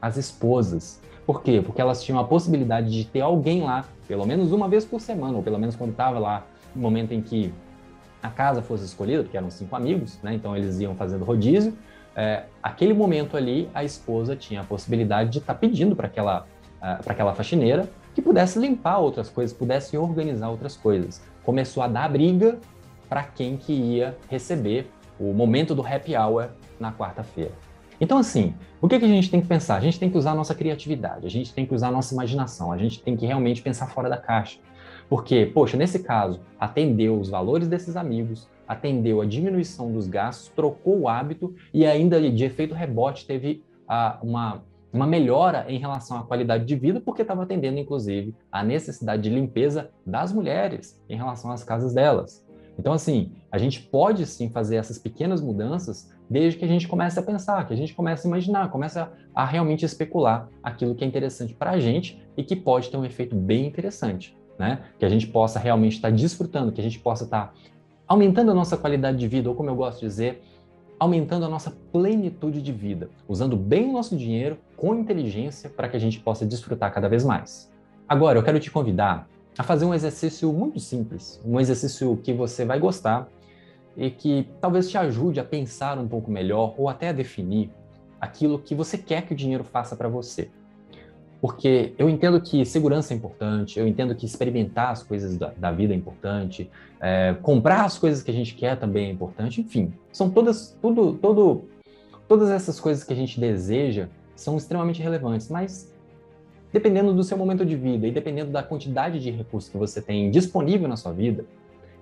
As 0.00 0.16
esposas. 0.16 1.00
Por 1.24 1.42
quê? 1.42 1.62
Porque 1.64 1.80
elas 1.80 2.02
tinham 2.02 2.18
a 2.18 2.24
possibilidade 2.24 2.90
de 2.90 3.04
ter 3.04 3.20
alguém 3.20 3.62
lá, 3.62 3.84
pelo 4.08 4.26
menos 4.26 4.50
uma 4.50 4.68
vez 4.68 4.84
por 4.84 5.00
semana, 5.00 5.36
ou 5.36 5.42
pelo 5.42 5.58
menos 5.58 5.76
quando 5.76 5.90
estava 5.90 6.18
lá, 6.18 6.44
no 6.74 6.82
momento 6.82 7.12
em 7.12 7.20
que 7.20 7.54
a 8.20 8.28
casa 8.28 8.62
fosse 8.62 8.84
escolhida, 8.84 9.22
porque 9.22 9.36
eram 9.36 9.50
cinco 9.50 9.76
amigos, 9.76 10.18
né? 10.22 10.34
Então 10.34 10.56
eles 10.56 10.80
iam 10.80 10.94
fazendo 10.94 11.24
rodízio. 11.24 11.76
É, 12.16 12.44
aquele 12.62 12.92
momento 12.92 13.36
ali, 13.36 13.68
a 13.72 13.84
esposa 13.84 14.34
tinha 14.34 14.60
a 14.60 14.64
possibilidade 14.64 15.30
de 15.30 15.38
estar 15.38 15.54
tá 15.54 15.58
pedindo 15.58 15.94
para 15.94 16.06
aquela 16.06 16.46
para 17.02 17.12
aquela 17.12 17.34
faxineira 17.34 17.88
que 18.14 18.20
pudesse 18.20 18.58
limpar 18.58 18.98
outras 18.98 19.28
coisas, 19.30 19.56
pudesse 19.56 19.96
organizar 19.96 20.50
outras 20.50 20.76
coisas. 20.76 21.22
Começou 21.44 21.82
a 21.82 21.88
dar 21.88 22.10
briga 22.10 22.58
para 23.08 23.22
quem 23.22 23.56
que 23.56 23.72
ia 23.72 24.16
receber 24.28 24.90
o 25.18 25.32
momento 25.32 25.74
do 25.74 25.86
happy 25.86 26.16
hour 26.16 26.48
na 26.80 26.92
quarta-feira. 26.92 27.52
Então, 28.00 28.18
assim, 28.18 28.54
o 28.80 28.88
que, 28.88 28.98
que 28.98 29.04
a 29.04 29.08
gente 29.08 29.30
tem 29.30 29.40
que 29.40 29.46
pensar? 29.46 29.76
A 29.76 29.80
gente 29.80 29.98
tem 29.98 30.10
que 30.10 30.18
usar 30.18 30.32
a 30.32 30.34
nossa 30.34 30.54
criatividade, 30.54 31.24
a 31.24 31.30
gente 31.30 31.54
tem 31.54 31.64
que 31.64 31.74
usar 31.74 31.88
a 31.88 31.92
nossa 31.92 32.12
imaginação, 32.12 32.72
a 32.72 32.76
gente 32.76 33.00
tem 33.00 33.16
que 33.16 33.24
realmente 33.24 33.62
pensar 33.62 33.86
fora 33.86 34.08
da 34.10 34.16
caixa. 34.16 34.58
Porque, 35.08 35.46
poxa, 35.46 35.76
nesse 35.76 36.00
caso, 36.00 36.40
atendeu 36.58 37.18
os 37.20 37.28
valores 37.28 37.68
desses 37.68 37.96
amigos, 37.96 38.48
atendeu 38.66 39.20
a 39.20 39.26
diminuição 39.26 39.92
dos 39.92 40.08
gastos, 40.08 40.48
trocou 40.48 41.00
o 41.00 41.08
hábito 41.08 41.54
e 41.72 41.86
ainda 41.86 42.20
de 42.20 42.44
efeito 42.44 42.74
rebote 42.74 43.26
teve 43.26 43.62
a, 43.86 44.18
uma 44.22 44.62
uma 44.92 45.06
melhora 45.06 45.64
em 45.68 45.78
relação 45.78 46.18
à 46.18 46.22
qualidade 46.22 46.64
de 46.64 46.76
vida, 46.76 47.00
porque 47.00 47.22
estava 47.22 47.42
atendendo, 47.42 47.78
inclusive, 47.78 48.34
a 48.50 48.62
necessidade 48.62 49.22
de 49.22 49.30
limpeza 49.30 49.90
das 50.04 50.32
mulheres 50.32 51.00
em 51.08 51.16
relação 51.16 51.50
às 51.50 51.64
casas 51.64 51.94
delas. 51.94 52.44
Então, 52.78 52.92
assim, 52.92 53.32
a 53.50 53.58
gente 53.58 53.80
pode 53.80 54.26
sim 54.26 54.50
fazer 54.50 54.76
essas 54.76 54.98
pequenas 54.98 55.40
mudanças 55.40 56.10
desde 56.28 56.58
que 56.58 56.64
a 56.64 56.68
gente 56.68 56.88
comece 56.88 57.18
a 57.18 57.22
pensar, 57.22 57.66
que 57.66 57.74
a 57.74 57.76
gente 57.76 57.94
comece 57.94 58.26
a 58.26 58.28
imaginar, 58.28 58.70
comece 58.70 58.98
a, 58.98 59.10
a 59.34 59.44
realmente 59.44 59.84
especular 59.84 60.48
aquilo 60.62 60.94
que 60.94 61.04
é 61.04 61.06
interessante 61.06 61.54
para 61.54 61.72
a 61.72 61.78
gente 61.78 62.22
e 62.36 62.42
que 62.42 62.56
pode 62.56 62.90
ter 62.90 62.96
um 62.96 63.04
efeito 63.04 63.36
bem 63.36 63.66
interessante, 63.66 64.36
né? 64.58 64.80
Que 64.98 65.04
a 65.04 65.08
gente 65.08 65.26
possa 65.26 65.58
realmente 65.58 65.96
estar 65.96 66.10
tá 66.10 66.16
desfrutando, 66.16 66.72
que 66.72 66.80
a 66.80 66.84
gente 66.84 66.98
possa 66.98 67.24
estar 67.24 67.48
tá 67.48 67.52
aumentando 68.08 68.50
a 68.50 68.54
nossa 68.54 68.76
qualidade 68.76 69.18
de 69.18 69.28
vida, 69.28 69.48
ou 69.48 69.54
como 69.54 69.68
eu 69.68 69.76
gosto 69.76 70.00
de 70.00 70.06
dizer, 70.06 70.42
aumentando 71.02 71.44
a 71.44 71.48
nossa 71.48 71.72
plenitude 71.90 72.62
de 72.62 72.70
vida, 72.70 73.10
usando 73.26 73.56
bem 73.56 73.88
o 73.88 73.92
nosso 73.92 74.16
dinheiro 74.16 74.56
com 74.76 74.94
inteligência 74.94 75.68
para 75.68 75.88
que 75.88 75.96
a 75.96 75.98
gente 75.98 76.20
possa 76.20 76.46
desfrutar 76.46 76.94
cada 76.94 77.08
vez 77.08 77.24
mais. 77.24 77.68
Agora, 78.08 78.38
eu 78.38 78.42
quero 78.44 78.60
te 78.60 78.70
convidar 78.70 79.28
a 79.58 79.64
fazer 79.64 79.84
um 79.84 79.92
exercício 79.92 80.52
muito 80.52 80.78
simples, 80.78 81.40
um 81.44 81.58
exercício 81.58 82.16
que 82.18 82.32
você 82.32 82.64
vai 82.64 82.78
gostar 82.78 83.26
e 83.96 84.12
que 84.12 84.48
talvez 84.60 84.88
te 84.88 84.96
ajude 84.96 85.40
a 85.40 85.44
pensar 85.44 85.98
um 85.98 86.06
pouco 86.06 86.30
melhor 86.30 86.72
ou 86.78 86.88
até 86.88 87.08
a 87.08 87.12
definir 87.12 87.72
aquilo 88.20 88.56
que 88.56 88.72
você 88.72 88.96
quer 88.96 89.22
que 89.22 89.32
o 89.32 89.36
dinheiro 89.36 89.64
faça 89.64 89.96
para 89.96 90.08
você. 90.08 90.50
Porque 91.42 91.92
eu 91.98 92.08
entendo 92.08 92.40
que 92.40 92.64
segurança 92.64 93.12
é 93.12 93.16
importante, 93.16 93.76
eu 93.76 93.88
entendo 93.88 94.14
que 94.14 94.24
experimentar 94.24 94.90
as 94.90 95.02
coisas 95.02 95.36
da, 95.36 95.48
da 95.48 95.72
vida 95.72 95.92
é 95.92 95.96
importante, 95.96 96.70
é, 97.00 97.34
comprar 97.42 97.84
as 97.84 97.98
coisas 97.98 98.22
que 98.22 98.30
a 98.30 98.34
gente 98.34 98.54
quer 98.54 98.78
também 98.78 99.08
é 99.08 99.10
importante, 99.10 99.60
enfim, 99.60 99.92
são 100.12 100.30
todas, 100.30 100.78
tudo, 100.80 101.14
todo, 101.14 101.64
todas 102.28 102.48
essas 102.48 102.78
coisas 102.78 103.02
que 103.02 103.12
a 103.12 103.16
gente 103.16 103.40
deseja 103.40 104.06
são 104.36 104.56
extremamente 104.56 105.02
relevantes, 105.02 105.48
mas 105.48 105.92
dependendo 106.72 107.12
do 107.12 107.24
seu 107.24 107.36
momento 107.36 107.66
de 107.66 107.74
vida 107.74 108.06
e 108.06 108.12
dependendo 108.12 108.52
da 108.52 108.62
quantidade 108.62 109.18
de 109.18 109.32
recursos 109.32 109.68
que 109.68 109.76
você 109.76 110.00
tem 110.00 110.30
disponível 110.30 110.86
na 110.86 110.96
sua 110.96 111.12
vida, 111.12 111.44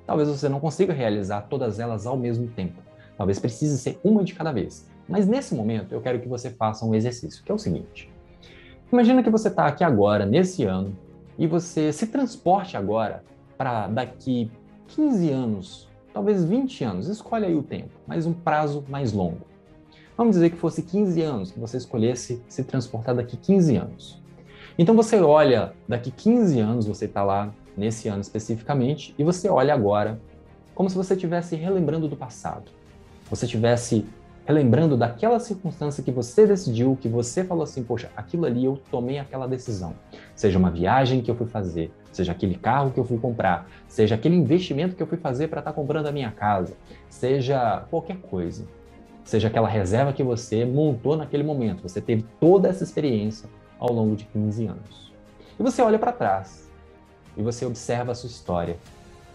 talvez 0.06 0.28
você 0.28 0.50
não 0.50 0.60
consiga 0.60 0.92
realizar 0.92 1.46
todas 1.48 1.80
elas 1.80 2.06
ao 2.06 2.18
mesmo 2.18 2.46
tempo. 2.48 2.78
Talvez 3.16 3.38
precise 3.38 3.78
ser 3.78 3.98
uma 4.04 4.22
de 4.22 4.34
cada 4.34 4.52
vez. 4.52 4.86
Mas 5.08 5.26
nesse 5.26 5.54
momento 5.54 5.94
eu 5.94 6.00
quero 6.02 6.20
que 6.20 6.28
você 6.28 6.50
faça 6.50 6.84
um 6.84 6.94
exercício, 6.94 7.42
que 7.42 7.50
é 7.50 7.54
o 7.54 7.58
seguinte: 7.58 8.10
Imagina 8.92 9.22
que 9.22 9.30
você 9.30 9.46
está 9.46 9.66
aqui 9.66 9.84
agora, 9.84 10.26
nesse 10.26 10.64
ano, 10.64 10.96
e 11.38 11.46
você 11.46 11.92
se 11.92 12.08
transporte 12.08 12.76
agora 12.76 13.22
para 13.56 13.86
daqui 13.86 14.50
15 14.88 15.30
anos, 15.30 15.88
talvez 16.12 16.44
20 16.44 16.82
anos, 16.82 17.06
escolhe 17.06 17.46
aí 17.46 17.54
o 17.54 17.62
tempo, 17.62 17.90
mas 18.04 18.26
um 18.26 18.32
prazo 18.32 18.84
mais 18.88 19.12
longo. 19.12 19.46
Vamos 20.16 20.34
dizer 20.34 20.50
que 20.50 20.56
fosse 20.56 20.82
15 20.82 21.22
anos, 21.22 21.52
que 21.52 21.60
você 21.60 21.76
escolhesse 21.76 22.42
se 22.48 22.64
transportar 22.64 23.14
daqui 23.14 23.36
15 23.36 23.76
anos. 23.76 24.20
Então 24.76 24.96
você 24.96 25.20
olha, 25.20 25.72
daqui 25.88 26.10
15 26.10 26.58
anos 26.58 26.86
você 26.86 27.04
está 27.04 27.22
lá, 27.22 27.54
nesse 27.76 28.08
ano 28.08 28.20
especificamente, 28.20 29.14
e 29.16 29.22
você 29.22 29.48
olha 29.48 29.72
agora 29.72 30.20
como 30.74 30.90
se 30.90 30.96
você 30.96 31.14
estivesse 31.14 31.54
relembrando 31.54 32.08
do 32.08 32.16
passado. 32.16 32.72
Você 33.30 33.44
estivesse 33.44 34.04
relembrando 34.46 34.96
daquela 34.96 35.38
circunstância 35.38 36.02
que 36.02 36.10
você 36.10 36.46
decidiu, 36.46 36.98
que 37.00 37.08
você 37.08 37.44
falou 37.44 37.62
assim, 37.62 37.82
poxa, 37.82 38.10
aquilo 38.16 38.46
ali 38.46 38.64
eu 38.64 38.80
tomei 38.90 39.18
aquela 39.18 39.46
decisão. 39.46 39.94
Seja 40.34 40.58
uma 40.58 40.70
viagem 40.70 41.20
que 41.20 41.30
eu 41.30 41.34
fui 41.34 41.46
fazer, 41.46 41.92
seja 42.10 42.32
aquele 42.32 42.56
carro 42.56 42.90
que 42.90 42.98
eu 42.98 43.04
fui 43.04 43.18
comprar, 43.18 43.68
seja 43.86 44.14
aquele 44.14 44.34
investimento 44.34 44.96
que 44.96 45.02
eu 45.02 45.06
fui 45.06 45.18
fazer 45.18 45.48
para 45.48 45.60
estar 45.60 45.70
tá 45.72 45.74
comprando 45.74 46.06
a 46.06 46.12
minha 46.12 46.30
casa, 46.30 46.74
seja 47.08 47.84
qualquer 47.90 48.16
coisa. 48.16 48.64
Seja 49.24 49.48
aquela 49.48 49.68
reserva 49.68 50.12
que 50.12 50.22
você 50.22 50.64
montou 50.64 51.16
naquele 51.16 51.44
momento. 51.44 51.82
Você 51.82 52.00
teve 52.00 52.24
toda 52.40 52.68
essa 52.68 52.82
experiência 52.82 53.48
ao 53.78 53.92
longo 53.92 54.16
de 54.16 54.24
15 54.24 54.66
anos. 54.66 55.12
E 55.58 55.62
você 55.62 55.80
olha 55.82 55.98
para 55.98 56.10
trás 56.10 56.68
e 57.36 57.42
você 57.42 57.64
observa 57.64 58.12
a 58.12 58.14
sua 58.14 58.28
história 58.28 58.76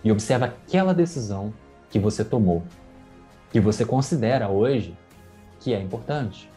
e 0.03 0.11
observa 0.11 0.45
aquela 0.45 0.93
decisão 0.93 1.53
que 1.89 1.97
você 1.97 2.25
tomou, 2.25 2.63
que 3.55 3.59
você 3.61 3.85
considera 3.85 4.49
hoje 4.49 4.93
que 5.61 5.73
é 5.73 5.79
importante. 5.79 6.51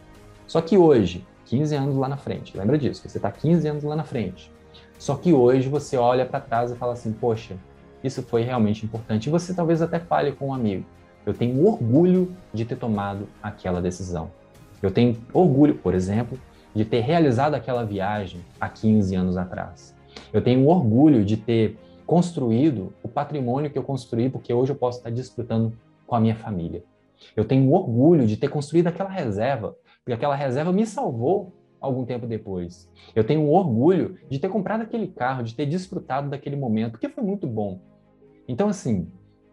Só 0.45 0.59
que 0.59 0.77
hoje, 0.77 1.25
15 1.45 1.73
anos 1.73 1.95
lá 1.95 2.09
na 2.09 2.17
frente, 2.17 2.57
lembra 2.57 2.77
disso, 2.77 3.07
você 3.07 3.17
está 3.17 3.31
15 3.31 3.65
anos 3.69 3.83
lá 3.85 3.95
na 3.95 4.03
frente. 4.03 4.51
Só 4.97 5.15
que 5.15 5.31
hoje 5.31 5.69
você 5.69 5.95
olha 5.95 6.25
para 6.25 6.41
trás 6.41 6.71
e 6.71 6.75
fala 6.75 6.91
assim: 6.91 7.13
poxa, 7.13 7.55
isso 8.03 8.21
foi 8.21 8.41
realmente 8.41 8.85
importante. 8.85 9.27
E 9.27 9.29
você 9.29 9.53
talvez 9.53 9.81
até 9.81 9.97
fale 9.97 10.33
com 10.33 10.49
um 10.49 10.53
amigo: 10.53 10.83
eu 11.25 11.33
tenho 11.33 11.65
orgulho 11.65 12.35
de 12.53 12.65
ter 12.65 12.75
tomado 12.75 13.29
aquela 13.41 13.81
decisão. 13.81 14.29
Eu 14.83 14.91
tenho 14.91 15.15
orgulho, 15.31 15.75
por 15.75 15.93
exemplo, 15.93 16.37
de 16.75 16.83
ter 16.83 16.99
realizado 16.99 17.53
aquela 17.53 17.85
viagem 17.85 18.41
há 18.59 18.67
15 18.67 19.15
anos 19.15 19.37
atrás. 19.37 19.95
Eu 20.33 20.41
tenho 20.41 20.67
orgulho 20.67 21.23
de 21.23 21.37
ter 21.37 21.77
construído 22.05 22.91
o 23.01 23.07
patrimônio 23.07 23.71
que 23.71 23.79
eu 23.79 23.83
construí, 23.83 24.29
porque 24.29 24.53
hoje 24.53 24.73
eu 24.73 24.75
posso 24.75 24.97
estar 24.97 25.09
desfrutando 25.09 25.71
com 26.09 26.15
a 26.15 26.19
minha 26.19 26.35
família. 26.35 26.83
Eu 27.35 27.45
tenho 27.45 27.71
orgulho 27.71 28.25
de 28.25 28.35
ter 28.35 28.49
construído 28.49 28.87
aquela 28.87 29.09
reserva, 29.09 29.75
porque 29.99 30.13
aquela 30.13 30.35
reserva 30.35 30.73
me 30.73 30.85
salvou 30.85 31.53
algum 31.79 32.03
tempo 32.03 32.25
depois. 32.25 32.89
Eu 33.15 33.23
tenho 33.23 33.47
orgulho 33.47 34.17
de 34.27 34.39
ter 34.39 34.49
comprado 34.49 34.81
aquele 34.81 35.07
carro, 35.07 35.43
de 35.43 35.53
ter 35.53 35.67
desfrutado 35.67 36.29
daquele 36.29 36.55
momento, 36.55 36.93
porque 36.93 37.07
foi 37.07 37.23
muito 37.23 37.45
bom. 37.45 37.79
Então, 38.47 38.67
assim, 38.67 39.07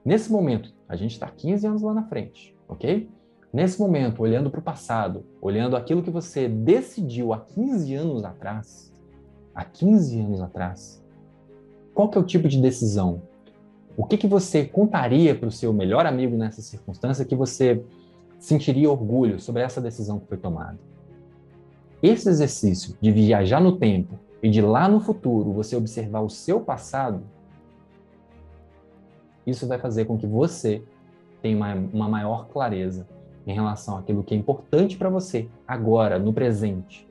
nesse 0.04 0.32
momento, 0.32 0.72
a 0.88 0.96
gente 0.96 1.12
está 1.12 1.28
15 1.28 1.66
anos 1.66 1.82
lá 1.82 1.92
na 1.92 2.04
frente, 2.04 2.56
ok? 2.66 3.10
Nesse 3.52 3.78
momento, 3.78 4.22
olhando 4.22 4.50
para 4.50 4.60
o 4.60 4.62
passado, 4.62 5.26
olhando 5.40 5.76
aquilo 5.76 6.02
que 6.02 6.10
você 6.10 6.48
decidiu 6.48 7.34
há 7.34 7.40
15 7.40 7.94
anos 7.94 8.24
atrás, 8.24 8.92
há 9.54 9.64
15 9.64 10.20
anos 10.20 10.40
atrás, 10.40 11.04
qual 11.94 12.08
que 12.08 12.16
é 12.16 12.20
o 12.20 12.24
tipo 12.24 12.48
de 12.48 12.60
decisão 12.60 13.22
o 13.96 14.04
que, 14.04 14.18
que 14.18 14.26
você 14.26 14.64
contaria 14.64 15.34
para 15.34 15.48
o 15.48 15.52
seu 15.52 15.72
melhor 15.72 16.04
amigo 16.04 16.36
nessa 16.36 16.60
circunstância 16.60 17.24
que 17.24 17.34
você 17.34 17.82
sentiria 18.38 18.90
orgulho 18.90 19.40
sobre 19.40 19.62
essa 19.62 19.80
decisão 19.80 20.18
que 20.18 20.26
foi 20.26 20.36
tomada? 20.36 20.78
Esse 22.02 22.28
exercício 22.28 22.96
de 23.00 23.10
viajar 23.10 23.60
no 23.60 23.78
tempo 23.78 24.18
e 24.42 24.50
de 24.50 24.60
lá 24.60 24.86
no 24.86 25.00
futuro 25.00 25.52
você 25.52 25.74
observar 25.74 26.20
o 26.20 26.28
seu 26.28 26.60
passado, 26.60 27.22
isso 29.46 29.66
vai 29.66 29.78
fazer 29.78 30.04
com 30.04 30.18
que 30.18 30.26
você 30.26 30.82
tenha 31.40 31.56
uma, 31.56 31.74
uma 31.74 32.08
maior 32.08 32.48
clareza 32.48 33.06
em 33.46 33.54
relação 33.54 33.96
àquilo 33.96 34.22
que 34.22 34.34
é 34.34 34.36
importante 34.36 34.98
para 34.98 35.08
você 35.08 35.48
agora, 35.66 36.18
no 36.18 36.32
presente. 36.32 37.06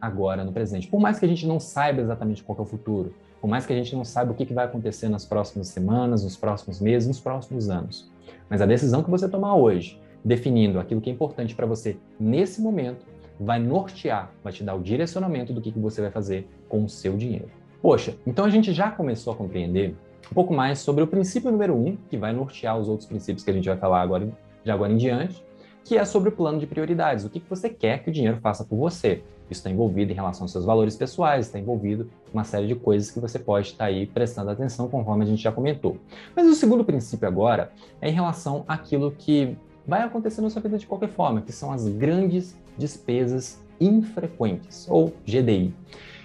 Agora, 0.00 0.44
no 0.44 0.52
presente. 0.52 0.88
Por 0.88 0.98
mais 0.98 1.18
que 1.18 1.24
a 1.24 1.28
gente 1.28 1.46
não 1.46 1.60
saiba 1.60 2.00
exatamente 2.00 2.42
qual 2.42 2.58
é 2.58 2.62
o 2.62 2.66
futuro, 2.66 3.14
por 3.44 3.48
mais 3.48 3.66
que 3.66 3.74
a 3.74 3.76
gente 3.76 3.94
não 3.94 4.06
saiba 4.06 4.32
o 4.32 4.34
que 4.34 4.54
vai 4.54 4.64
acontecer 4.64 5.06
nas 5.06 5.26
próximas 5.26 5.68
semanas, 5.68 6.24
nos 6.24 6.34
próximos 6.34 6.80
meses, 6.80 7.06
nos 7.06 7.20
próximos 7.20 7.68
anos. 7.68 8.10
Mas 8.48 8.62
a 8.62 8.64
decisão 8.64 9.02
que 9.02 9.10
você 9.10 9.28
tomar 9.28 9.54
hoje, 9.54 10.00
definindo 10.24 10.80
aquilo 10.80 10.98
que 10.98 11.10
é 11.10 11.12
importante 11.12 11.54
para 11.54 11.66
você 11.66 11.98
nesse 12.18 12.62
momento, 12.62 13.04
vai 13.38 13.58
nortear, 13.58 14.30
vai 14.42 14.50
te 14.50 14.64
dar 14.64 14.74
o 14.74 14.80
direcionamento 14.80 15.52
do 15.52 15.60
que, 15.60 15.70
que 15.70 15.78
você 15.78 16.00
vai 16.00 16.10
fazer 16.10 16.48
com 16.70 16.84
o 16.84 16.88
seu 16.88 17.18
dinheiro. 17.18 17.50
Poxa, 17.82 18.16
então 18.26 18.46
a 18.46 18.48
gente 18.48 18.72
já 18.72 18.90
começou 18.90 19.34
a 19.34 19.36
compreender 19.36 19.94
um 20.30 20.34
pouco 20.34 20.54
mais 20.54 20.78
sobre 20.78 21.04
o 21.04 21.06
princípio 21.06 21.50
número 21.50 21.76
um, 21.76 21.98
que 22.08 22.16
vai 22.16 22.32
nortear 22.32 22.78
os 22.78 22.88
outros 22.88 23.06
princípios 23.06 23.44
que 23.44 23.50
a 23.50 23.54
gente 23.54 23.68
vai 23.68 23.76
falar 23.76 24.00
agora, 24.00 24.26
de 24.64 24.70
agora 24.70 24.90
em 24.90 24.96
diante, 24.96 25.44
que 25.84 25.98
é 25.98 26.04
sobre 26.06 26.30
o 26.30 26.32
plano 26.32 26.58
de 26.58 26.66
prioridades. 26.66 27.26
O 27.26 27.28
que, 27.28 27.40
que 27.40 27.50
você 27.50 27.68
quer 27.68 28.02
que 28.02 28.08
o 28.08 28.12
dinheiro 28.12 28.38
faça 28.40 28.64
por 28.64 28.78
você? 28.78 29.22
Isso 29.54 29.60
está 29.60 29.70
envolvido 29.70 30.10
em 30.10 30.14
relação 30.16 30.44
aos 30.44 30.50
seus 30.50 30.64
valores 30.64 30.96
pessoais, 30.96 31.46
está 31.46 31.60
envolvido 31.60 32.10
uma 32.32 32.42
série 32.42 32.66
de 32.66 32.74
coisas 32.74 33.08
que 33.12 33.20
você 33.20 33.38
pode 33.38 33.68
estar 33.68 33.84
aí 33.84 34.04
prestando 34.04 34.50
atenção, 34.50 34.88
conforme 34.88 35.22
a 35.22 35.26
gente 35.28 35.40
já 35.40 35.52
comentou. 35.52 35.96
Mas 36.34 36.48
o 36.48 36.54
segundo 36.54 36.84
princípio 36.84 37.28
agora 37.28 37.70
é 38.00 38.10
em 38.10 38.12
relação 38.12 38.64
àquilo 38.66 39.12
que 39.12 39.56
vai 39.86 40.02
acontecer 40.02 40.40
na 40.40 40.50
sua 40.50 40.60
vida 40.60 40.76
de 40.76 40.86
qualquer 40.88 41.08
forma, 41.08 41.40
que 41.40 41.52
são 41.52 41.70
as 41.70 41.86
grandes 41.86 42.58
despesas 42.76 43.62
infrequentes, 43.80 44.88
ou 44.90 45.12
GDI. 45.24 45.72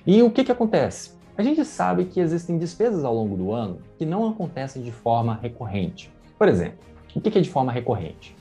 E 0.08 0.24
o 0.24 0.32
que, 0.32 0.44
que 0.44 0.52
acontece? 0.52 1.12
A 1.38 1.44
gente 1.44 1.64
sabe 1.64 2.06
que 2.06 2.20
existem 2.20 2.58
despesas 2.58 3.06
ao 3.06 3.14
longo 3.14 3.38
do 3.38 3.52
ano 3.52 3.78
que 4.00 4.08
não 4.08 4.28
acontecem 4.28 4.82
de 4.82 4.92
forma 4.92 5.38
recorrente. 5.40 6.12
Por 6.36 6.48
exemplo, 6.48 6.80
o 7.14 7.22
que 7.22 7.38
é 7.38 7.42
de 7.42 7.50
forma 7.50 7.72
recorrente? 7.72 8.36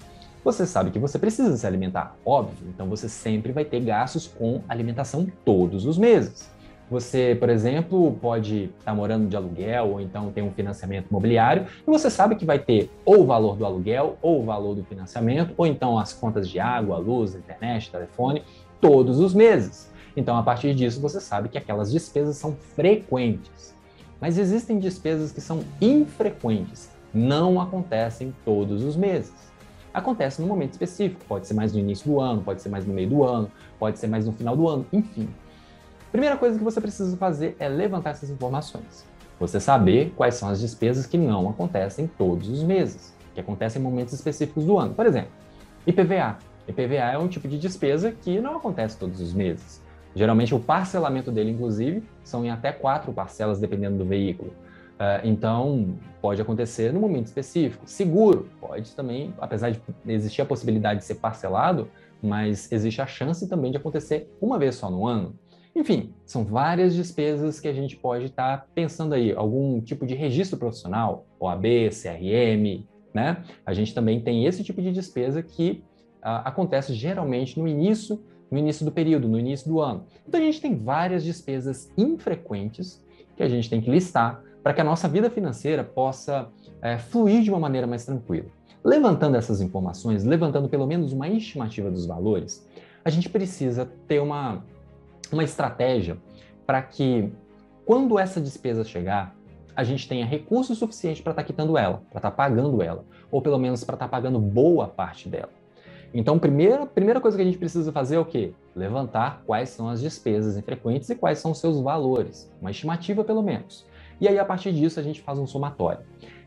Você 0.48 0.64
sabe 0.64 0.90
que 0.90 0.98
você 0.98 1.18
precisa 1.18 1.54
se 1.58 1.66
alimentar, 1.66 2.16
óbvio, 2.24 2.70
então 2.74 2.88
você 2.88 3.06
sempre 3.06 3.52
vai 3.52 3.66
ter 3.66 3.80
gastos 3.80 4.26
com 4.26 4.62
alimentação 4.66 5.26
todos 5.44 5.84
os 5.84 5.98
meses. 5.98 6.50
Você, 6.90 7.36
por 7.38 7.50
exemplo, 7.50 8.12
pode 8.18 8.70
estar 8.78 8.92
tá 8.92 8.94
morando 8.94 9.28
de 9.28 9.36
aluguel 9.36 9.90
ou 9.90 10.00
então 10.00 10.32
tem 10.32 10.42
um 10.42 10.50
financiamento 10.50 11.08
imobiliário 11.10 11.66
e 11.86 11.90
você 11.90 12.08
sabe 12.08 12.34
que 12.34 12.46
vai 12.46 12.58
ter 12.58 12.90
ou 13.04 13.24
o 13.24 13.26
valor 13.26 13.56
do 13.56 13.66
aluguel 13.66 14.16
ou 14.22 14.40
o 14.40 14.44
valor 14.46 14.74
do 14.74 14.82
financiamento 14.84 15.52
ou 15.54 15.66
então 15.66 15.98
as 15.98 16.14
contas 16.14 16.48
de 16.48 16.58
água, 16.58 16.96
luz, 16.96 17.34
internet, 17.34 17.90
telefone 17.90 18.42
todos 18.80 19.20
os 19.20 19.34
meses. 19.34 19.92
Então, 20.16 20.34
a 20.34 20.42
partir 20.42 20.74
disso, 20.74 20.98
você 20.98 21.20
sabe 21.20 21.50
que 21.50 21.58
aquelas 21.58 21.92
despesas 21.92 22.38
são 22.38 22.56
frequentes. 22.74 23.74
Mas 24.18 24.38
existem 24.38 24.78
despesas 24.78 25.30
que 25.30 25.42
são 25.42 25.60
infrequentes, 25.78 26.88
não 27.12 27.60
acontecem 27.60 28.34
todos 28.46 28.82
os 28.82 28.96
meses 28.96 29.47
acontece 29.98 30.40
num 30.40 30.48
momento 30.48 30.72
específico. 30.72 31.20
Pode 31.26 31.46
ser 31.46 31.54
mais 31.54 31.72
no 31.72 31.78
início 31.78 32.10
do 32.10 32.20
ano, 32.20 32.42
pode 32.42 32.62
ser 32.62 32.68
mais 32.68 32.86
no 32.86 32.94
meio 32.94 33.08
do 33.08 33.24
ano, 33.24 33.50
pode 33.78 33.98
ser 33.98 34.06
mais 34.06 34.26
no 34.26 34.32
final 34.32 34.56
do 34.56 34.68
ano, 34.68 34.86
enfim. 34.92 35.28
Primeira 36.10 36.36
coisa 36.36 36.56
que 36.56 36.64
você 36.64 36.80
precisa 36.80 37.16
fazer 37.16 37.56
é 37.58 37.68
levantar 37.68 38.10
essas 38.10 38.30
informações. 38.30 39.04
Você 39.38 39.60
saber 39.60 40.12
quais 40.16 40.34
são 40.34 40.48
as 40.48 40.58
despesas 40.58 41.06
que 41.06 41.18
não 41.18 41.48
acontecem 41.48 42.10
todos 42.18 42.48
os 42.48 42.62
meses, 42.62 43.14
que 43.34 43.40
acontecem 43.40 43.80
em 43.80 43.84
momentos 43.84 44.14
específicos 44.14 44.64
do 44.64 44.78
ano. 44.78 44.94
Por 44.94 45.06
exemplo, 45.06 45.30
IPVA. 45.86 46.38
IPVA 46.66 47.12
é 47.12 47.18
um 47.18 47.28
tipo 47.28 47.46
de 47.46 47.58
despesa 47.58 48.10
que 48.10 48.40
não 48.40 48.56
acontece 48.56 48.96
todos 48.96 49.20
os 49.20 49.32
meses. 49.32 49.80
Geralmente 50.14 50.54
o 50.54 50.58
parcelamento 50.58 51.30
dele, 51.30 51.50
inclusive, 51.50 52.02
são 52.24 52.44
em 52.44 52.50
até 52.50 52.72
quatro 52.72 53.12
parcelas, 53.12 53.60
dependendo 53.60 53.98
do 53.98 54.04
veículo. 54.04 54.52
Uh, 54.98 55.22
então, 55.22 55.96
pode 56.20 56.42
acontecer 56.42 56.92
no 56.92 56.98
momento 56.98 57.26
específico. 57.26 57.84
Seguro, 57.86 58.48
pode 58.60 58.96
também, 58.96 59.32
apesar 59.38 59.70
de 59.70 59.80
existir 60.06 60.42
a 60.42 60.44
possibilidade 60.44 61.00
de 61.00 61.06
ser 61.06 61.16
parcelado, 61.16 61.88
mas 62.20 62.70
existe 62.72 63.00
a 63.00 63.06
chance 63.06 63.48
também 63.48 63.70
de 63.70 63.76
acontecer 63.76 64.28
uma 64.40 64.58
vez 64.58 64.74
só 64.74 64.90
no 64.90 65.06
ano. 65.06 65.38
Enfim, 65.74 66.12
são 66.26 66.44
várias 66.44 66.94
despesas 66.94 67.60
que 67.60 67.68
a 67.68 67.72
gente 67.72 67.96
pode 67.96 68.24
estar 68.24 68.58
tá 68.58 68.66
pensando 68.74 69.14
aí, 69.14 69.32
algum 69.32 69.80
tipo 69.80 70.04
de 70.04 70.16
registro 70.16 70.58
profissional, 70.58 71.24
OAB, 71.38 71.90
CRM, 71.90 72.84
né? 73.14 73.44
A 73.64 73.72
gente 73.72 73.94
também 73.94 74.20
tem 74.20 74.46
esse 74.46 74.64
tipo 74.64 74.82
de 74.82 74.90
despesa 74.90 75.40
que 75.40 75.84
uh, 76.16 76.42
acontece 76.44 76.92
geralmente 76.94 77.58
no 77.60 77.68
início, 77.68 78.20
no 78.50 78.58
início 78.58 78.84
do 78.84 78.90
período, 78.90 79.28
no 79.28 79.38
início 79.38 79.68
do 79.68 79.80
ano. 79.80 80.04
Então 80.26 80.40
a 80.40 80.42
gente 80.42 80.60
tem 80.60 80.76
várias 80.76 81.22
despesas 81.22 81.88
infrequentes 81.96 83.00
que 83.36 83.42
a 83.44 83.48
gente 83.48 83.70
tem 83.70 83.80
que 83.80 83.88
listar 83.88 84.42
para 84.62 84.72
que 84.72 84.80
a 84.80 84.84
nossa 84.84 85.08
vida 85.08 85.30
financeira 85.30 85.82
possa 85.84 86.48
é, 86.82 86.98
fluir 86.98 87.42
de 87.42 87.50
uma 87.50 87.58
maneira 87.58 87.86
mais 87.86 88.04
tranquila. 88.04 88.46
Levantando 88.84 89.36
essas 89.36 89.60
informações, 89.60 90.24
levantando 90.24 90.68
pelo 90.68 90.86
menos 90.86 91.12
uma 91.12 91.28
estimativa 91.28 91.90
dos 91.90 92.06
valores, 92.06 92.66
a 93.04 93.10
gente 93.10 93.28
precisa 93.28 93.88
ter 94.06 94.20
uma, 94.20 94.64
uma 95.32 95.44
estratégia 95.44 96.16
para 96.66 96.82
que, 96.82 97.32
quando 97.84 98.18
essa 98.18 98.40
despesa 98.40 98.84
chegar, 98.84 99.34
a 99.74 99.84
gente 99.84 100.08
tenha 100.08 100.26
recurso 100.26 100.74
suficiente 100.74 101.22
para 101.22 101.32
estar 101.32 101.42
tá 101.42 101.46
quitando 101.46 101.78
ela, 101.78 102.02
para 102.10 102.18
estar 102.18 102.30
tá 102.30 102.36
pagando 102.36 102.82
ela, 102.82 103.04
ou 103.30 103.40
pelo 103.40 103.58
menos 103.58 103.84
para 103.84 103.94
estar 103.94 104.06
tá 104.06 104.10
pagando 104.10 104.38
boa 104.38 104.88
parte 104.88 105.28
dela. 105.28 105.50
Então, 106.12 106.38
primeira, 106.38 106.86
primeira 106.86 107.20
coisa 107.20 107.36
que 107.36 107.42
a 107.42 107.46
gente 107.46 107.58
precisa 107.58 107.92
fazer 107.92 108.16
é 108.16 108.18
o 108.18 108.24
quê? 108.24 108.52
Levantar 108.74 109.42
quais 109.46 109.68
são 109.68 109.88
as 109.88 110.00
despesas 110.00 110.56
infrequentes 110.56 111.08
e 111.10 111.14
quais 111.14 111.38
são 111.38 111.50
os 111.50 111.58
seus 111.58 111.80
valores, 111.80 112.50
uma 112.60 112.70
estimativa 112.70 113.22
pelo 113.22 113.42
menos. 113.42 113.86
E 114.20 114.28
aí, 114.28 114.38
a 114.38 114.44
partir 114.44 114.72
disso, 114.72 114.98
a 114.98 115.02
gente 115.02 115.20
faz 115.20 115.38
um 115.38 115.46
somatório. 115.46 116.00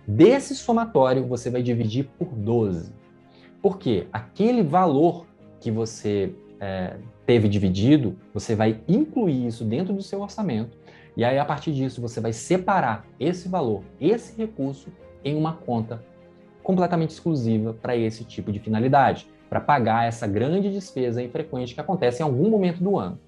Desse 0.07 0.55
somatório, 0.55 1.25
você 1.25 1.49
vai 1.49 1.61
dividir 1.61 2.09
por 2.17 2.27
12. 2.29 2.91
Porque 3.61 4.07
aquele 4.11 4.63
valor 4.63 5.25
que 5.59 5.69
você 5.69 6.33
é, 6.59 6.97
teve 7.25 7.47
dividido, 7.47 8.17
você 8.33 8.55
vai 8.55 8.81
incluir 8.87 9.47
isso 9.47 9.63
dentro 9.63 9.93
do 9.93 10.01
seu 10.01 10.21
orçamento. 10.21 10.77
E 11.15 11.23
aí, 11.23 11.37
a 11.37 11.45
partir 11.45 11.71
disso, 11.71 12.01
você 12.01 12.19
vai 12.19 12.33
separar 12.33 13.05
esse 13.19 13.47
valor, 13.47 13.83
esse 13.99 14.35
recurso, 14.35 14.89
em 15.23 15.35
uma 15.35 15.53
conta 15.53 16.03
completamente 16.63 17.11
exclusiva 17.11 17.73
para 17.73 17.95
esse 17.95 18.23
tipo 18.23 18.51
de 18.51 18.59
finalidade 18.59 19.27
para 19.49 19.59
pagar 19.59 20.07
essa 20.07 20.25
grande 20.25 20.71
despesa 20.71 21.21
infrequente 21.21 21.73
que 21.73 21.81
acontece 21.81 22.21
em 22.21 22.25
algum 22.25 22.49
momento 22.49 22.81
do 22.81 22.97
ano. 22.97 23.19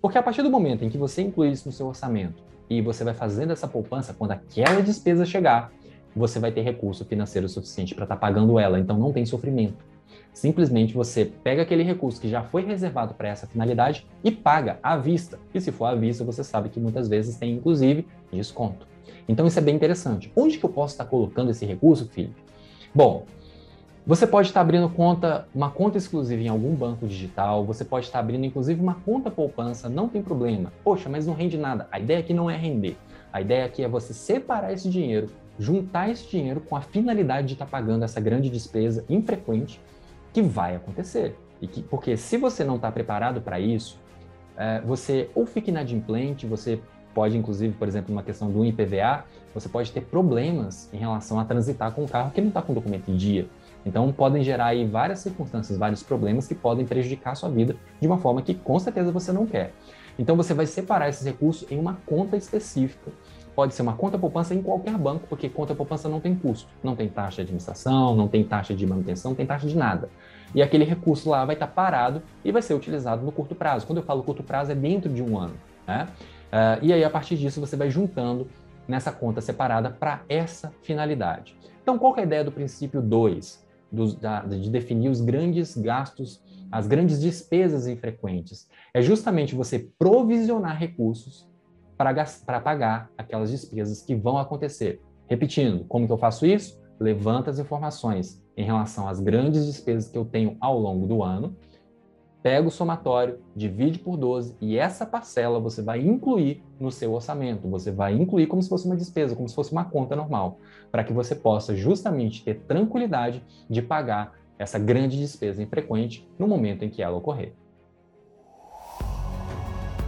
Porque 0.00 0.18
a 0.18 0.22
partir 0.22 0.42
do 0.42 0.50
momento 0.50 0.84
em 0.84 0.90
que 0.90 0.98
você 0.98 1.22
inclui 1.22 1.50
isso 1.50 1.66
no 1.66 1.72
seu 1.72 1.86
orçamento 1.86 2.42
e 2.70 2.80
você 2.80 3.02
vai 3.02 3.12
fazendo 3.12 3.52
essa 3.52 3.66
poupança, 3.66 4.14
quando 4.14 4.30
aquela 4.30 4.80
despesa 4.80 5.26
chegar, 5.26 5.72
você 6.14 6.38
vai 6.38 6.52
ter 6.52 6.62
recurso 6.62 7.04
financeiro 7.04 7.48
suficiente 7.48 7.94
para 7.94 8.04
estar 8.04 8.14
tá 8.14 8.20
pagando 8.20 8.58
ela, 8.58 8.78
então 8.78 8.96
não 8.96 9.12
tem 9.12 9.26
sofrimento. 9.26 9.84
Simplesmente 10.32 10.94
você 10.94 11.24
pega 11.24 11.62
aquele 11.62 11.82
recurso 11.82 12.20
que 12.20 12.28
já 12.28 12.42
foi 12.42 12.64
reservado 12.64 13.14
para 13.14 13.28
essa 13.28 13.46
finalidade 13.48 14.06
e 14.22 14.30
paga 14.30 14.78
à 14.82 14.96
vista. 14.96 15.38
E 15.52 15.60
se 15.60 15.72
for 15.72 15.86
à 15.86 15.94
vista, 15.94 16.24
você 16.24 16.44
sabe 16.44 16.68
que 16.68 16.78
muitas 16.78 17.08
vezes 17.08 17.36
tem 17.36 17.52
inclusive 17.52 18.06
desconto. 18.32 18.86
Então 19.28 19.46
isso 19.46 19.58
é 19.58 19.62
bem 19.62 19.74
interessante. 19.74 20.32
Onde 20.36 20.58
que 20.58 20.64
eu 20.64 20.70
posso 20.70 20.94
estar 20.94 21.04
colocando 21.04 21.50
esse 21.50 21.66
recurso, 21.66 22.08
Felipe? 22.08 22.40
Bom, 22.94 23.26
você 24.06 24.26
pode 24.26 24.48
estar 24.48 24.62
abrindo 24.62 24.88
conta, 24.88 25.46
uma 25.54 25.70
conta 25.70 25.98
exclusiva 25.98 26.42
em 26.42 26.48
algum 26.48 26.74
banco 26.74 27.06
digital, 27.06 27.64
você 27.64 27.84
pode 27.84 28.06
estar 28.06 28.18
abrindo 28.18 28.44
inclusive 28.44 28.80
uma 28.80 28.94
conta 28.94 29.30
poupança, 29.30 29.88
não 29.88 30.08
tem 30.08 30.22
problema. 30.22 30.72
Poxa, 30.82 31.08
mas 31.08 31.26
não 31.26 31.34
rende 31.34 31.58
nada. 31.58 31.86
A 31.92 32.00
ideia 32.00 32.20
aqui 32.20 32.32
não 32.32 32.50
é 32.50 32.56
render. 32.56 32.96
A 33.32 33.40
ideia 33.40 33.64
aqui 33.64 33.84
é 33.84 33.88
você 33.88 34.12
separar 34.12 34.72
esse 34.72 34.88
dinheiro, 34.88 35.28
juntar 35.58 36.10
esse 36.10 36.28
dinheiro 36.28 36.60
com 36.60 36.74
a 36.74 36.80
finalidade 36.80 37.48
de 37.48 37.52
estar 37.52 37.66
pagando 37.66 38.04
essa 38.04 38.20
grande 38.20 38.48
despesa 38.48 39.04
infrequente 39.08 39.80
que 40.32 40.42
vai 40.42 40.76
acontecer. 40.76 41.36
E 41.60 41.66
que, 41.66 41.82
porque 41.82 42.16
se 42.16 42.36
você 42.36 42.64
não 42.64 42.76
está 42.76 42.90
preparado 42.90 43.40
para 43.40 43.60
isso, 43.60 43.98
é, 44.56 44.80
você 44.80 45.28
ou 45.34 45.46
fica 45.46 45.70
inadimplente, 45.70 46.46
você 46.46 46.80
pode, 47.14 47.36
inclusive, 47.36 47.74
por 47.74 47.86
exemplo, 47.86 48.12
uma 48.12 48.22
questão 48.22 48.50
do 48.50 48.64
IPVA, 48.64 49.24
você 49.54 49.68
pode 49.68 49.92
ter 49.92 50.02
problemas 50.02 50.88
em 50.92 50.96
relação 50.96 51.38
a 51.38 51.44
transitar 51.44 51.92
com 51.92 52.04
um 52.04 52.06
carro 52.06 52.30
que 52.30 52.40
não 52.40 52.48
está 52.48 52.62
com 52.62 52.72
documento 52.72 53.10
em 53.10 53.16
dia. 53.16 53.48
Então, 53.84 54.12
podem 54.12 54.42
gerar 54.42 54.66
aí 54.66 54.86
várias 54.86 55.20
circunstâncias, 55.20 55.78
vários 55.78 56.02
problemas 56.02 56.46
que 56.46 56.54
podem 56.54 56.84
prejudicar 56.84 57.32
a 57.32 57.34
sua 57.34 57.48
vida 57.48 57.76
de 58.00 58.06
uma 58.06 58.18
forma 58.18 58.42
que 58.42 58.54
com 58.54 58.78
certeza 58.78 59.10
você 59.10 59.32
não 59.32 59.46
quer. 59.46 59.72
Então, 60.18 60.36
você 60.36 60.52
vai 60.52 60.66
separar 60.66 61.08
esses 61.08 61.24
recursos 61.24 61.70
em 61.70 61.78
uma 61.78 61.98
conta 62.06 62.36
específica. 62.36 63.10
Pode 63.54 63.74
ser 63.74 63.82
uma 63.82 63.94
conta 63.94 64.18
poupança 64.18 64.54
em 64.54 64.62
qualquer 64.62 64.96
banco, 64.96 65.26
porque 65.28 65.48
conta 65.48 65.74
poupança 65.74 66.08
não 66.08 66.20
tem 66.20 66.34
custo, 66.34 66.68
não 66.82 66.94
tem 66.94 67.08
taxa 67.08 67.36
de 67.36 67.42
administração, 67.42 68.14
não 68.14 68.28
tem 68.28 68.44
taxa 68.44 68.74
de 68.74 68.86
manutenção, 68.86 69.30
não 69.30 69.36
tem 69.36 69.46
taxa 69.46 69.66
de 69.66 69.76
nada. 69.76 70.08
E 70.54 70.62
aquele 70.62 70.84
recurso 70.84 71.30
lá 71.30 71.44
vai 71.44 71.54
estar 71.54 71.66
parado 71.66 72.22
e 72.44 72.52
vai 72.52 72.62
ser 72.62 72.74
utilizado 72.74 73.24
no 73.24 73.32
curto 73.32 73.54
prazo. 73.54 73.86
Quando 73.86 73.98
eu 73.98 74.04
falo 74.04 74.22
curto 74.22 74.42
prazo, 74.42 74.72
é 74.72 74.74
dentro 74.74 75.12
de 75.12 75.22
um 75.22 75.38
ano. 75.38 75.54
Né? 75.86 76.08
Uh, 76.52 76.84
e 76.84 76.92
aí, 76.92 77.04
a 77.04 77.10
partir 77.10 77.36
disso, 77.36 77.60
você 77.60 77.76
vai 77.76 77.90
juntando 77.90 78.48
nessa 78.86 79.12
conta 79.12 79.40
separada 79.40 79.90
para 79.90 80.22
essa 80.28 80.72
finalidade. 80.82 81.56
Então, 81.82 81.98
qual 81.98 82.16
é 82.16 82.20
a 82.20 82.24
ideia 82.24 82.44
do 82.44 82.52
princípio 82.52 83.00
2? 83.00 83.64
Dos, 83.90 84.14
da, 84.14 84.40
de 84.40 84.70
definir 84.70 85.08
os 85.08 85.20
grandes 85.20 85.76
gastos, 85.76 86.42
as 86.70 86.86
grandes 86.86 87.20
despesas 87.20 87.86
infrequentes. 87.86 88.68
É 88.94 89.02
justamente 89.02 89.54
você 89.54 89.90
provisionar 89.98 90.78
recursos 90.78 91.48
para 91.96 92.60
pagar 92.60 93.10
aquelas 93.18 93.50
despesas 93.50 94.02
que 94.02 94.14
vão 94.14 94.38
acontecer. 94.38 95.00
Repetindo, 95.28 95.84
como 95.84 96.06
que 96.06 96.12
eu 96.12 96.18
faço 96.18 96.46
isso? 96.46 96.80
Levanta 96.98 97.50
as 97.50 97.58
informações 97.58 98.42
em 98.56 98.64
relação 98.64 99.08
às 99.08 99.20
grandes 99.20 99.66
despesas 99.66 100.10
que 100.10 100.16
eu 100.16 100.24
tenho 100.24 100.56
ao 100.60 100.78
longo 100.78 101.06
do 101.06 101.22
ano 101.22 101.56
pega 102.42 102.66
o 102.66 102.70
somatório, 102.70 103.38
divide 103.54 103.98
por 103.98 104.16
12 104.16 104.56
e 104.60 104.78
essa 104.78 105.04
parcela 105.04 105.60
você 105.60 105.82
vai 105.82 106.00
incluir 106.00 106.62
no 106.78 106.90
seu 106.90 107.12
orçamento. 107.12 107.68
Você 107.68 107.90
vai 107.90 108.14
incluir 108.14 108.46
como 108.46 108.62
se 108.62 108.68
fosse 108.68 108.86
uma 108.86 108.96
despesa, 108.96 109.36
como 109.36 109.48
se 109.48 109.54
fosse 109.54 109.72
uma 109.72 109.84
conta 109.84 110.16
normal, 110.16 110.58
para 110.90 111.04
que 111.04 111.12
você 111.12 111.34
possa 111.34 111.76
justamente 111.76 112.42
ter 112.42 112.60
tranquilidade 112.60 113.44
de 113.68 113.82
pagar 113.82 114.34
essa 114.58 114.78
grande 114.78 115.18
despesa 115.18 115.62
infrequente 115.62 116.28
no 116.38 116.46
momento 116.46 116.84
em 116.84 116.90
que 116.90 117.02
ela 117.02 117.16
ocorrer. 117.16 117.52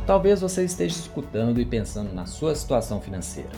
Talvez 0.07 0.41
você 0.41 0.65
esteja 0.65 0.97
escutando 0.97 1.61
e 1.61 1.65
pensando 1.65 2.13
na 2.13 2.27
sua 2.27 2.55
situação 2.55 3.01
financeira, 3.01 3.51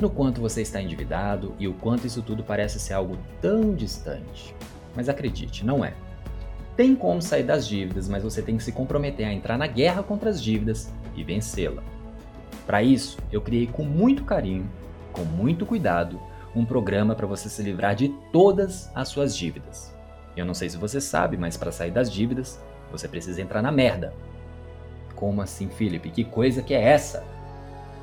no 0.00 0.08
quanto 0.08 0.40
você 0.40 0.62
está 0.62 0.80
endividado 0.80 1.54
e 1.58 1.66
o 1.66 1.74
quanto 1.74 2.06
isso 2.06 2.22
tudo 2.22 2.44
parece 2.44 2.78
ser 2.78 2.94
algo 2.94 3.18
tão 3.40 3.74
distante. 3.74 4.54
Mas 4.94 5.08
acredite, 5.08 5.66
não 5.66 5.84
é. 5.84 5.94
Tem 6.76 6.96
como 6.96 7.20
sair 7.20 7.42
das 7.42 7.66
dívidas, 7.66 8.08
mas 8.08 8.22
você 8.22 8.40
tem 8.40 8.56
que 8.56 8.62
se 8.62 8.72
comprometer 8.72 9.26
a 9.26 9.32
entrar 9.32 9.58
na 9.58 9.66
guerra 9.66 10.02
contra 10.02 10.30
as 10.30 10.42
dívidas 10.42 10.90
e 11.14 11.22
vencê-la. 11.22 11.82
Para 12.66 12.82
isso, 12.82 13.18
eu 13.30 13.40
criei 13.40 13.66
com 13.66 13.84
muito 13.84 14.24
carinho, 14.24 14.68
com 15.12 15.22
muito 15.22 15.66
cuidado, 15.66 16.18
um 16.54 16.64
programa 16.64 17.14
para 17.14 17.26
você 17.26 17.48
se 17.48 17.62
livrar 17.62 17.94
de 17.94 18.08
todas 18.32 18.90
as 18.94 19.08
suas 19.08 19.36
dívidas. 19.36 19.94
Eu 20.36 20.46
não 20.46 20.54
sei 20.54 20.70
se 20.70 20.78
você 20.78 21.00
sabe, 21.00 21.36
mas 21.36 21.56
para 21.56 21.72
sair 21.72 21.90
das 21.90 22.10
dívidas, 22.10 22.58
você 22.90 23.06
precisa 23.06 23.42
entrar 23.42 23.60
na 23.60 23.70
merda. 23.70 24.14
Como 25.14 25.42
assim, 25.42 25.68
Felipe? 25.68 26.10
Que 26.10 26.24
coisa 26.24 26.62
que 26.62 26.72
é 26.72 26.82
essa? 26.82 27.24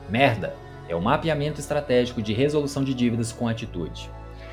Merda 0.09 0.55
é 0.87 0.95
o 0.95 1.01
mapeamento 1.01 1.59
estratégico 1.59 2.21
de 2.21 2.33
resolução 2.33 2.83
de 2.83 2.93
dívidas 2.93 3.31
com 3.31 3.47
atitude. 3.47 4.09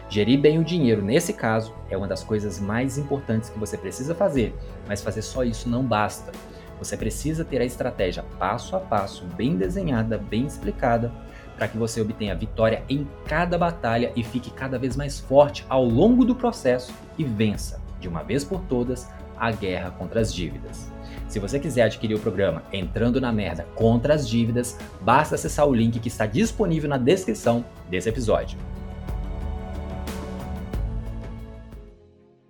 Gerir 0.09 0.39
bem 0.39 0.59
o 0.59 0.65
dinheiro, 0.65 1.03
nesse 1.03 1.33
caso, 1.33 1.75
é 1.91 1.97
uma 1.97 2.07
das 2.07 2.23
coisas 2.23 2.61
mais 2.61 2.97
importantes 2.97 3.51
que 3.51 3.59
você 3.59 3.77
precisa 3.77 4.15
fazer, 4.15 4.55
mas 4.87 5.03
fazer 5.03 5.23
só 5.23 5.43
isso 5.43 5.69
não 5.69 5.83
basta. 5.83 6.31
Você 6.79 6.97
precisa 6.97 7.45
ter 7.45 7.61
a 7.61 7.65
estratégia 7.65 8.25
passo 8.39 8.77
a 8.77 8.81
passo, 8.81 9.25
bem 9.37 9.57
desenhada, 9.57 10.17
bem 10.17 10.47
explicada, 10.47 11.11
para 11.57 11.67
que 11.67 11.77
você 11.77 12.01
obtenha 12.01 12.37
vitória 12.37 12.85
em 12.89 13.07
cada 13.27 13.59
batalha 13.59 14.13
e 14.15 14.23
fique 14.23 14.51
cada 14.51 14.79
vez 14.79 14.95
mais 14.95 15.19
forte 15.19 15.65
ao 15.69 15.85
longo 15.85 16.25
do 16.25 16.35
processo 16.35 16.93
e 17.19 17.25
vença, 17.25 17.81
de 17.99 18.07
uma 18.07 18.23
vez 18.23 18.45
por 18.45 18.61
todas, 18.61 19.09
a 19.37 19.51
guerra 19.51 19.91
contra 19.91 20.21
as 20.21 20.33
dívidas. 20.33 20.91
Se 21.29 21.41
você 21.41 21.59
quiser 21.59 21.83
adquirir 21.83 22.15
o 22.15 22.21
programa 22.21 22.63
Entrando 22.73 23.21
na 23.21 23.33
Merda 23.33 23.67
contra 23.75 24.15
as 24.15 24.29
Dívidas, 24.29 24.79
basta 25.01 25.35
acessar 25.35 25.67
o 25.67 25.75
link 25.75 25.99
que 25.99 26.09
está 26.09 26.25
disponível 26.25 26.89
na 26.89 26.97
descrição 26.97 27.65
desse 27.91 28.09
episódio. 28.09 28.59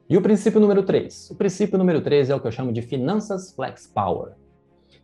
E 0.08 0.16
o 0.16 0.22
princípio 0.22 0.60
número 0.60 0.84
3? 0.84 1.32
O 1.32 1.34
princípio 1.34 1.76
número 1.76 2.00
3 2.00 2.30
é 2.30 2.34
o 2.34 2.38
que 2.38 2.46
eu 2.46 2.52
chamo 2.52 2.72
de 2.72 2.80
finanças 2.80 3.52
flex 3.52 3.88
power. 3.88 4.34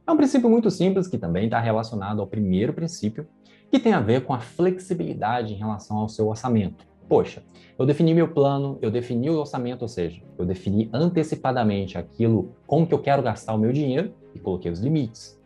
É 0.07 0.13
um 0.13 0.17
princípio 0.17 0.49
muito 0.49 0.71
simples 0.71 1.09
que 1.09 1.19
também 1.19 1.47
está 1.47 1.59
relacionado 1.59 2.21
ao 2.21 2.27
primeiro 2.29 2.73
princípio, 2.73 3.27
que 3.69 3.81
tem 3.81 3.93
a 3.93 4.01
ver 4.01 4.25
com 4.25 4.33
a 4.33 4.39
flexibilidade 4.39 5.55
em 5.55 5.57
relação 5.57 5.97
ao 5.97 6.09
seu 6.09 6.29
orçamento. 6.29 6.87
Poxa, 7.09 7.43
eu 7.77 7.85
defini 7.85 8.15
meu 8.15 8.29
plano, 8.29 8.79
eu 8.81 8.93
defini 8.93 9.29
o 9.29 9.41
orçamento, 9.41 9.83
ou 9.83 9.89
seja, 9.89 10.23
eu 10.39 10.47
defini 10.47 10.89
antecipadamente 10.93 11.99
aquilo, 11.99 12.55
como 12.65 12.87
que 12.87 12.95
eu 12.95 13.01
quero 13.01 13.23
gastar 13.23 13.55
o 13.55 13.59
meu 13.59 13.73
dinheiro 13.73 14.15
e 14.37 14.39
coloquei 14.39 14.71
os 14.71 14.79
limites. 14.79 15.37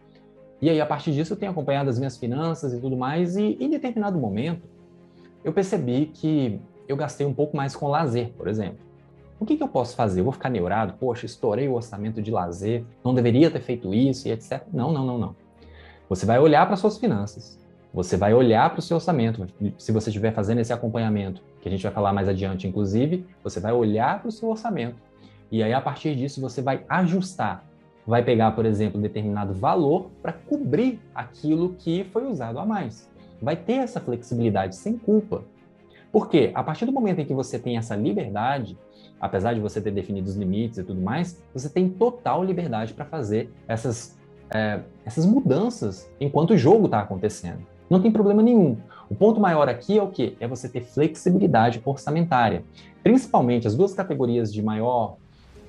E 0.61 0.69
aí, 0.69 0.83
a 0.83 0.87
partir 0.87 1.13
disso, 1.13 1.33
eu 1.33 1.37
tenho 1.37 1.53
acompanhado 1.53 1.89
as 1.89 1.99
minhas 1.99 2.19
finanças 2.19 2.75
e 2.75 2.81
tudo 2.81 2.95
mais, 2.95 3.39
e 3.39 3.57
em 3.59 3.71
determinado 3.71 4.19
momento, 4.19 4.69
eu 5.43 5.53
percebi 5.53 6.11
que 6.13 6.61
eu 6.87 6.95
gastei 6.95 7.27
um 7.27 7.33
pouco 7.33 7.57
mais 7.57 7.75
com 7.75 7.89
lazer, 7.89 8.35
por 8.37 8.49
exemplo. 8.49 8.86
O 9.39 9.45
que, 9.45 9.57
que 9.57 9.63
eu 9.63 9.69
posso 9.69 9.95
fazer? 9.95 10.21
Eu 10.21 10.25
vou 10.25 10.33
ficar 10.33 10.49
neurado? 10.49 10.95
Poxa, 10.99 11.27
estourei 11.27 11.69
o 11.69 11.75
orçamento 11.75 12.23
de 12.23 12.31
lazer, 12.31 12.85
não 13.05 13.15
deveria 13.15 13.51
ter 13.51 13.61
feito 13.61 13.93
isso 13.93 14.29
e 14.29 14.31
etc. 14.31 14.63
Não, 14.73 14.93
não, 14.93 15.05
não, 15.05 15.19
não. 15.19 15.37
Você 16.09 16.25
vai 16.25 16.39
olhar 16.39 16.67
para 16.67 16.77
suas 16.77 16.99
finanças, 16.99 17.59
você 17.93 18.17
vai 18.17 18.33
olhar 18.33 18.71
para 18.71 18.79
o 18.79 18.83
seu 18.83 18.97
orçamento. 18.97 19.47
Se 19.79 19.93
você 19.93 20.11
estiver 20.11 20.33
fazendo 20.33 20.61
esse 20.61 20.73
acompanhamento, 20.73 21.43
que 21.61 21.69
a 21.69 21.71
gente 21.71 21.83
vai 21.83 21.93
falar 21.93 22.13
mais 22.13 22.29
adiante, 22.29 22.67
inclusive, 22.67 23.27
você 23.43 23.61
vai 23.61 23.73
olhar 23.73 24.21
para 24.21 24.29
o 24.29 24.33
seu 24.33 24.49
orçamento 24.49 25.07
e 25.51 25.63
aí 25.63 25.73
a 25.73 25.81
partir 25.81 26.15
disso 26.17 26.41
você 26.41 26.61
vai 26.61 26.85
ajustar. 26.89 27.65
Vai 28.07 28.23
pegar, 28.23 28.53
por 28.53 28.65
exemplo, 28.65 29.01
determinado 29.01 29.53
valor 29.53 30.11
para 30.23 30.33
cobrir 30.33 31.01
aquilo 31.15 31.75
que 31.75 32.05
foi 32.05 32.25
usado 32.27 32.59
a 32.59 32.67
mais. 32.67 33.11
Vai 33.43 33.57
ter 33.57 33.75
essa 33.75 34.01
flexibilidade 34.01 34.77
sem 34.77 34.97
culpa. 34.97 35.45
Porque 36.13 36.51
a 36.55 36.63
partir 36.63 36.87
do 36.87 36.93
momento 36.93 37.21
em 37.21 37.25
que 37.25 37.35
você 37.35 37.59
tem 37.59 37.77
essa 37.77 37.95
liberdade, 37.95 38.77
apesar 39.21 39.55
de 39.55 39.61
você 39.61 39.81
ter 39.81 39.91
definido 39.91 40.29
os 40.29 40.37
limites 40.37 40.79
e 40.79 40.85
tudo 40.85 41.01
mais, 41.01 41.41
você 41.53 41.69
tem 41.69 41.89
total 41.89 42.45
liberdade 42.45 42.95
para 42.95 43.05
fazer 43.05 43.51
essas, 43.67 44.17
é, 44.51 44.81
essas 45.05 45.27
mudanças 45.27 46.11
enquanto 46.21 46.53
o 46.53 46.57
jogo 46.57 46.87
está 46.87 47.01
acontecendo. 47.01 47.59
Não 47.89 48.01
tem 48.01 48.11
problema 48.11 48.43
nenhum. 48.43 48.77
O 49.09 49.15
ponto 49.15 49.41
maior 49.41 49.69
aqui 49.69 49.99
é 49.99 50.03
o 50.03 50.09
que? 50.09 50.37
É 50.41 50.49
você 50.49 50.69
ter 50.69 50.83
flexibilidade 50.83 51.81
orçamentária. 51.85 52.65
Principalmente 53.03 53.67
as 53.67 53.77
duas 53.77 53.95
categorias 53.95 54.53
de 54.53 54.61
maior 54.61 55.17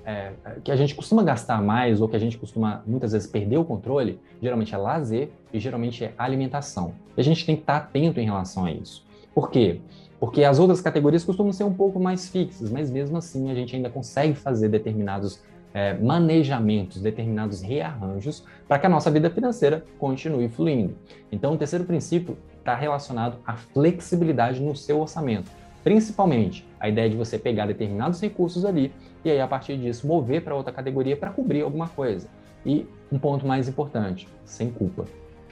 é, 0.03 0.31
que 0.63 0.71
a 0.71 0.75
gente 0.75 0.95
costuma 0.95 1.21
gastar 1.21 1.61
mais 1.61 2.01
ou 2.01 2.07
que 2.07 2.15
a 2.15 2.19
gente 2.19 2.37
costuma 2.37 2.81
muitas 2.87 3.11
vezes 3.11 3.27
perder 3.27 3.57
o 3.57 3.65
controle, 3.65 4.19
geralmente 4.41 4.73
é 4.73 4.77
lazer 4.77 5.29
e 5.53 5.59
geralmente 5.59 6.05
é 6.05 6.13
alimentação. 6.17 6.93
E 7.15 7.21
a 7.21 7.23
gente 7.23 7.45
tem 7.45 7.55
que 7.55 7.61
estar 7.61 7.77
atento 7.77 8.19
em 8.19 8.23
relação 8.23 8.65
a 8.65 8.71
isso. 8.71 9.05
Por 9.35 9.51
quê? 9.51 9.81
Porque 10.19 10.43
as 10.43 10.59
outras 10.59 10.81
categorias 10.81 11.23
costumam 11.23 11.53
ser 11.53 11.63
um 11.63 11.73
pouco 11.73 11.99
mais 11.99 12.27
fixas, 12.27 12.71
mas 12.71 12.89
mesmo 12.89 13.17
assim 13.17 13.51
a 13.51 13.55
gente 13.55 13.75
ainda 13.75 13.89
consegue 13.89 14.33
fazer 14.33 14.69
determinados 14.69 15.39
é, 15.73 15.93
manejamentos, 15.93 17.01
determinados 17.01 17.61
rearranjos 17.61 18.43
para 18.67 18.79
que 18.79 18.87
a 18.87 18.89
nossa 18.89 19.11
vida 19.11 19.29
financeira 19.29 19.85
continue 19.99 20.49
fluindo. 20.49 20.95
Então, 21.31 21.53
o 21.53 21.57
terceiro 21.57 21.85
princípio 21.85 22.37
está 22.57 22.73
relacionado 22.73 23.37
à 23.45 23.55
flexibilidade 23.55 24.59
no 24.59 24.75
seu 24.75 24.99
orçamento. 24.99 25.51
Principalmente 25.83 26.67
a 26.79 26.89
ideia 26.89 27.09
de 27.09 27.15
você 27.15 27.37
pegar 27.37 27.67
determinados 27.67 28.19
recursos 28.19 28.65
ali 28.65 28.91
e 29.23 29.31
aí, 29.31 29.39
a 29.39 29.47
partir 29.47 29.77
disso, 29.77 30.07
mover 30.07 30.41
para 30.41 30.55
outra 30.55 30.71
categoria 30.71 31.15
para 31.15 31.29
cobrir 31.29 31.61
alguma 31.61 31.87
coisa. 31.87 32.27
E 32.65 32.87
um 33.11 33.19
ponto 33.19 33.45
mais 33.45 33.67
importante, 33.67 34.27
sem 34.45 34.69
culpa. 34.69 35.05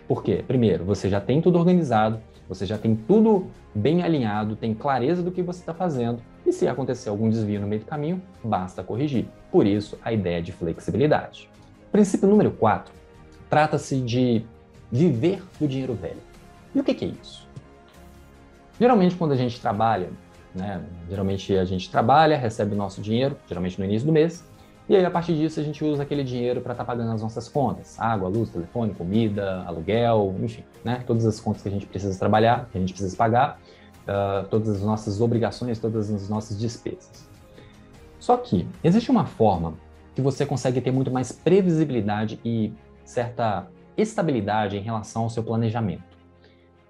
Por 0.07 0.23
quê? 0.23 0.43
Primeiro, 0.47 0.83
você 0.85 1.09
já 1.09 1.19
tem 1.19 1.41
tudo 1.41 1.57
organizado, 1.57 2.19
você 2.47 2.65
já 2.65 2.77
tem 2.77 2.95
tudo 2.95 3.47
bem 3.73 4.03
alinhado, 4.03 4.55
tem 4.55 4.73
clareza 4.73 5.21
do 5.21 5.31
que 5.31 5.41
você 5.41 5.59
está 5.59 5.73
fazendo, 5.73 6.21
e 6.45 6.51
se 6.51 6.67
acontecer 6.67 7.09
algum 7.09 7.29
desvio 7.29 7.59
no 7.59 7.67
meio 7.67 7.81
do 7.81 7.87
caminho, 7.87 8.21
basta 8.43 8.83
corrigir. 8.83 9.27
Por 9.51 9.65
isso, 9.65 9.97
a 10.03 10.13
ideia 10.13 10.41
de 10.41 10.51
flexibilidade. 10.51 11.49
Princípio 11.91 12.27
número 12.27 12.51
4 12.51 12.93
trata-se 13.49 13.99
de 14.01 14.43
viver 14.91 15.41
do 15.59 15.67
dinheiro 15.67 15.93
velho. 15.93 16.21
E 16.73 16.79
o 16.79 16.83
que, 16.83 16.93
que 16.93 17.05
é 17.05 17.07
isso? 17.07 17.47
Geralmente, 18.79 19.15
quando 19.15 19.31
a 19.31 19.35
gente 19.35 19.59
trabalha, 19.59 20.09
né, 20.53 20.83
geralmente 21.09 21.55
a 21.55 21.65
gente 21.65 21.89
trabalha, 21.89 22.37
recebe 22.37 22.73
o 22.73 22.77
nosso 22.77 23.01
dinheiro, 23.01 23.37
geralmente 23.47 23.79
no 23.79 23.85
início 23.85 24.05
do 24.05 24.11
mês, 24.11 24.45
e 24.87 24.95
aí 24.95 25.03
a 25.03 25.09
partir 25.09 25.35
disso 25.35 25.59
a 25.59 25.63
gente 25.63 25.83
usa 25.83 26.03
aquele 26.03 26.23
dinheiro 26.23 26.61
para 26.61 26.73
estar 26.73 26.83
tá 26.83 26.91
pagando 26.91 27.11
as 27.11 27.21
nossas 27.21 27.49
contas, 27.49 27.99
água, 27.99 28.29
luz, 28.29 28.49
telefone, 28.49 28.93
comida, 28.93 29.63
aluguel, 29.65 30.35
enfim, 30.41 30.63
né, 30.83 31.03
todas 31.07 31.25
as 31.25 31.39
contas 31.39 31.61
que 31.61 31.69
a 31.69 31.71
gente 31.71 31.85
precisa 31.85 32.17
trabalhar, 32.19 32.69
que 32.71 32.77
a 32.77 32.81
gente 32.81 32.93
precisa 32.93 33.15
pagar, 33.17 33.59
uh, 34.03 34.47
todas 34.47 34.69
as 34.69 34.81
nossas 34.81 35.19
obrigações, 35.21 35.79
todas 35.79 36.11
as 36.11 36.29
nossas 36.29 36.59
despesas. 36.59 37.27
Só 38.19 38.37
que 38.37 38.67
existe 38.83 39.09
uma 39.09 39.25
forma 39.25 39.73
que 40.13 40.21
você 40.21 40.45
consegue 40.45 40.79
ter 40.81 40.91
muito 40.91 41.11
mais 41.11 41.31
previsibilidade 41.31 42.39
e 42.43 42.73
certa 43.03 43.67
estabilidade 43.97 44.77
em 44.77 44.81
relação 44.81 45.23
ao 45.23 45.29
seu 45.29 45.43
planejamento. 45.43 46.15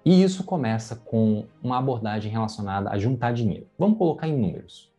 E 0.04 0.22
isso 0.22 0.44
começa 0.44 0.96
com 0.96 1.46
uma 1.64 1.80
abordagem 1.80 2.32
relacionada 2.32 2.90
a 2.92 2.98
juntar 2.98 3.34
dinheiro. 3.34 3.68
Vamos 3.78 3.98
colocar 3.98 4.28
em 4.28 4.38
números. 4.38 4.94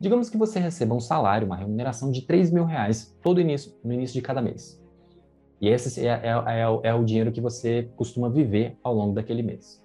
Digamos 0.00 0.30
que 0.30 0.38
você 0.38 0.58
receba 0.58 0.94
um 0.94 1.00
salário, 1.00 1.46
uma 1.46 1.56
remuneração 1.56 2.10
de 2.10 2.22
3 2.22 2.50
mil 2.50 2.64
reais 2.64 3.14
todo 3.22 3.38
início, 3.38 3.74
no 3.84 3.92
início 3.92 4.14
de 4.14 4.22
cada 4.22 4.40
mês. 4.40 4.82
E 5.60 5.68
esse 5.68 6.06
é, 6.06 6.12
é, 6.22 6.62
é, 6.62 6.88
é 6.88 6.94
o 6.94 7.04
dinheiro 7.04 7.30
que 7.30 7.40
você 7.40 7.90
costuma 7.96 8.30
viver 8.30 8.78
ao 8.82 8.94
longo 8.94 9.12
daquele 9.12 9.42
mês. 9.42 9.84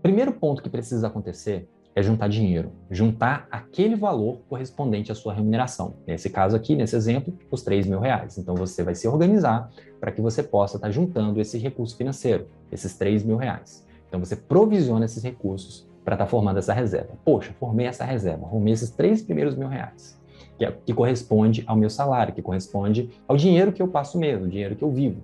Primeiro 0.00 0.32
ponto 0.32 0.62
que 0.62 0.70
precisa 0.70 1.08
acontecer 1.08 1.68
é 1.96 2.00
juntar 2.00 2.28
dinheiro, 2.28 2.70
juntar 2.88 3.48
aquele 3.50 3.96
valor 3.96 4.38
correspondente 4.48 5.10
à 5.10 5.16
sua 5.16 5.34
remuneração. 5.34 5.96
Nesse 6.06 6.30
caso 6.30 6.54
aqui, 6.54 6.76
nesse 6.76 6.94
exemplo, 6.94 7.36
os 7.50 7.64
3 7.64 7.88
mil 7.88 7.98
reais. 7.98 8.38
Então 8.38 8.54
você 8.54 8.84
vai 8.84 8.94
se 8.94 9.08
organizar 9.08 9.68
para 9.98 10.12
que 10.12 10.20
você 10.20 10.44
possa 10.44 10.76
estar 10.76 10.92
juntando 10.92 11.40
esse 11.40 11.58
recurso 11.58 11.96
financeiro, 11.96 12.46
esses 12.70 12.96
3 12.96 13.24
mil 13.24 13.36
reais. 13.36 13.84
Então 14.06 14.20
você 14.20 14.36
provisiona 14.36 15.06
esses 15.06 15.24
recursos 15.24 15.89
para 16.04 16.14
estar 16.14 16.26
formando 16.26 16.58
essa 16.58 16.72
reserva. 16.72 17.14
Poxa, 17.24 17.52
formei 17.58 17.86
essa 17.86 18.04
reserva, 18.04 18.48
formei 18.48 18.72
esses 18.72 18.90
três 18.90 19.22
primeiros 19.22 19.54
mil 19.54 19.68
reais, 19.68 20.18
que, 20.58 20.64
é, 20.64 20.72
que 20.84 20.94
corresponde 20.94 21.62
ao 21.66 21.76
meu 21.76 21.90
salário, 21.90 22.34
que 22.34 22.42
corresponde 22.42 23.10
ao 23.28 23.36
dinheiro 23.36 23.72
que 23.72 23.82
eu 23.82 23.88
passo 23.88 24.18
mesmo, 24.18 24.46
o 24.46 24.48
dinheiro 24.48 24.76
que 24.76 24.82
eu 24.82 24.90
vivo. 24.90 25.20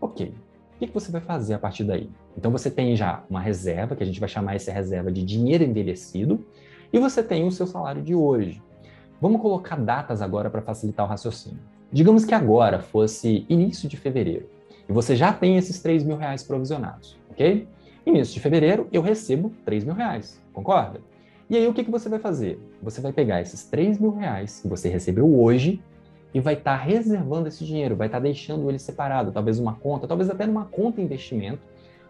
Ok, 0.00 0.34
o 0.74 0.78
que, 0.78 0.86
que 0.88 0.94
você 0.94 1.10
vai 1.10 1.20
fazer 1.20 1.54
a 1.54 1.58
partir 1.58 1.84
daí? 1.84 2.10
Então 2.36 2.50
você 2.50 2.70
tem 2.70 2.96
já 2.96 3.22
uma 3.30 3.40
reserva, 3.40 3.94
que 3.94 4.02
a 4.02 4.06
gente 4.06 4.20
vai 4.20 4.28
chamar 4.28 4.56
essa 4.56 4.72
reserva 4.72 5.10
de 5.10 5.24
dinheiro 5.24 5.64
envelhecido, 5.64 6.44
e 6.92 6.98
você 6.98 7.22
tem 7.22 7.46
o 7.46 7.50
seu 7.50 7.66
salário 7.66 8.02
de 8.02 8.14
hoje. 8.14 8.62
Vamos 9.20 9.40
colocar 9.40 9.76
datas 9.76 10.20
agora 10.20 10.50
para 10.50 10.60
facilitar 10.60 11.06
o 11.06 11.08
raciocínio. 11.08 11.58
Digamos 11.90 12.24
que 12.24 12.34
agora 12.34 12.80
fosse 12.80 13.46
início 13.48 13.88
de 13.88 13.96
fevereiro, 13.96 14.48
e 14.88 14.92
você 14.92 15.16
já 15.16 15.32
tem 15.32 15.56
esses 15.56 15.80
3 15.80 16.04
mil 16.04 16.16
reais 16.16 16.42
provisionados, 16.42 17.16
ok? 17.30 17.66
Início 18.06 18.34
de 18.34 18.40
fevereiro, 18.40 18.86
eu 18.92 19.00
recebo 19.00 19.50
3 19.64 19.84
mil 19.84 19.94
reais, 19.94 20.38
concorda? 20.52 21.00
E 21.48 21.56
aí 21.56 21.66
o 21.66 21.72
que, 21.72 21.82
que 21.82 21.90
você 21.90 22.08
vai 22.08 22.18
fazer? 22.18 22.58
Você 22.82 23.00
vai 23.00 23.12
pegar 23.12 23.40
esses 23.40 23.64
3 23.64 23.98
mil 23.98 24.10
reais 24.14 24.60
que 24.60 24.68
você 24.68 24.90
recebeu 24.90 25.40
hoje 25.40 25.80
e 26.34 26.40
vai 26.40 26.52
estar 26.52 26.78
tá 26.78 26.84
reservando 26.84 27.48
esse 27.48 27.64
dinheiro, 27.64 27.96
vai 27.96 28.08
estar 28.08 28.18
tá 28.18 28.24
deixando 28.24 28.68
ele 28.68 28.78
separado, 28.78 29.32
talvez 29.32 29.58
uma 29.58 29.74
conta, 29.74 30.06
talvez 30.06 30.28
até 30.28 30.46
numa 30.46 30.66
conta 30.66 31.00
investimento, 31.00 31.60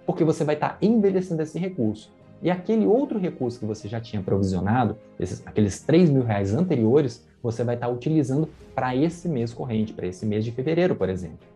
porque 0.05 0.25
você 0.25 0.43
vai 0.43 0.57
estar 0.57 0.71
tá 0.71 0.79
envelhecendo 0.83 1.43
esse 1.43 1.59
recurso. 1.61 2.13
E 2.43 2.51
aquele 2.51 2.87
outro 2.87 3.19
recurso 3.19 3.61
que 3.61 3.65
você 3.65 3.89
já 3.89 4.01
tinha 4.01 4.21
provisionado, 4.21 4.97
esses, 5.19 5.47
aqueles 5.47 5.81
3 5.81 6.11
mil 6.11 6.25
reais 6.25 6.53
anteriores, 6.55 7.25
você 7.41 7.63
vai 7.63 7.77
estar 7.77 7.89
utilizando 7.89 8.49
para 8.75 8.97
esse 8.97 9.29
mês 9.29 9.55
corrente, 9.55 9.93
para 9.93 10.09
esse 10.09 10.27
mês 10.27 10.45
de 10.45 10.51
fevereiro, 10.51 10.97
por 10.97 11.09
exemplo. 11.09 11.54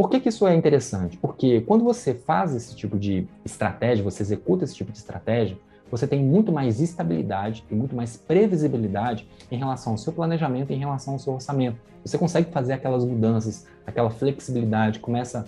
Por 0.00 0.08
que, 0.08 0.18
que 0.18 0.30
isso 0.30 0.48
é 0.48 0.54
interessante? 0.54 1.18
Porque 1.18 1.60
quando 1.60 1.84
você 1.84 2.14
faz 2.14 2.54
esse 2.54 2.74
tipo 2.74 2.98
de 2.98 3.28
estratégia, 3.44 4.02
você 4.02 4.22
executa 4.22 4.64
esse 4.64 4.74
tipo 4.74 4.90
de 4.90 4.96
estratégia, 4.96 5.58
você 5.90 6.06
tem 6.06 6.24
muito 6.24 6.50
mais 6.50 6.80
estabilidade 6.80 7.62
e 7.70 7.74
muito 7.74 7.94
mais 7.94 8.16
previsibilidade 8.16 9.28
em 9.52 9.58
relação 9.58 9.92
ao 9.92 9.98
seu 9.98 10.10
planejamento, 10.10 10.72
em 10.72 10.78
relação 10.78 11.12
ao 11.12 11.18
seu 11.18 11.34
orçamento. 11.34 11.76
Você 12.02 12.16
consegue 12.16 12.50
fazer 12.50 12.72
aquelas 12.72 13.04
mudanças, 13.04 13.66
aquela 13.86 14.08
flexibilidade, 14.08 15.00
começa 15.00 15.44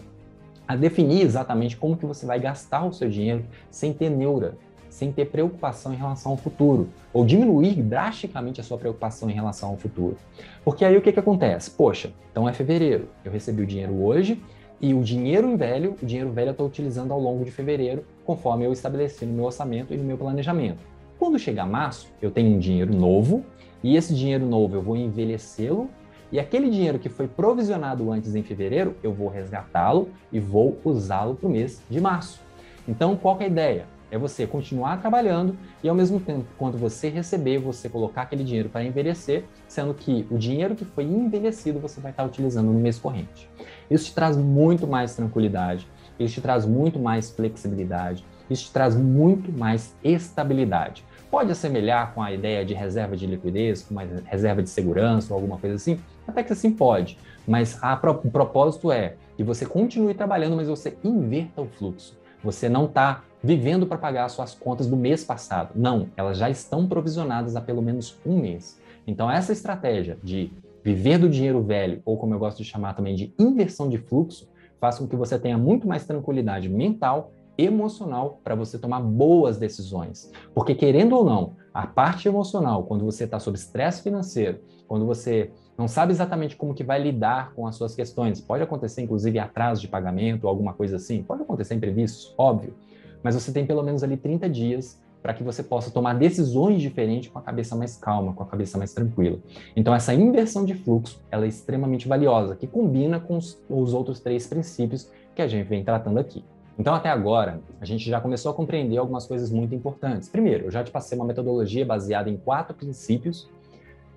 a 0.69 0.77
definir 0.77 1.23
exatamente 1.23 1.75
como 1.75 1.97
que 1.97 2.05
você 2.05 2.27
vai 2.27 2.39
gastar 2.39 2.85
o 2.85 2.93
seu 2.93 3.09
dinheiro 3.09 3.47
sem 3.71 3.95
ter 3.95 4.11
neura, 4.11 4.59
sem 4.93 5.11
ter 5.11 5.25
preocupação 5.25 5.95
em 5.95 5.97
relação 5.97 6.33
ao 6.33 6.37
futuro, 6.37 6.91
ou 7.15 7.25
diminuir 7.25 7.83
drasticamente 7.83 8.61
a 8.61 8.65
sua 8.65 8.77
preocupação 8.77 9.31
em 9.31 9.33
relação 9.33 9.71
ao 9.71 9.77
futuro. 9.79 10.19
Porque 10.63 10.85
aí 10.85 10.95
o 10.97 11.01
que, 11.01 11.11
que 11.11 11.19
acontece? 11.19 11.71
Poxa, 11.71 12.13
então 12.31 12.47
é 12.47 12.53
fevereiro, 12.53 13.09
eu 13.25 13.33
recebi 13.33 13.63
o 13.63 13.67
dinheiro 13.67 14.05
hoje, 14.05 14.41
e 14.81 14.93
o 14.93 15.03
dinheiro 15.03 15.57
velho, 15.57 15.97
o 16.03 16.05
dinheiro 16.05 16.31
velho 16.31 16.49
eu 16.49 16.53
estou 16.53 16.67
utilizando 16.67 17.11
ao 17.11 17.19
longo 17.19 17.43
de 17.43 17.51
fevereiro, 17.51 18.05
conforme 18.23 18.67
eu 18.67 18.73
estabeleci 18.73 19.25
no 19.25 19.33
meu 19.33 19.47
orçamento 19.47 19.95
e 19.95 19.97
no 19.97 20.05
meu 20.05 20.19
planejamento. 20.19 20.79
Quando 21.19 21.39
chegar 21.39 21.67
março, 21.67 22.09
eu 22.21 22.31
tenho 22.31 22.55
um 22.55 22.59
dinheiro 22.59 22.95
novo, 22.95 23.45
e 23.83 23.97
esse 23.97 24.15
dinheiro 24.15 24.45
novo 24.45 24.77
eu 24.77 24.83
vou 24.83 24.97
envelhecê-lo, 24.97 25.89
e 26.31 26.39
aquele 26.39 26.69
dinheiro 26.69 26.99
que 26.99 27.09
foi 27.09 27.27
provisionado 27.27 28.13
antes 28.13 28.35
em 28.35 28.43
fevereiro, 28.43 28.95
eu 29.03 29.13
vou 29.13 29.29
resgatá-lo 29.29 30.11
e 30.31 30.39
vou 30.39 30.79
usá-lo 30.85 31.35
para 31.35 31.49
o 31.49 31.51
mês 31.51 31.83
de 31.89 31.99
março. 31.99 32.41
Então, 32.87 33.17
qual 33.17 33.41
é 33.41 33.45
a 33.45 33.47
ideia? 33.47 33.87
É 34.13 34.19
você 34.19 34.47
continuar 34.47 35.01
trabalhando 35.01 35.57
e, 35.83 35.89
ao 35.89 35.95
mesmo 35.95 36.21
tempo, 36.21 36.45
quando 36.59 36.77
você 36.77 37.09
receber, 37.09 37.57
você 37.57 37.89
colocar 37.89 38.23
aquele 38.23 38.45
dinheiro 38.45 38.69
para 38.69 38.85
envelhecer, 38.85 39.45
sendo 39.67 39.95
que 39.95 40.27
o 40.31 40.37
dinheiro 40.37 40.75
que 40.75 40.85
foi 40.85 41.05
envelhecido 41.05 41.81
você 41.81 41.99
vai 41.99 42.11
estar 42.11 42.23
utilizando 42.23 42.71
no 42.71 42.79
mês 42.79 42.99
corrente. 42.99 43.49
Isso 43.91 44.05
te 44.05 44.15
traz 44.15 44.37
muito 44.37 44.87
mais 44.87 45.17
tranquilidade, 45.17 45.89
isso 46.21 46.35
te 46.35 46.41
traz 46.43 46.67
muito 46.67 46.99
mais 46.99 47.31
flexibilidade, 47.31 48.23
isso 48.51 48.67
te 48.67 48.73
traz 48.73 48.95
muito 48.95 49.51
mais 49.51 49.97
estabilidade. 50.05 51.03
Pode 51.31 51.51
assemelhar 51.51 52.13
com 52.13 52.21
a 52.21 52.31
ideia 52.31 52.67
de 52.67 52.75
reserva 52.75 53.17
de 53.17 53.27
liquidez, 53.27 53.83
com 53.83 53.95
uma 53.95 54.03
reserva 54.27 54.63
de 54.63 54.69
segurança 54.69 55.33
ou 55.33 55.39
alguma 55.41 55.57
coisa 55.57 55.77
assim? 55.77 55.99
Até 56.29 56.43
que 56.43 56.55
sim 56.55 56.71
pode, 56.71 57.17
mas 57.49 57.83
a, 57.83 57.95
o 57.95 58.31
propósito 58.31 58.93
é 58.93 59.15
que 59.39 59.43
você 59.43 59.65
continue 59.65 60.13
trabalhando, 60.13 60.57
mas 60.57 60.69
você 60.69 60.95
inverta 61.03 61.63
o 61.63 61.67
fluxo. 61.67 62.21
Você 62.43 62.69
não 62.69 62.87
está 62.87 63.23
vivendo 63.43 63.87
para 63.87 63.99
pagar 63.99 64.25
as 64.25 64.33
suas 64.33 64.55
contas 64.55 64.87
do 64.87 64.97
mês 64.97 65.25
passado. 65.25 65.73
Não, 65.75 66.09
elas 66.17 66.39
já 66.39 66.49
estão 66.49 66.87
provisionadas 66.87 67.57
há 67.57 67.61
pelo 67.61 67.83
menos 67.83 68.19
um 68.25 68.39
mês. 68.39 68.81
Então, 69.07 69.31
essa 69.31 69.53
estratégia 69.53 70.19
de 70.23 70.53
viver 70.83 71.19
do 71.19 71.29
dinheiro 71.29 71.63
velho, 71.63 72.01
ou 72.05 72.17
como 72.17 72.35
eu 72.35 72.39
gosto 72.39 72.59
de 72.59 72.65
chamar 72.65 72.95
também 72.95 73.15
de 73.15 73.33
inversão 73.39 73.89
de 73.89 73.99
fluxo, 73.99 74.49
faz 74.81 74.99
com 74.99 75.07
que 75.07 75.17
você 75.17 75.39
tenha 75.39 75.57
muito 75.57 75.87
mais 75.87 76.05
tranquilidade 76.05 76.69
mental, 76.69 77.33
emocional, 77.57 78.41
para 78.43 78.55
você 78.55 78.79
tomar 78.79 79.01
boas 79.01 79.59
decisões. 79.59 80.31
Porque, 80.55 80.75
querendo 80.75 81.17
ou 81.17 81.25
não, 81.25 81.57
a 81.73 81.87
parte 81.87 82.27
emocional, 82.27 82.85
quando 82.85 83.05
você 83.05 83.25
está 83.25 83.39
sob 83.39 83.57
estresse 83.57 84.03
financeiro, 84.03 84.61
quando 84.89 85.07
você 85.07 85.51
não 85.77 85.89
sabe 85.89 86.13
exatamente 86.13 86.57
como 86.57 86.75
que 86.75 86.85
vai 86.85 87.03
lidar 87.03 87.53
com 87.55 87.67
as 87.67 87.77
suas 87.77 87.95
questões, 87.95 88.41
pode 88.41 88.63
acontecer, 88.63 89.03
inclusive, 89.03 89.39
atraso 89.39 89.81
de 89.81 89.89
pagamento 89.89 90.47
alguma 90.47 90.73
coisa 90.73 90.97
assim, 90.97 91.23
pode 91.23 91.43
acontecer 91.43 91.75
imprevistos, 91.75 92.35
óbvio, 92.37 92.75
mas 93.23 93.35
você 93.35 93.53
tem 93.53 93.67
pelo 93.67 93.83
menos 93.83 94.03
ali 94.03 94.17
30 94.17 94.49
dias 94.49 95.01
para 95.23 95.33
que 95.33 95.43
você 95.43 95.63
possa 95.63 95.91
tomar 95.91 96.15
decisões 96.15 96.83
diferentes 96.83 97.31
com 97.31 97.39
a 97.39 97.43
cabeça 97.43 97.77
mais 97.77 97.97
calma, 97.97 98.33
com 98.33 98.43
a 98.43 98.47
cabeça 98.47 98.77
mais 98.77 98.93
tranquila. 98.93 99.39
Então, 99.77 99.95
essa 99.95 100.13
inversão 100.13 100.65
de 100.65 100.75
fluxo 100.75 101.21
ela 101.31 101.45
é 101.45 101.49
extremamente 101.49 102.09
valiosa, 102.09 102.57
que 102.57 102.67
combina 102.67 103.21
com 103.21 103.37
os, 103.37 103.57
os 103.71 103.95
outros 103.95 104.19
três 104.19 104.47
princípios 104.47 105.09
que 105.35 105.41
a 105.41 105.47
gente 105.47 105.69
vem 105.69 105.85
tratando 105.85 106.19
aqui. 106.19 106.45
Então, 106.77 106.95
até 106.95 107.09
agora, 107.09 107.61
a 107.81 107.85
gente 107.85 108.09
já 108.09 108.21
começou 108.21 108.51
a 108.51 108.55
compreender 108.55 108.97
algumas 108.97 109.27
coisas 109.27 109.51
muito 109.51 109.75
importantes. 109.75 110.29
Primeiro, 110.29 110.65
eu 110.65 110.71
já 110.71 110.83
te 110.83 110.91
passei 110.91 111.17
uma 111.17 111.27
metodologia 111.27 111.85
baseada 111.87 112.29
em 112.29 112.37
quatro 112.37 112.75
princípios 112.75 113.49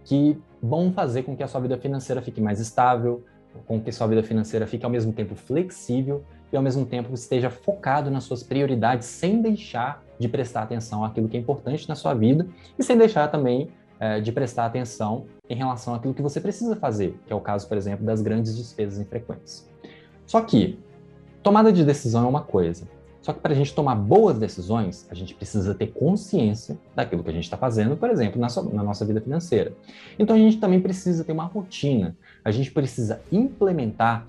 que 0.06 0.40
vão 0.62 0.94
fazer 0.94 1.24
com 1.24 1.36
que 1.36 1.44
a 1.44 1.48
sua 1.48 1.60
vida 1.60 1.78
financeira 1.78 2.22
fique 2.22 2.40
mais 2.40 2.60
estável, 2.60 3.24
com 3.66 3.82
que 3.82 3.92
sua 3.92 4.08
vida 4.08 4.24
financeira 4.24 4.66
fique 4.68 4.86
ao 4.86 4.92
mesmo 4.92 5.12
tempo 5.12 5.36
flexível 5.36 6.24
e 6.52 6.58
ao 6.58 6.64
mesmo 6.64 6.86
tempo 6.86 7.14
esteja 7.14 7.50
focado 7.50 8.10
nas 8.10 8.24
suas 8.24 8.44
prioridades, 8.44 9.08
sem 9.08 9.42
deixar 9.42 10.04
de 10.20 10.28
prestar 10.28 10.64
atenção 10.64 11.04
àquilo 11.04 11.28
que 11.28 11.36
é 11.36 11.40
importante 11.40 11.90
na 11.90 11.96
sua 11.96 12.14
vida 12.14 12.48
e 12.78 12.84
sem 12.84 12.98
deixar 12.98 13.28
também 13.30 13.70
é, 14.00 14.20
de 14.20 14.32
prestar 14.32 14.66
atenção 14.66 15.26
em 15.50 15.56
relação 15.56 15.96
àquilo 15.96 16.14
que 16.14 16.22
você 16.22 16.40
precisa 16.40 16.76
fazer, 16.76 17.18
que 17.26 17.34
é 17.34 17.36
o 17.36 17.42
caso, 17.42 17.68
por 17.68 17.78
exemplo, 17.78 18.06
das 18.06 18.22
grandes 18.22 18.56
despesas 18.56 19.00
infrequentes. 19.00 19.70
Só 20.26 20.42
que 20.42 20.80
tomada 21.42 21.72
de 21.72 21.84
decisão 21.84 22.26
é 22.26 22.28
uma 22.28 22.42
coisa, 22.42 22.88
só 23.26 23.34
que 23.34 23.40
para 23.40 23.54
a 23.54 23.56
gente 23.56 23.74
tomar 23.74 23.96
boas 23.96 24.38
decisões, 24.38 25.08
a 25.10 25.16
gente 25.16 25.34
precisa 25.34 25.74
ter 25.74 25.88
consciência 25.88 26.78
daquilo 26.96 27.24
que 27.24 27.32
a 27.32 27.34
gente 27.34 27.46
está 27.46 27.58
fazendo, 27.58 27.98
por 27.98 28.08
exemplo, 28.12 28.40
na, 28.40 28.50
sua, 28.50 28.62
na, 28.62 28.84
nossa 28.84 29.04
vida 29.04 29.20
financeira. 29.20 29.76
Então 30.20 30.36
a 30.36 30.38
gente 30.38 30.58
também 30.58 30.80
precisa 30.80 31.24
ter 31.24 31.32
uma 31.32 31.46
rotina, 31.46 32.16
a 32.44 32.52
gente 32.52 32.70
precisa 32.70 33.24
implementar 33.32 34.28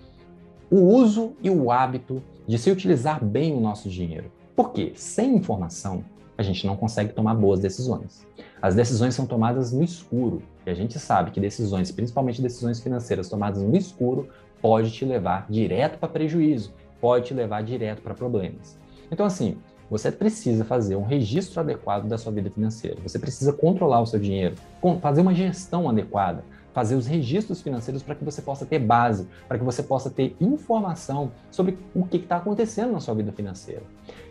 o 0.70 0.78
uso 0.78 1.34
e 1.42 1.50
o 1.50 1.70
hábito 1.70 2.22
de 2.46 2.56
se 2.56 2.70
utilizar 2.70 3.22
bem 3.22 3.52
o 3.52 3.60
nosso 3.60 3.90
dinheiro. 3.90 4.32
Porque 4.56 4.94
sem 4.94 5.36
informação, 5.36 6.02
a 6.38 6.42
gente 6.42 6.66
não 6.66 6.74
consegue 6.74 7.12
tomar 7.12 7.34
boas 7.34 7.60
decisões. 7.60 8.26
As 8.62 8.74
decisões 8.74 9.14
são 9.14 9.26
tomadas 9.26 9.74
no 9.74 9.84
escuro, 9.84 10.42
e 10.64 10.70
a 10.70 10.74
gente 10.74 10.98
sabe 10.98 11.32
que 11.32 11.38
decisões, 11.38 11.92
principalmente 11.92 12.40
decisões 12.40 12.80
financeiras 12.80 13.28
tomadas 13.28 13.62
no 13.62 13.76
escuro, 13.76 14.30
pode 14.62 14.90
te 14.90 15.04
levar 15.04 15.46
direto 15.50 15.98
para 15.98 16.08
prejuízo, 16.08 16.72
pode 16.98 17.26
te 17.26 17.34
levar 17.34 17.62
direto 17.62 18.00
para 18.00 18.14
problemas. 18.14 18.85
Então, 19.10 19.24
assim, 19.24 19.56
você 19.90 20.10
precisa 20.10 20.64
fazer 20.64 20.96
um 20.96 21.04
registro 21.04 21.60
adequado 21.60 22.06
da 22.06 22.18
sua 22.18 22.32
vida 22.32 22.50
financeira. 22.50 22.98
Você 23.02 23.18
precisa 23.18 23.52
controlar 23.52 24.00
o 24.00 24.06
seu 24.06 24.18
dinheiro, 24.18 24.56
fazer 25.00 25.20
uma 25.20 25.34
gestão 25.34 25.88
adequada, 25.88 26.44
fazer 26.72 26.94
os 26.94 27.06
registros 27.06 27.62
financeiros 27.62 28.02
para 28.02 28.14
que 28.14 28.24
você 28.24 28.42
possa 28.42 28.66
ter 28.66 28.78
base, 28.78 29.26
para 29.48 29.56
que 29.56 29.64
você 29.64 29.82
possa 29.82 30.10
ter 30.10 30.36
informação 30.40 31.30
sobre 31.50 31.78
o 31.94 32.04
que 32.04 32.18
está 32.18 32.36
acontecendo 32.36 32.92
na 32.92 33.00
sua 33.00 33.14
vida 33.14 33.32
financeira. 33.32 33.82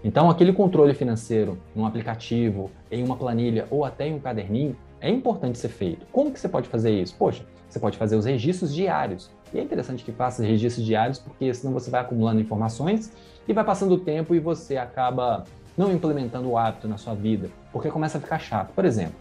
Então, 0.04 0.30
aquele 0.30 0.54
controle 0.54 0.94
financeiro 0.94 1.58
num 1.76 1.86
aplicativo, 1.86 2.70
em 2.92 3.04
uma 3.04 3.16
planilha 3.16 3.66
ou 3.72 3.84
até 3.84 4.08
em 4.08 4.14
um 4.14 4.20
caderninho 4.20 4.76
é 5.06 5.12
importante 5.12 5.60
ser 5.60 5.70
feito. 5.70 6.06
Como 6.12 6.32
que 6.32 6.40
você 6.40 6.50
pode 6.50 6.68
fazer 6.68 6.90
isso? 6.90 7.16
Poxa, 7.16 7.46
você 7.70 7.80
pode 7.80 7.98
fazer 7.98 8.16
os 8.16 8.26
registros 8.26 8.74
diários. 8.74 9.30
E 9.54 9.60
é 9.60 9.62
interessante 9.62 10.04
que 10.04 10.12
faça 10.12 10.44
registros 10.44 10.84
diários, 10.84 11.20
porque 11.20 11.54
senão 11.54 11.74
você 11.74 11.92
vai 11.92 12.02
acumulando 12.02 12.42
informações 12.42 13.12
e 13.48 13.54
vai 13.54 13.64
passando 13.64 13.94
o 13.94 14.00
tempo 14.00 14.34
e 14.34 14.40
você 14.40 14.78
acaba 14.78 15.44
não 15.78 15.92
implementando 15.92 16.50
o 16.50 16.58
hábito 16.58 16.88
na 16.88 16.98
sua 16.98 17.14
vida, 17.14 17.50
porque 17.72 17.90
começa 17.90 18.18
a 18.18 18.22
ficar 18.22 18.40
chato. 18.40 18.74
Por 18.74 18.84
exemplo, 18.84 19.16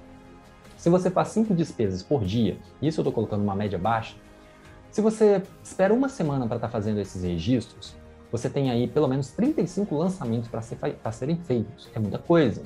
se 0.77 0.89
você 0.89 1.11
faz 1.11 1.29
cinco 1.29 1.55
despesas 1.55 2.03
por 2.03 2.25
dia, 2.25 2.57
e 2.81 2.89
isso 2.89 3.01
eu 3.01 3.03
estou 3.03 3.13
colocando 3.13 3.43
uma 3.43 3.55
média 3.55 3.79
baixa, 3.79 4.17
se 4.91 5.03
você 5.03 5.43
espera 5.63 5.93
uma 5.93 6.09
semana 6.09 6.47
para 6.47 6.57
estar 6.57 6.69
tá 6.69 6.73
fazendo 6.73 6.99
esses 6.99 7.23
registros, 7.23 7.95
você 8.33 8.49
tem 8.49 8.71
aí 8.71 8.89
pelo 8.89 9.07
menos 9.07 9.31
35 9.33 9.95
lançamentos 9.97 10.49
para 10.49 10.63
ser, 10.63 10.79
serem 11.13 11.37
feitos. 11.37 11.91
É 11.95 11.99
muita 11.99 12.19
coisa. 12.19 12.63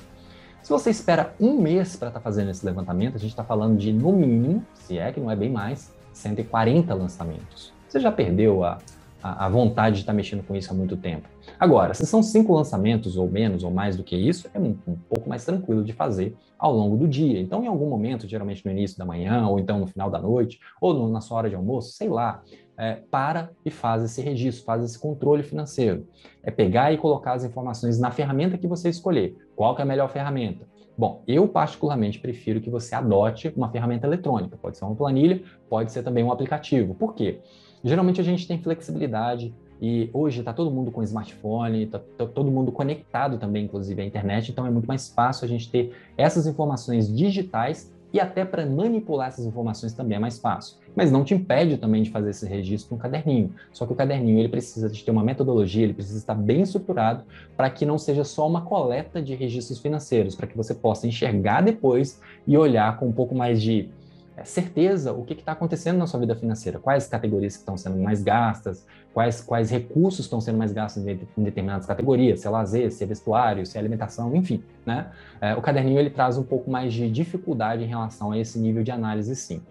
Se 0.61 0.69
você 0.69 0.89
espera 0.89 1.33
um 1.39 1.59
mês 1.59 1.95
para 1.95 2.09
estar 2.09 2.19
tá 2.19 2.23
fazendo 2.23 2.51
esse 2.51 2.65
levantamento, 2.65 3.15
a 3.15 3.19
gente 3.19 3.31
está 3.31 3.43
falando 3.43 3.77
de, 3.77 3.91
no 3.91 4.11
mínimo, 4.11 4.63
se 4.73 4.97
é 4.97 5.11
que 5.11 5.19
não 5.19 5.31
é 5.31 5.35
bem 5.35 5.49
mais, 5.49 5.93
140 6.13 6.93
lançamentos. 6.93 7.73
Você 7.87 7.99
já 7.99 8.11
perdeu 8.11 8.63
a, 8.63 8.77
a, 9.23 9.45
a 9.45 9.49
vontade 9.49 9.95
de 9.95 10.01
estar 10.01 10.13
mexendo 10.13 10.43
com 10.43 10.55
isso 10.55 10.71
há 10.71 10.75
muito 10.75 10.95
tempo. 10.95 11.27
Agora, 11.59 11.93
se 11.93 12.05
são 12.05 12.21
cinco 12.21 12.53
lançamentos 12.53 13.17
ou 13.17 13.29
menos 13.29 13.63
ou 13.63 13.71
mais 13.71 13.95
do 13.95 14.03
que 14.03 14.15
isso, 14.15 14.49
é 14.53 14.59
um, 14.59 14.77
um, 14.87 14.95
pouco 14.95 15.27
mais 15.29 15.43
tranquilo 15.43 15.83
de 15.83 15.93
fazer 15.93 16.35
ao 16.57 16.73
longo 16.73 16.97
do 16.97 17.07
dia. 17.07 17.39
Então, 17.39 17.63
em 17.63 17.67
algum 17.67 17.89
momento, 17.89 18.27
geralmente 18.27 18.63
no 18.65 18.71
início 18.71 18.97
da 18.97 19.05
manhã, 19.05 19.47
ou 19.47 19.59
então 19.59 19.79
no 19.79 19.87
final 19.87 20.09
da 20.09 20.19
noite, 20.19 20.59
ou 20.79 20.93
no, 20.93 21.09
na 21.09 21.21
sua 21.21 21.37
hora 21.37 21.49
de 21.49 21.55
almoço, 21.55 21.93
sei 21.93 22.09
lá, 22.09 22.43
é, 22.79 22.93
para 23.11 23.51
e 23.65 23.69
faz 23.69 24.01
esse 24.03 24.21
registro, 24.21 24.63
faz 24.63 24.83
esse 24.83 24.97
controle 24.97 25.43
financeiro. 25.43 26.07
É 26.41 26.49
pegar 26.49 26.93
e 26.93 26.97
colocar 26.97 27.33
as 27.33 27.43
informações 27.43 27.99
na 27.99 28.09
ferramenta 28.09 28.57
que 28.57 28.67
você 28.67 28.87
escolher. 28.87 29.35
Qual 29.53 29.77
é 29.77 29.81
a 29.81 29.85
melhor 29.85 30.09
ferramenta? 30.09 30.65
Bom, 30.97 31.21
eu 31.27 31.45
particularmente 31.47 32.19
prefiro 32.19 32.61
que 32.61 32.69
você 32.69 32.95
adote 32.95 33.53
uma 33.55 33.69
ferramenta 33.69 34.07
eletrônica. 34.07 34.57
Pode 34.57 34.77
ser 34.77 34.85
uma 34.85 34.95
planilha, 34.95 35.41
pode 35.69 35.91
ser 35.91 36.03
também 36.03 36.23
um 36.23 36.31
aplicativo. 36.31 36.95
Por 36.95 37.13
quê? 37.13 37.39
Geralmente 37.83 38.21
a 38.21 38.23
gente 38.23 38.47
tem 38.47 38.57
flexibilidade 38.57 39.53
e 39.81 40.09
hoje 40.13 40.39
está 40.39 40.53
todo 40.53 40.71
mundo 40.71 40.89
com 40.89 41.03
smartphone, 41.03 41.83
está 41.83 41.99
tá 41.99 42.25
todo 42.25 42.49
mundo 42.49 42.71
conectado 42.71 43.37
também, 43.37 43.65
inclusive 43.65 44.01
à 44.01 44.05
internet, 44.05 44.51
então 44.51 44.65
é 44.65 44.69
muito 44.69 44.87
mais 44.87 45.09
fácil 45.09 45.45
a 45.45 45.47
gente 45.47 45.69
ter 45.69 45.93
essas 46.17 46.47
informações 46.47 47.13
digitais 47.13 47.93
e 48.11 48.19
até 48.19 48.43
para 48.43 48.65
manipular 48.65 49.27
essas 49.27 49.45
informações 49.45 49.93
também 49.93 50.17
é 50.17 50.19
mais 50.19 50.39
fácil. 50.39 50.77
Mas 50.99 51.13
não 51.13 51.23
te 51.23 51.33
impede 51.33 51.77
também 51.77 52.03
de 52.03 52.09
fazer 52.09 52.31
esse 52.31 52.45
registro 52.45 52.93
no 52.93 53.01
caderninho. 53.01 53.55
Só 53.71 53.85
que 53.85 53.93
o 53.93 53.95
caderninho 53.95 54.37
ele 54.37 54.49
precisa 54.49 54.89
de 54.89 55.01
ter 55.01 55.11
uma 55.11 55.23
metodologia, 55.23 55.85
ele 55.85 55.93
precisa 55.93 56.17
estar 56.17 56.35
bem 56.35 56.59
estruturado 56.59 57.23
para 57.55 57.69
que 57.69 57.85
não 57.85 57.97
seja 57.97 58.25
só 58.25 58.45
uma 58.45 58.63
coleta 58.63 59.21
de 59.21 59.33
registros 59.33 59.79
financeiros, 59.79 60.35
para 60.35 60.45
que 60.45 60.57
você 60.57 60.75
possa 60.75 61.07
enxergar 61.07 61.61
depois 61.61 62.19
e 62.45 62.57
olhar 62.57 62.97
com 62.99 63.07
um 63.07 63.13
pouco 63.13 63.33
mais 63.33 63.61
de 63.61 63.87
é, 64.35 64.43
certeza 64.43 65.13
o 65.13 65.23
que 65.23 65.35
está 65.35 65.53
acontecendo 65.53 65.97
na 65.97 66.05
sua 66.05 66.19
vida 66.19 66.35
financeira, 66.35 66.79
quais 66.79 67.07
categorias 67.07 67.55
estão 67.55 67.77
sendo 67.77 67.95
mais 67.95 68.21
gastas, 68.21 68.85
quais, 69.13 69.39
quais 69.39 69.71
recursos 69.71 70.25
estão 70.25 70.41
sendo 70.41 70.57
mais 70.57 70.73
gastos 70.73 71.07
em, 71.07 71.17
em 71.37 71.43
determinadas 71.43 71.85
categorias, 71.85 72.41
se 72.41 72.47
é 72.47 72.49
lazer, 72.49 72.91
se 72.91 73.05
é 73.05 73.07
vestuário, 73.07 73.65
se 73.65 73.77
é 73.77 73.79
alimentação, 73.79 74.35
enfim. 74.35 74.61
Né? 74.85 75.07
É, 75.39 75.55
o 75.55 75.61
caderninho 75.61 75.97
ele 75.97 76.09
traz 76.09 76.37
um 76.37 76.43
pouco 76.43 76.69
mais 76.69 76.91
de 76.91 77.09
dificuldade 77.09 77.85
em 77.85 77.87
relação 77.87 78.33
a 78.33 78.37
esse 78.37 78.59
nível 78.59 78.83
de 78.83 78.91
análise, 78.91 79.33
sim. 79.33 79.61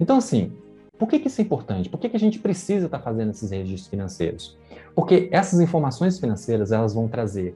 Então, 0.00 0.16
assim, 0.16 0.50
por 0.98 1.08
que, 1.08 1.18
que 1.18 1.28
isso 1.28 1.40
é 1.40 1.44
importante? 1.44 1.88
Por 1.88 1.98
que, 1.98 2.08
que 2.08 2.16
a 2.16 2.20
gente 2.20 2.38
precisa 2.38 2.86
estar 2.86 2.98
tá 2.98 3.04
fazendo 3.04 3.30
esses 3.30 3.50
registros 3.50 3.88
financeiros? 3.88 4.58
Porque 4.94 5.28
essas 5.30 5.60
informações 5.60 6.18
financeiras 6.18 6.72
elas 6.72 6.92
vão 6.92 7.06
trazer 7.06 7.54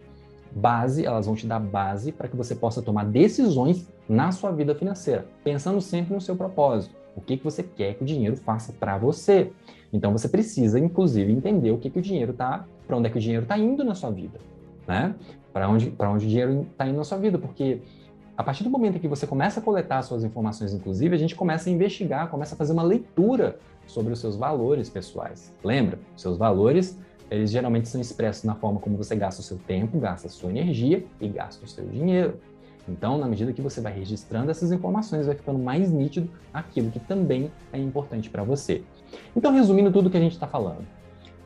base, 0.55 1.05
elas 1.05 1.27
vão 1.27 1.35
te 1.35 1.47
dar 1.47 1.59
base 1.59 2.13
para 2.13 2.29
que 2.29 2.37
você 2.37 2.55
possa 2.55 2.83
tomar 2.83 3.05
decisões 3.05 3.89
na 4.09 4.31
sua 4.31 4.51
vida 4.53 4.75
financeira, 4.75 5.27
pensando 5.43 5.81
sempre 5.81 6.15
no 6.15 6.21
seu 6.21 6.37
propósito. 6.37 6.95
O 7.17 7.21
que, 7.21 7.37
que 7.37 7.45
você 7.45 7.63
quer 7.63 7.95
que 7.95 8.03
o 8.03 8.07
dinheiro 8.07 8.37
faça 8.37 8.73
para 8.73 8.97
você? 8.97 9.51
Então 9.93 10.13
você 10.13 10.29
precisa, 10.29 10.79
inclusive, 10.79 11.33
entender 11.33 11.71
o 11.71 11.79
que, 11.79 11.91
que 11.91 11.99
o 11.99 12.03
dinheiro 12.03 12.33
está, 12.33 12.65
para 12.87 12.97
onde 12.97 13.09
é 13.09 13.11
que 13.11 13.19
o 13.19 13.21
dinheiro 13.21 13.43
está 13.43 13.59
indo 13.59 13.85
na 13.85 13.95
sua 13.95 14.11
vida, 14.11 14.39
né? 14.87 15.15
Para 15.53 15.69
onde, 15.69 15.93
onde 15.99 16.27
o 16.27 16.29
dinheiro 16.29 16.67
está 16.71 16.87
indo 16.87 16.97
na 16.97 17.05
sua 17.05 17.19
vida, 17.19 17.39
porque 17.39 17.81
a 18.43 18.45
partir 18.45 18.65
do 18.65 18.71
momento 18.71 18.99
que 18.99 19.07
você 19.07 19.25
começa 19.25 19.61
a 19.61 19.63
coletar 19.63 20.03
suas 20.03 20.25
informações, 20.25 20.75
inclusive, 20.75 21.15
a 21.15 21.19
gente 21.19 21.37
começa 21.37 21.71
a 21.71 21.73
investigar, 21.73 22.29
começa 22.29 22.57
a 22.57 22.59
fazer 22.59 22.73
uma 22.73 22.83
leitura 22.83 23.57
sobre 23.87 24.13
os 24.13 24.19
seus 24.19 24.35
valores 24.35 24.91
pessoais. 24.91 25.55
Lembra? 25.63 25.97
Seus 26.17 26.37
valores 26.37 26.99
eles 27.31 27.53
geralmente 27.53 27.89
são 27.89 28.01
expressos 28.01 28.43
na 28.43 28.55
forma 28.57 28.81
como 28.81 28.97
você 28.97 29.15
gasta 29.15 29.41
o 29.41 29.45
seu 29.45 29.57
tempo, 29.59 29.97
gasta 29.99 30.27
a 30.27 30.31
sua 30.31 30.51
energia 30.51 31.07
e 31.21 31.29
gasta 31.29 31.65
o 31.65 31.69
seu 31.69 31.87
dinheiro. 31.87 32.41
Então, 32.89 33.17
na 33.17 33.29
medida 33.29 33.53
que 33.53 33.63
você 33.63 33.81
vai 33.81 33.93
registrando 33.93 34.51
essas 34.51 34.73
informações, 34.73 35.27
vai 35.27 35.37
ficando 35.37 35.59
mais 35.59 35.91
nítido 35.91 36.29
aquilo 36.53 36.91
que 36.91 36.99
também 36.99 37.51
é 37.73 37.79
importante 37.79 38.29
para 38.29 38.43
você. 38.43 38.83
Então, 39.37 39.53
resumindo 39.53 39.91
tudo 39.93 40.11
que 40.11 40.17
a 40.17 40.21
gente 40.21 40.33
está 40.33 40.49
falando, 40.49 40.85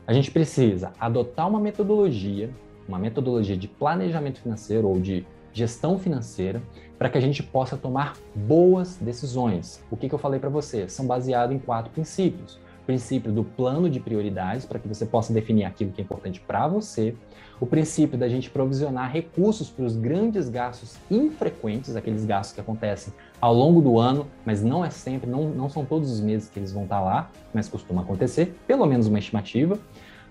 a 0.05 0.11
gente 0.13 0.31
precisa 0.31 0.91
adotar 0.99 1.47
uma 1.47 1.59
metodologia, 1.59 2.49
uma 2.87 2.97
metodologia 2.97 3.55
de 3.55 3.67
planejamento 3.67 4.41
financeiro 4.41 4.87
ou 4.87 4.99
de 4.99 5.25
gestão 5.57 5.97
financeira, 5.97 6.61
para 6.97 7.09
que 7.09 7.17
a 7.17 7.21
gente 7.21 7.43
possa 7.43 7.77
tomar 7.77 8.15
boas 8.33 8.97
decisões. 8.97 9.83
O 9.91 9.97
que, 9.97 10.09
que 10.09 10.15
eu 10.15 10.19
falei 10.19 10.39
para 10.39 10.49
você? 10.49 10.89
São 10.89 11.05
baseados 11.05 11.55
em 11.55 11.59
quatro 11.59 11.91
princípios 11.91 12.59
princípio 12.87 13.33
do 13.33 13.43
plano 13.43 13.89
de 13.89 13.99
prioridades, 13.99 14.65
para 14.65 14.79
que 14.79 14.87
você 14.87 15.05
possa 15.05 15.33
definir 15.33 15.65
aquilo 15.65 15.91
que 15.91 16.01
é 16.01 16.03
importante 16.03 16.39
para 16.39 16.69
você, 16.69 17.13
o 17.59 17.65
princípio 17.65 18.17
da 18.17 18.29
gente 18.29 18.49
provisionar 18.49 19.11
recursos 19.11 19.69
para 19.69 19.83
os 19.83 19.97
grandes 19.97 20.47
gastos 20.47 20.95
infrequentes, 21.11 21.95
aqueles 21.95 22.23
gastos 22.23 22.55
que 22.55 22.61
acontecem 22.61 23.13
ao 23.41 23.53
longo 23.53 23.81
do 23.81 23.99
ano, 23.99 24.25
mas 24.45 24.63
não 24.63 24.85
é 24.85 24.89
sempre, 24.89 25.29
não, 25.29 25.49
não 25.49 25.69
são 25.69 25.83
todos 25.83 26.09
os 26.09 26.21
meses 26.21 26.49
que 26.49 26.57
eles 26.57 26.71
vão 26.71 26.83
estar 26.83 27.01
lá, 27.01 27.29
mas 27.53 27.67
costuma 27.67 28.03
acontecer, 28.03 28.55
pelo 28.65 28.85
menos 28.85 29.07
uma 29.07 29.19
estimativa. 29.19 29.77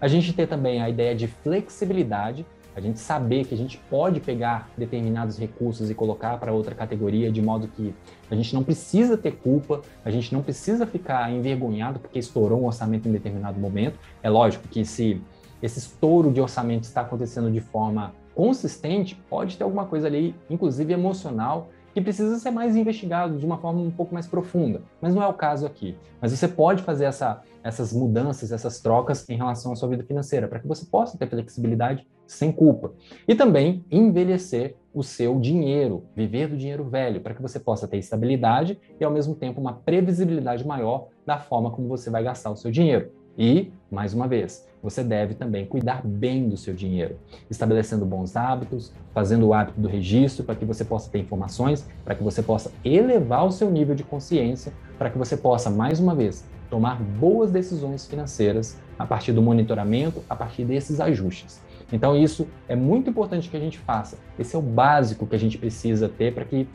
A 0.01 0.09
gente 0.09 0.33
ter 0.33 0.47
também 0.47 0.81
a 0.81 0.89
ideia 0.89 1.15
de 1.15 1.27
flexibilidade, 1.27 2.47
a 2.77 2.81
gente 2.81 3.01
saber 3.01 3.47
que 3.47 3.55
a 3.55 3.57
gente 3.57 3.79
pode 3.89 4.21
pegar 4.21 4.69
determinados 4.77 5.39
recursos 5.39 5.91
e 5.91 5.95
colocar 5.95 6.39
para 6.39 6.53
outra 6.53 6.75
categoria, 6.75 7.33
de 7.33 7.41
modo 7.41 7.67
que 7.69 7.95
a 8.31 8.37
gente 8.37 8.55
não 8.55 8.63
precisa 8.63 9.17
ter 9.17 9.33
culpa, 9.33 9.81
a 10.05 10.11
gente 10.11 10.33
não 10.35 10.43
precisa 10.43 10.87
ficar 10.87 11.33
envergonhado 11.33 11.99
porque 11.99 12.19
estourou 12.19 12.61
um 12.61 12.67
orçamento 12.67 13.09
em 13.09 13.13
determinado 13.13 13.59
momento. 13.59 13.99
É 14.23 14.29
lógico 14.29 14.69
que 14.69 14.85
se 14.85 15.23
esse 15.63 15.79
estouro 15.79 16.31
de 16.31 16.39
orçamento 16.39 16.85
está 16.85 17.01
acontecendo 17.01 17.51
de 17.51 17.61
forma 17.61 18.15
consistente, 18.35 19.15
pode 19.31 19.57
ter 19.57 19.65
alguma 19.65 19.87
coisa 19.87 20.07
ali, 20.07 20.35
inclusive 20.51 20.93
emocional, 20.93 21.71
que 21.95 22.01
precisa 22.03 22.39
ser 22.39 22.51
mais 22.51 22.77
investigado 22.77 23.39
de 23.39 23.47
uma 23.47 23.57
forma 23.57 23.81
um 23.81 23.91
pouco 23.91 24.13
mais 24.13 24.27
profunda. 24.27 24.83
Mas 25.01 25.15
não 25.15 25.23
é 25.23 25.27
o 25.27 25.33
caso 25.33 25.65
aqui. 25.65 25.97
Mas 26.21 26.31
você 26.31 26.47
pode 26.47 26.83
fazer 26.83 27.07
essa, 27.07 27.41
essas 27.65 27.91
mudanças, 27.91 28.53
essas 28.53 28.83
trocas 28.83 29.27
em 29.31 29.37
relação 29.39 29.73
à 29.73 29.77
sua 29.77 29.89
vida 29.89 30.05
financeira, 30.05 30.47
para 30.47 30.59
que 30.59 30.69
você 30.69 30.85
possa 30.85 31.17
ter 31.17 31.27
flexibilidade 31.27 32.07
sem 32.27 32.53
culpa. 32.53 32.93
E 33.27 33.35
também 33.35 33.85
envelhecer 33.91 34.75
o 34.93 35.03
seu 35.03 35.39
dinheiro, 35.39 36.05
viver 36.15 36.49
do 36.49 36.57
dinheiro 36.57 36.85
velho, 36.85 37.21
para 37.21 37.35
que 37.35 37.43
você 37.43 37.61
possa 37.61 37.87
ter 37.87 37.99
estabilidade 37.99 38.81
e, 38.99 39.05
ao 39.05 39.11
mesmo 39.11 39.35
tempo, 39.35 39.61
uma 39.61 39.75
previsibilidade 39.75 40.67
maior 40.67 41.09
da 41.27 41.39
forma 41.39 41.71
como 41.71 41.87
você 41.87 42.09
vai 42.09 42.23
gastar 42.23 42.51
o 42.51 42.57
seu 42.57 42.71
dinheiro. 42.71 43.11
E, 43.39 43.71
mais 43.91 44.15
uma 44.15 44.27
vez, 44.27 44.67
você 44.83 45.05
deve 45.05 45.35
também 45.35 45.67
cuidar 45.67 46.01
bem 46.07 46.49
do 46.49 46.57
seu 46.57 46.73
dinheiro, 46.73 47.19
estabelecendo 47.51 48.07
bons 48.07 48.35
hábitos, 48.35 48.95
fazendo 49.13 49.47
o 49.47 49.53
hábito 49.53 49.79
do 49.79 49.89
registro 49.89 50.45
para 50.45 50.55
que 50.55 50.65
você 50.65 50.85
possa 50.85 51.11
ter 51.11 51.19
informações, 51.19 51.87
para 52.03 52.15
que 52.15 52.23
você 52.23 52.43
possa 52.43 52.73
elevar 52.83 53.45
o 53.45 53.53
seu 53.53 53.71
nível 53.71 53.95
de 53.95 54.03
consciência, 54.03 54.73
para 54.97 55.11
que 55.11 55.19
você 55.19 55.37
possa, 55.37 55.69
mais 55.69 56.01
uma 56.01 56.15
vez, 56.15 56.47
tomar 56.71 57.03
boas 57.03 57.51
decisões 57.51 58.07
financeiras 58.07 58.79
a 58.99 59.05
partir 59.05 59.33
do 59.33 59.43
monitoramento, 59.43 60.23
a 60.29 60.35
partir 60.35 60.65
desses 60.65 61.01
ajustes. 61.01 61.61
Então, 61.93 62.17
isso 62.17 62.49
é 62.69 62.75
muito 62.75 63.09
importante 63.11 63.49
que 63.49 63.57
a 63.57 63.61
gente 63.61 63.79
faça. 63.79 64.19
Esse 64.39 64.57
é 64.57 64.59
o 64.59 64.63
básico 64.63 65.27
que 65.27 65.37
a 65.37 65.39
gente 65.39 65.57
precisa 65.57 66.09
ter 66.09 66.35
para 66.35 66.45
que 66.45 66.69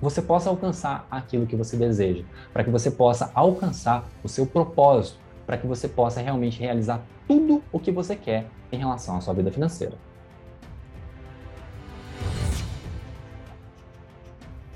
você 0.00 0.20
possa 0.20 0.50
alcançar 0.50 1.06
aquilo 1.10 1.46
que 1.46 1.56
você 1.56 1.76
deseja, 1.76 2.24
para 2.52 2.62
que 2.62 2.70
você 2.70 2.90
possa 2.90 3.30
alcançar 3.34 4.06
o 4.22 4.28
seu 4.28 4.46
propósito, 4.46 5.18
para 5.46 5.56
que 5.56 5.66
você 5.66 5.88
possa 5.88 6.20
realmente 6.20 6.60
realizar 6.60 7.02
tudo 7.26 7.62
o 7.72 7.80
que 7.80 7.90
você 7.90 8.14
quer 8.14 8.46
em 8.70 8.76
relação 8.76 9.16
à 9.16 9.20
sua 9.20 9.32
vida 9.32 9.50
financeira. 9.50 9.96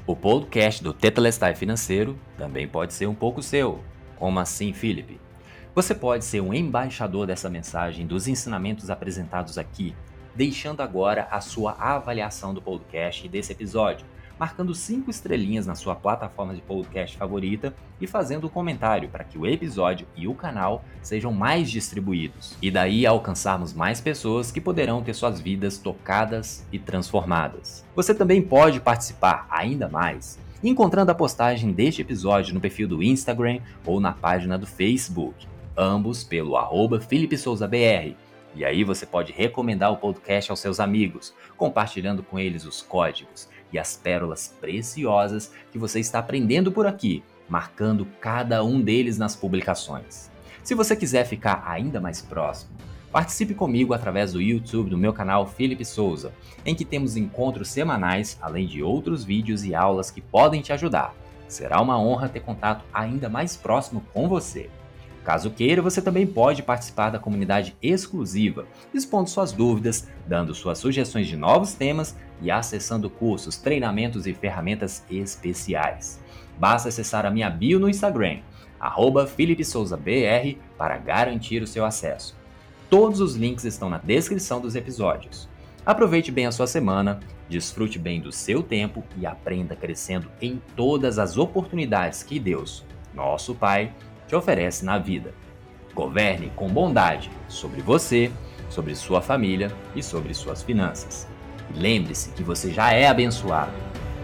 O 0.06 0.16
podcast 0.16 0.82
do 0.82 0.94
Tetelestai 0.94 1.54
Financeiro 1.54 2.18
também 2.38 2.66
pode 2.66 2.94
ser 2.94 3.06
um 3.06 3.14
pouco 3.14 3.42
seu. 3.42 3.80
Como 4.16 4.40
assim, 4.40 4.72
Felipe? 4.72 5.27
Você 5.78 5.94
pode 5.94 6.24
ser 6.24 6.40
um 6.40 6.52
embaixador 6.52 7.24
dessa 7.24 7.48
mensagem, 7.48 8.04
dos 8.04 8.26
ensinamentos 8.26 8.90
apresentados 8.90 9.56
aqui, 9.56 9.94
deixando 10.34 10.80
agora 10.80 11.28
a 11.30 11.40
sua 11.40 11.70
avaliação 11.78 12.52
do 12.52 12.60
podcast 12.60 13.24
e 13.24 13.28
desse 13.28 13.52
episódio 13.52 14.04
marcando 14.36 14.74
cinco 14.74 15.08
estrelinhas 15.08 15.68
na 15.68 15.76
sua 15.76 15.94
plataforma 15.94 16.52
de 16.52 16.60
podcast 16.62 17.16
favorita 17.16 17.72
e 18.00 18.08
fazendo 18.08 18.48
um 18.48 18.50
comentário 18.50 19.08
para 19.08 19.22
que 19.22 19.38
o 19.38 19.46
episódio 19.46 20.04
e 20.16 20.26
o 20.26 20.34
canal 20.34 20.84
sejam 21.00 21.32
mais 21.32 21.70
distribuídos. 21.70 22.56
E 22.60 22.72
daí 22.72 23.06
alcançarmos 23.06 23.72
mais 23.72 24.00
pessoas 24.00 24.50
que 24.50 24.60
poderão 24.60 25.00
ter 25.00 25.14
suas 25.14 25.40
vidas 25.40 25.78
tocadas 25.78 26.66
e 26.72 26.78
transformadas. 26.80 27.84
Você 27.94 28.12
também 28.12 28.42
pode 28.42 28.80
participar 28.80 29.46
ainda 29.48 29.88
mais 29.88 30.40
encontrando 30.60 31.12
a 31.12 31.14
postagem 31.14 31.70
deste 31.70 32.02
episódio 32.02 32.52
no 32.52 32.60
perfil 32.60 32.88
do 32.88 33.00
Instagram 33.00 33.60
ou 33.86 34.00
na 34.00 34.12
página 34.12 34.58
do 34.58 34.66
Facebook, 34.66 35.46
ambos 35.78 36.24
pelo 36.24 36.56
arroba 36.56 36.98
BR. 36.98 38.16
E 38.54 38.64
aí 38.64 38.82
você 38.82 39.06
pode 39.06 39.32
recomendar 39.32 39.92
o 39.92 39.96
podcast 39.96 40.50
aos 40.50 40.58
seus 40.58 40.80
amigos, 40.80 41.32
compartilhando 41.56 42.22
com 42.22 42.38
eles 42.38 42.64
os 42.64 42.82
códigos 42.82 43.48
e 43.72 43.78
as 43.78 43.96
pérolas 43.96 44.54
preciosas 44.60 45.52
que 45.70 45.78
você 45.78 46.00
está 46.00 46.18
aprendendo 46.18 46.72
por 46.72 46.86
aqui, 46.86 47.22
marcando 47.48 48.06
cada 48.20 48.64
um 48.64 48.80
deles 48.80 49.16
nas 49.16 49.36
publicações. 49.36 50.30
Se 50.64 50.74
você 50.74 50.96
quiser 50.96 51.24
ficar 51.24 51.62
ainda 51.66 52.00
mais 52.00 52.20
próximo, 52.20 52.72
participe 53.12 53.54
comigo 53.54 53.94
através 53.94 54.32
do 54.32 54.42
YouTube 54.42 54.90
do 54.90 54.98
meu 54.98 55.12
canal 55.12 55.46
Felipe 55.46 55.84
Souza, 55.84 56.32
em 56.66 56.74
que 56.74 56.84
temos 56.84 57.16
encontros 57.16 57.68
semanais, 57.68 58.36
além 58.40 58.66
de 58.66 58.82
outros 58.82 59.24
vídeos 59.24 59.64
e 59.64 59.74
aulas 59.74 60.10
que 60.10 60.20
podem 60.20 60.60
te 60.60 60.72
ajudar. 60.72 61.14
Será 61.46 61.80
uma 61.80 61.98
honra 61.98 62.28
ter 62.28 62.40
contato 62.40 62.84
ainda 62.92 63.28
mais 63.28 63.56
próximo 63.56 64.02
com 64.12 64.28
você. 64.28 64.68
Caso 65.28 65.50
queira, 65.50 65.82
você 65.82 66.00
também 66.00 66.26
pode 66.26 66.62
participar 66.62 67.10
da 67.10 67.18
comunidade 67.18 67.76
exclusiva, 67.82 68.64
expondo 68.94 69.28
suas 69.28 69.52
dúvidas, 69.52 70.08
dando 70.26 70.54
suas 70.54 70.78
sugestões 70.78 71.26
de 71.26 71.36
novos 71.36 71.74
temas 71.74 72.16
e 72.40 72.50
acessando 72.50 73.10
cursos, 73.10 73.58
treinamentos 73.58 74.26
e 74.26 74.32
ferramentas 74.32 75.04
especiais. 75.10 76.18
Basta 76.58 76.88
acessar 76.88 77.26
a 77.26 77.30
minha 77.30 77.50
bio 77.50 77.78
no 77.78 77.90
Instagram, 77.90 78.38
@felipesouzabr 79.28 80.56
para 80.78 80.96
garantir 80.96 81.60
o 81.62 81.66
seu 81.66 81.84
acesso. 81.84 82.34
Todos 82.88 83.20
os 83.20 83.36
links 83.36 83.66
estão 83.66 83.90
na 83.90 83.98
descrição 83.98 84.62
dos 84.62 84.74
episódios. 84.74 85.46
Aproveite 85.84 86.32
bem 86.32 86.46
a 86.46 86.52
sua 86.52 86.66
semana, 86.66 87.20
desfrute 87.50 87.98
bem 87.98 88.18
do 88.18 88.32
seu 88.32 88.62
tempo 88.62 89.04
e 89.14 89.26
aprenda 89.26 89.76
crescendo 89.76 90.30
em 90.40 90.58
todas 90.74 91.18
as 91.18 91.36
oportunidades 91.36 92.22
que 92.22 92.40
Deus, 92.40 92.82
nosso 93.12 93.54
Pai, 93.54 93.92
te 94.28 94.36
oferece 94.36 94.84
na 94.84 94.98
vida. 94.98 95.34
Governe 95.94 96.52
com 96.54 96.68
bondade 96.68 97.30
sobre 97.48 97.80
você, 97.80 98.30
sobre 98.68 98.94
sua 98.94 99.20
família 99.20 99.72
e 99.96 100.02
sobre 100.02 100.34
suas 100.34 100.62
finanças. 100.62 101.26
Lembre-se 101.74 102.30
que 102.30 102.42
você 102.42 102.70
já 102.70 102.92
é 102.92 103.08
abençoado, 103.08 103.72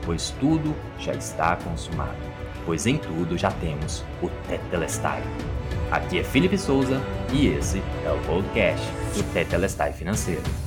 pois 0.04 0.30
tudo 0.38 0.74
já 0.98 1.14
está 1.14 1.56
consumado, 1.56 2.16
pois 2.64 2.86
em 2.86 2.98
tudo 2.98 3.36
já 3.36 3.50
temos 3.50 4.04
o 4.22 4.28
Tetelestai. 4.46 5.22
Aqui 5.90 6.18
é 6.18 6.24
Felipe 6.24 6.58
Souza 6.58 7.00
e 7.32 7.48
esse 7.48 7.82
é 8.04 8.10
o 8.10 8.18
podcast 8.26 8.86
do 9.14 9.22
Tetelestai 9.32 9.92
Financeiro. 9.92 10.63